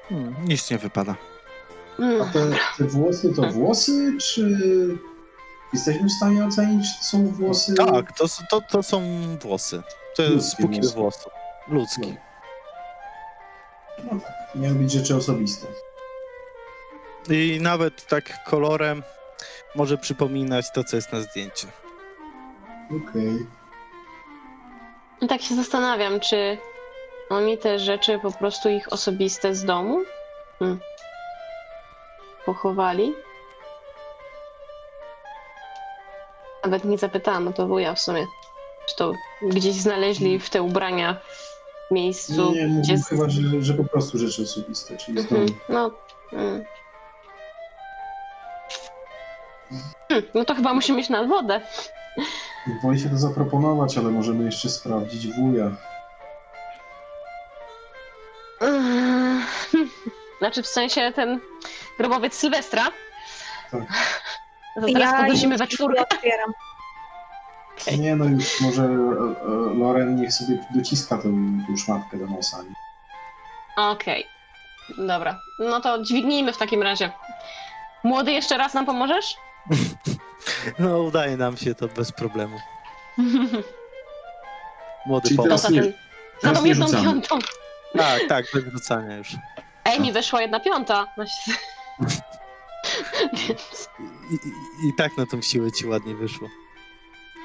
Hmm, 0.09 0.35
nic 0.45 0.71
nie 0.71 0.79
wypada. 0.79 1.15
Mm, 1.99 2.23
A 2.23 2.25
te, 2.33 2.51
te 2.79 2.85
włosy 2.85 3.35
to 3.35 3.43
włosy, 3.43 4.13
czy 4.21 4.59
jesteśmy 5.73 6.09
w 6.09 6.13
stanie 6.13 6.45
ocenić, 6.47 6.87
czy 6.93 6.99
to 6.99 7.05
są 7.05 7.27
włosy? 7.27 7.75
Tak, 7.75 8.13
to, 8.19 8.25
s- 8.25 8.43
to, 8.51 8.61
to 8.61 8.83
są 8.83 9.03
włosy. 9.43 9.83
To 10.17 10.23
jest 10.23 10.35
Ludzkie 10.35 10.51
spółki 10.63 10.81
włosy. 10.81 10.95
włosów. 10.97 11.33
Ludzki. 11.69 12.15
No 14.13 14.21
tak, 14.21 14.33
miały 14.55 14.75
być 14.75 14.93
rzeczy 14.93 15.17
osobiste. 15.17 15.67
I 17.31 17.59
nawet 17.61 18.07
tak 18.07 18.45
kolorem 18.45 19.03
może 19.75 19.99
przypominać 19.99 20.71
to, 20.75 20.85
co 20.85 20.97
jest 20.97 21.13
na 21.13 21.21
zdjęciu. 21.21 21.67
Okej. 22.91 23.47
I 25.21 25.27
tak 25.29 25.43
się 25.43 25.55
zastanawiam, 25.57 26.21
czy 26.21 26.59
oni 27.31 27.59
te 27.59 27.79
rzeczy 27.79 28.19
po 28.19 28.33
prostu 28.33 28.69
ich 28.69 28.93
osobiste 28.93 29.55
z 29.55 29.65
domu 29.65 30.01
hmm. 30.59 30.81
pochowali? 32.47 33.15
Nawet 36.65 36.85
nie 36.85 36.99
zapytałam 36.99 37.49
o 37.49 37.53
to 37.53 37.67
wuja 37.67 37.95
w 37.95 38.01
sumie. 38.01 38.27
Czy 38.87 38.97
to 38.97 39.13
gdzieś 39.43 39.75
znaleźli 39.75 40.39
w 40.39 40.51
te 40.51 40.63
ubrania 40.63 41.17
w 41.91 41.95
miejscu, 41.95 42.53
Nie, 42.55 42.69
gdzie... 42.69 42.93
mówię 42.93 43.03
chyba, 43.09 43.29
że, 43.29 43.41
że 43.61 43.75
po 43.75 43.85
prostu 43.85 44.19
rzeczy 44.19 44.43
osobiste, 44.43 44.97
czyli 44.97 45.21
z 45.23 45.33
Mhm, 45.33 45.47
domu. 45.47 45.59
no. 45.69 45.91
Mm. 46.33 46.65
Hmm, 50.09 50.27
no 50.35 50.45
to 50.45 50.55
chyba 50.55 50.75
musimy 50.75 51.01
iść 51.01 51.09
nad 51.11 51.29
wodę. 51.29 51.61
Boję 52.83 52.99
się 52.99 53.09
to 53.11 53.17
zaproponować, 53.19 53.99
ale 53.99 54.11
możemy 54.11 54.45
jeszcze 54.45 54.69
sprawdzić 54.69 55.27
wuja. 55.35 55.71
Znaczy 60.39 60.63
w 60.63 60.67
sensie 60.67 61.13
ten 61.15 61.41
grobowiec 61.99 62.35
Sylwestra. 62.35 62.85
Tak. 63.71 63.81
To 64.75 64.81
teraz 64.81 64.99
Ja 65.01 65.13
podnosimy 65.19 65.57
we 65.57 65.67
czwórkę. 65.67 66.01
otwieram. 66.03 66.53
Okej. 67.83 68.01
Nie 68.01 68.17
no 68.17 68.25
już 68.25 68.61
może 68.61 68.83
e, 68.83 68.87
e, 68.87 69.75
Loren 69.79 70.17
niech 70.17 70.33
sobie 70.33 70.59
dociska 70.75 71.17
tę, 71.19 71.23
tę 71.67 71.77
szmatkę 71.77 72.17
do 72.17 72.27
nosa. 72.27 72.57
Okej. 73.77 74.27
Dobra. 74.99 75.41
No 75.59 75.81
to 75.81 76.03
dźwignijmy 76.03 76.53
w 76.53 76.57
takim 76.59 76.83
razie. 76.83 77.11
Młody, 78.05 78.33
jeszcze 78.33 78.57
raz 78.59 78.75
nam 78.75 78.87
pomożesz? 78.87 79.37
No, 80.79 80.99
udaje 80.99 81.37
nam 81.37 81.57
się 81.57 81.75
to 81.75 81.89
bez 81.89 82.13
problemu. 82.13 82.59
Młody 85.07 85.29
Czyli 85.29 85.43
teraz 85.43 85.63
za, 85.63 85.69
nie- 85.71 85.93
tą 86.55 86.65
jedną 86.65 86.87
piątą. 86.93 87.39
Tak, 87.99 88.21
tak, 88.29 88.45
bez 88.55 88.65
wrzucania 88.65 89.17
już. 89.17 89.29
Ej, 89.87 90.01
mi 90.01 90.13
wyszła 90.13 90.43
jedna 90.43 90.61
piąta. 90.61 91.07
No 91.17 91.27
się- 91.27 91.53
Więc, 93.49 93.89
I, 94.31 94.35
i, 94.35 94.89
I 94.89 94.95
tak 94.99 95.17
na 95.17 95.27
tą 95.27 95.43
siłę 95.43 95.73
ci 95.73 95.87
ładnie 95.87 96.15
wyszło. 96.15 96.49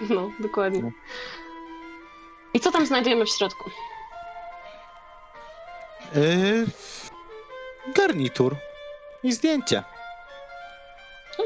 no, 0.09 0.30
dokładnie. 0.39 0.91
I 2.53 2.59
co 2.59 2.72
tam 2.72 2.85
znajdujemy 2.85 3.26
w 3.26 3.30
środku? 3.30 3.69
Yy, 6.15 6.65
garnitur 7.95 8.55
i 9.23 9.31
zdjęcie. 9.31 9.84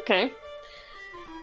Okej. 0.04 0.34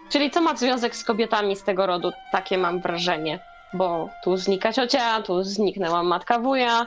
Czyli 0.08 0.30
co 0.30 0.40
ma 0.40 0.56
związek 0.56 0.96
z 0.96 1.04
kobietami 1.04 1.56
z 1.56 1.62
tego 1.62 1.86
rodu? 1.86 2.10
Takie 2.32 2.58
mam 2.58 2.80
wrażenie. 2.80 3.40
Bo 3.74 4.08
tu 4.24 4.36
znika 4.36 4.72
ciocia, 4.72 5.22
tu 5.22 5.42
zniknęła 5.44 6.02
matka 6.02 6.38
wuja. 6.38 6.86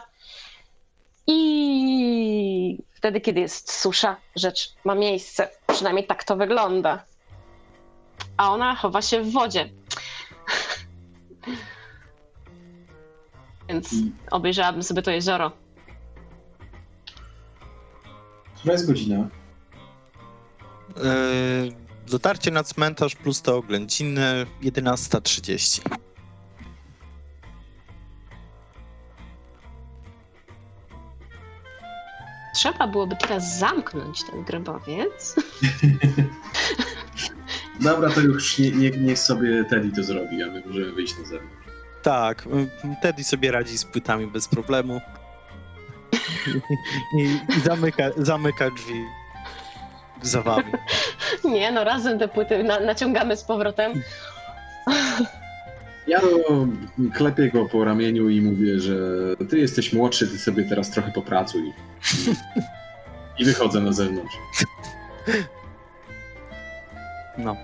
I 1.28 2.84
wtedy, 2.94 3.22
kiedy 3.22 3.40
jest 3.40 3.72
susza, 3.72 4.18
rzecz 4.36 4.74
ma 4.84 4.96
miejsce. 4.96 5.50
Przynajmniej 5.68 6.08
tak 6.08 6.24
to 6.24 6.36
wygląda. 6.36 7.06
A 8.38 8.52
ona 8.52 8.76
chowa 8.76 9.02
się 9.02 9.22
w 9.22 9.32
wodzie. 9.32 9.70
Więc 13.70 13.90
obejrzałabym 14.32 14.84
sobie 14.84 15.02
to 15.02 15.12
jezioro. 15.12 15.52
Która 18.56 18.74
jest 18.74 18.88
godzina? 18.88 19.30
Yy, 20.98 21.76
dotarcie 22.08 22.52
na 22.52 22.64
cmentarz 22.64 23.16
plus 23.16 23.42
te 23.42 23.54
oględziny 23.54 24.46
11.30. 24.64 25.82
Trzeba 32.56 32.88
byłoby 32.88 33.16
teraz 33.16 33.58
zamknąć 33.60 34.24
ten 34.24 34.44
grobowiec. 34.44 35.36
Dobra, 37.82 38.10
to 38.10 38.22
już 38.22 38.60
nie, 38.60 38.72
nie, 38.72 38.90
niech 38.90 39.20
sobie 39.20 39.64
Teddy 39.64 39.96
to 39.96 40.04
zrobi, 40.04 40.44
a 40.44 40.48
my 40.48 40.64
możemy 40.66 40.92
wyjść 40.92 41.18
na 41.18 41.26
zewnątrz. 41.26 41.66
Tak, 42.04 42.48
Teddy 43.02 43.24
sobie 43.24 43.52
radzi 43.52 43.78
z 43.78 43.86
płytami 43.86 44.28
bez 44.28 44.48
problemu. 44.48 45.02
I, 47.18 47.40
i 47.58 47.60
zamyka, 47.64 48.04
zamyka 48.18 48.70
drzwi 48.72 49.06
za 50.22 50.42
wami. 50.42 50.72
Nie, 51.44 51.72
no 51.72 51.84
razem 51.84 52.20
te 52.20 52.28
płyty 52.28 52.64
na, 52.64 52.80
naciągamy 52.80 53.38
z 53.38 53.44
powrotem. 53.44 53.94
Ja 56.08 56.20
to 56.22 56.28
klepię 57.14 57.52
go 57.52 57.66
po 57.66 57.86
ramieniu 57.86 58.30
i 58.30 58.42
mówię, 58.42 58.80
że 58.80 58.96
ty 59.50 59.60
jesteś 59.60 59.94
młodszy, 59.94 60.28
ty 60.28 60.38
sobie 60.38 60.64
teraz 60.70 60.92
trochę 60.92 61.12
popracuj. 61.12 61.74
I 63.40 63.46
wychodzę 63.46 63.80
na 63.82 63.94
zewnątrz. 63.94 64.38
No, 67.38 67.56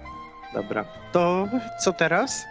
dobra. 0.54 0.86
To 1.12 1.48
co 1.84 1.94
teraz? 1.94 2.46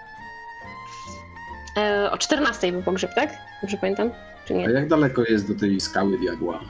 E, 1.76 2.10
o 2.10 2.18
14 2.18 2.72
był 2.72 2.82
pogrzeb, 2.82 3.14
tak? 3.14 3.30
Dobrze 3.62 3.76
pamiętam? 3.76 4.10
Czy 4.44 4.54
A 4.54 4.56
nie? 4.56 4.64
jak 4.64 4.88
daleko 4.88 5.22
jest 5.28 5.48
do 5.54 5.60
tej 5.60 5.80
skały 5.80 6.18
diabła? 6.18 6.60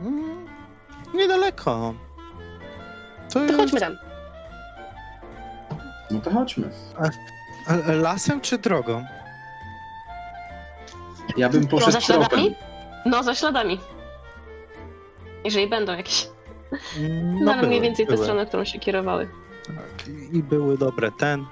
Mm, 0.00 0.46
niedaleko. 1.14 1.94
To 3.28 3.32
To 3.34 3.42
jest 3.44 3.56
chodźmy 3.56 3.80
tam. 3.80 3.96
No 6.10 6.20
to 6.20 6.30
chodźmy. 6.30 6.68
a- 6.98 7.37
lasem 7.86 8.40
czy 8.40 8.58
drogą? 8.58 9.04
Ja 11.36 11.48
bym 11.48 11.62
No, 11.62 11.68
poszedł 11.68 11.92
za 11.92 12.00
śladami? 12.00 12.28
tropem. 12.28 12.54
No, 13.06 13.22
za 13.22 13.34
śladami. 13.34 13.80
Jeżeli 15.44 15.66
będą 15.68 15.92
jakieś. 15.96 16.28
Mm, 16.98 17.44
No, 17.44 17.52
ale 17.52 17.62
mniej 17.62 17.70
były, 17.70 17.82
więcej 17.82 18.06
tę 18.06 18.12
były. 18.12 18.24
stronę, 18.24 18.46
którą 18.46 18.64
się 18.64 18.78
kierowały. 18.78 19.28
Tak, 19.66 20.08
i 20.32 20.42
były 20.42 20.78
dobre 20.78 21.10
ten 21.12 21.46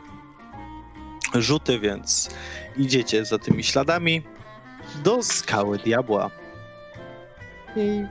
rzuty, 1.34 1.78
więc 1.78 2.30
idziecie 2.76 3.24
za 3.24 3.38
tymi 3.38 3.64
śladami 3.64 4.22
do 5.04 5.22
skały 5.22 5.78
diabła. 5.78 6.30
I 7.76 8.04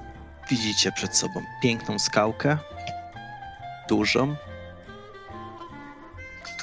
widzicie 0.51 0.91
przed 0.91 1.17
sobą 1.17 1.41
piękną 1.63 1.99
skałkę, 1.99 2.57
dużą, 3.89 4.35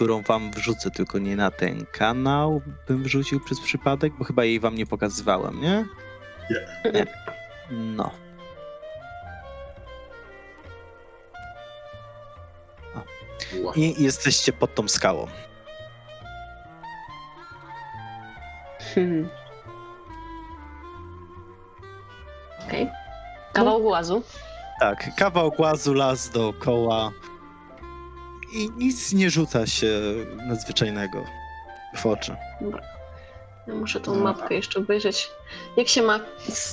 którą 0.03 0.23
wam 0.23 0.51
wrzucę, 0.51 0.91
tylko 0.91 1.19
nie 1.19 1.37
na 1.37 1.51
ten 1.51 1.87
kanał 1.87 2.63
bym 2.89 3.03
wrzucił 3.03 3.41
przez 3.41 3.61
przypadek, 3.61 4.13
bo 4.19 4.25
chyba 4.25 4.45
jej 4.45 4.61
wam 4.61 4.75
nie 4.75 4.87
pokazywałem, 4.87 5.61
nie? 5.61 5.87
Nie. 6.51 6.91
Nie. 6.93 7.07
No. 7.71 8.11
I 13.77 14.03
jesteście 14.03 14.53
pod 14.53 14.75
tą 14.75 14.89
skałą. 14.89 15.27
Hmm. 18.95 19.29
Okej. 22.67 22.91
Kawał 23.53 23.83
głazu. 23.83 24.23
Tak, 24.81 25.15
kawał 25.17 25.51
głazu, 25.51 25.95
las 25.95 26.31
dookoła 26.31 27.13
i 28.53 28.71
nic 28.77 29.13
nie 29.13 29.31
rzuca 29.31 29.67
się 29.67 30.01
nadzwyczajnego 30.37 31.25
w 31.97 32.07
oczy. 32.07 32.37
Dobra. 32.61 32.83
Ja 33.67 33.75
muszę 33.75 34.01
tą 34.01 34.15
mapkę 34.15 34.55
jeszcze 34.55 34.79
obejrzeć. 34.79 35.31
Jak 35.77 35.89
się 35.89 36.03
ma 36.03 36.21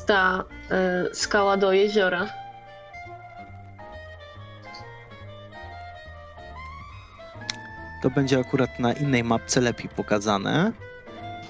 ta 0.06 0.44
y, 0.72 0.76
e, 0.76 1.16
skała 1.16 1.58
do 1.58 1.74
jeziora? 1.74 2.30
To 8.02 8.10
będzie 8.10 8.40
akurat 8.40 8.80
na 8.80 8.94
innej 8.94 9.24
mapce 9.24 9.62
lepiej 9.62 9.90
pokazane. 9.90 10.72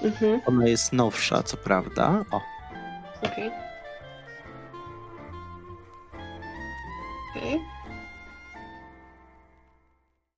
Mhm. 0.04 0.42
Ona 0.46 0.68
jest 0.68 0.94
nowsza, 0.94 1.44
co 1.44 1.58
prawda. 1.58 2.26
O. 2.32 2.42
Okej. 3.22 3.48
Okay. 3.48 3.52
Okay. 7.36 7.79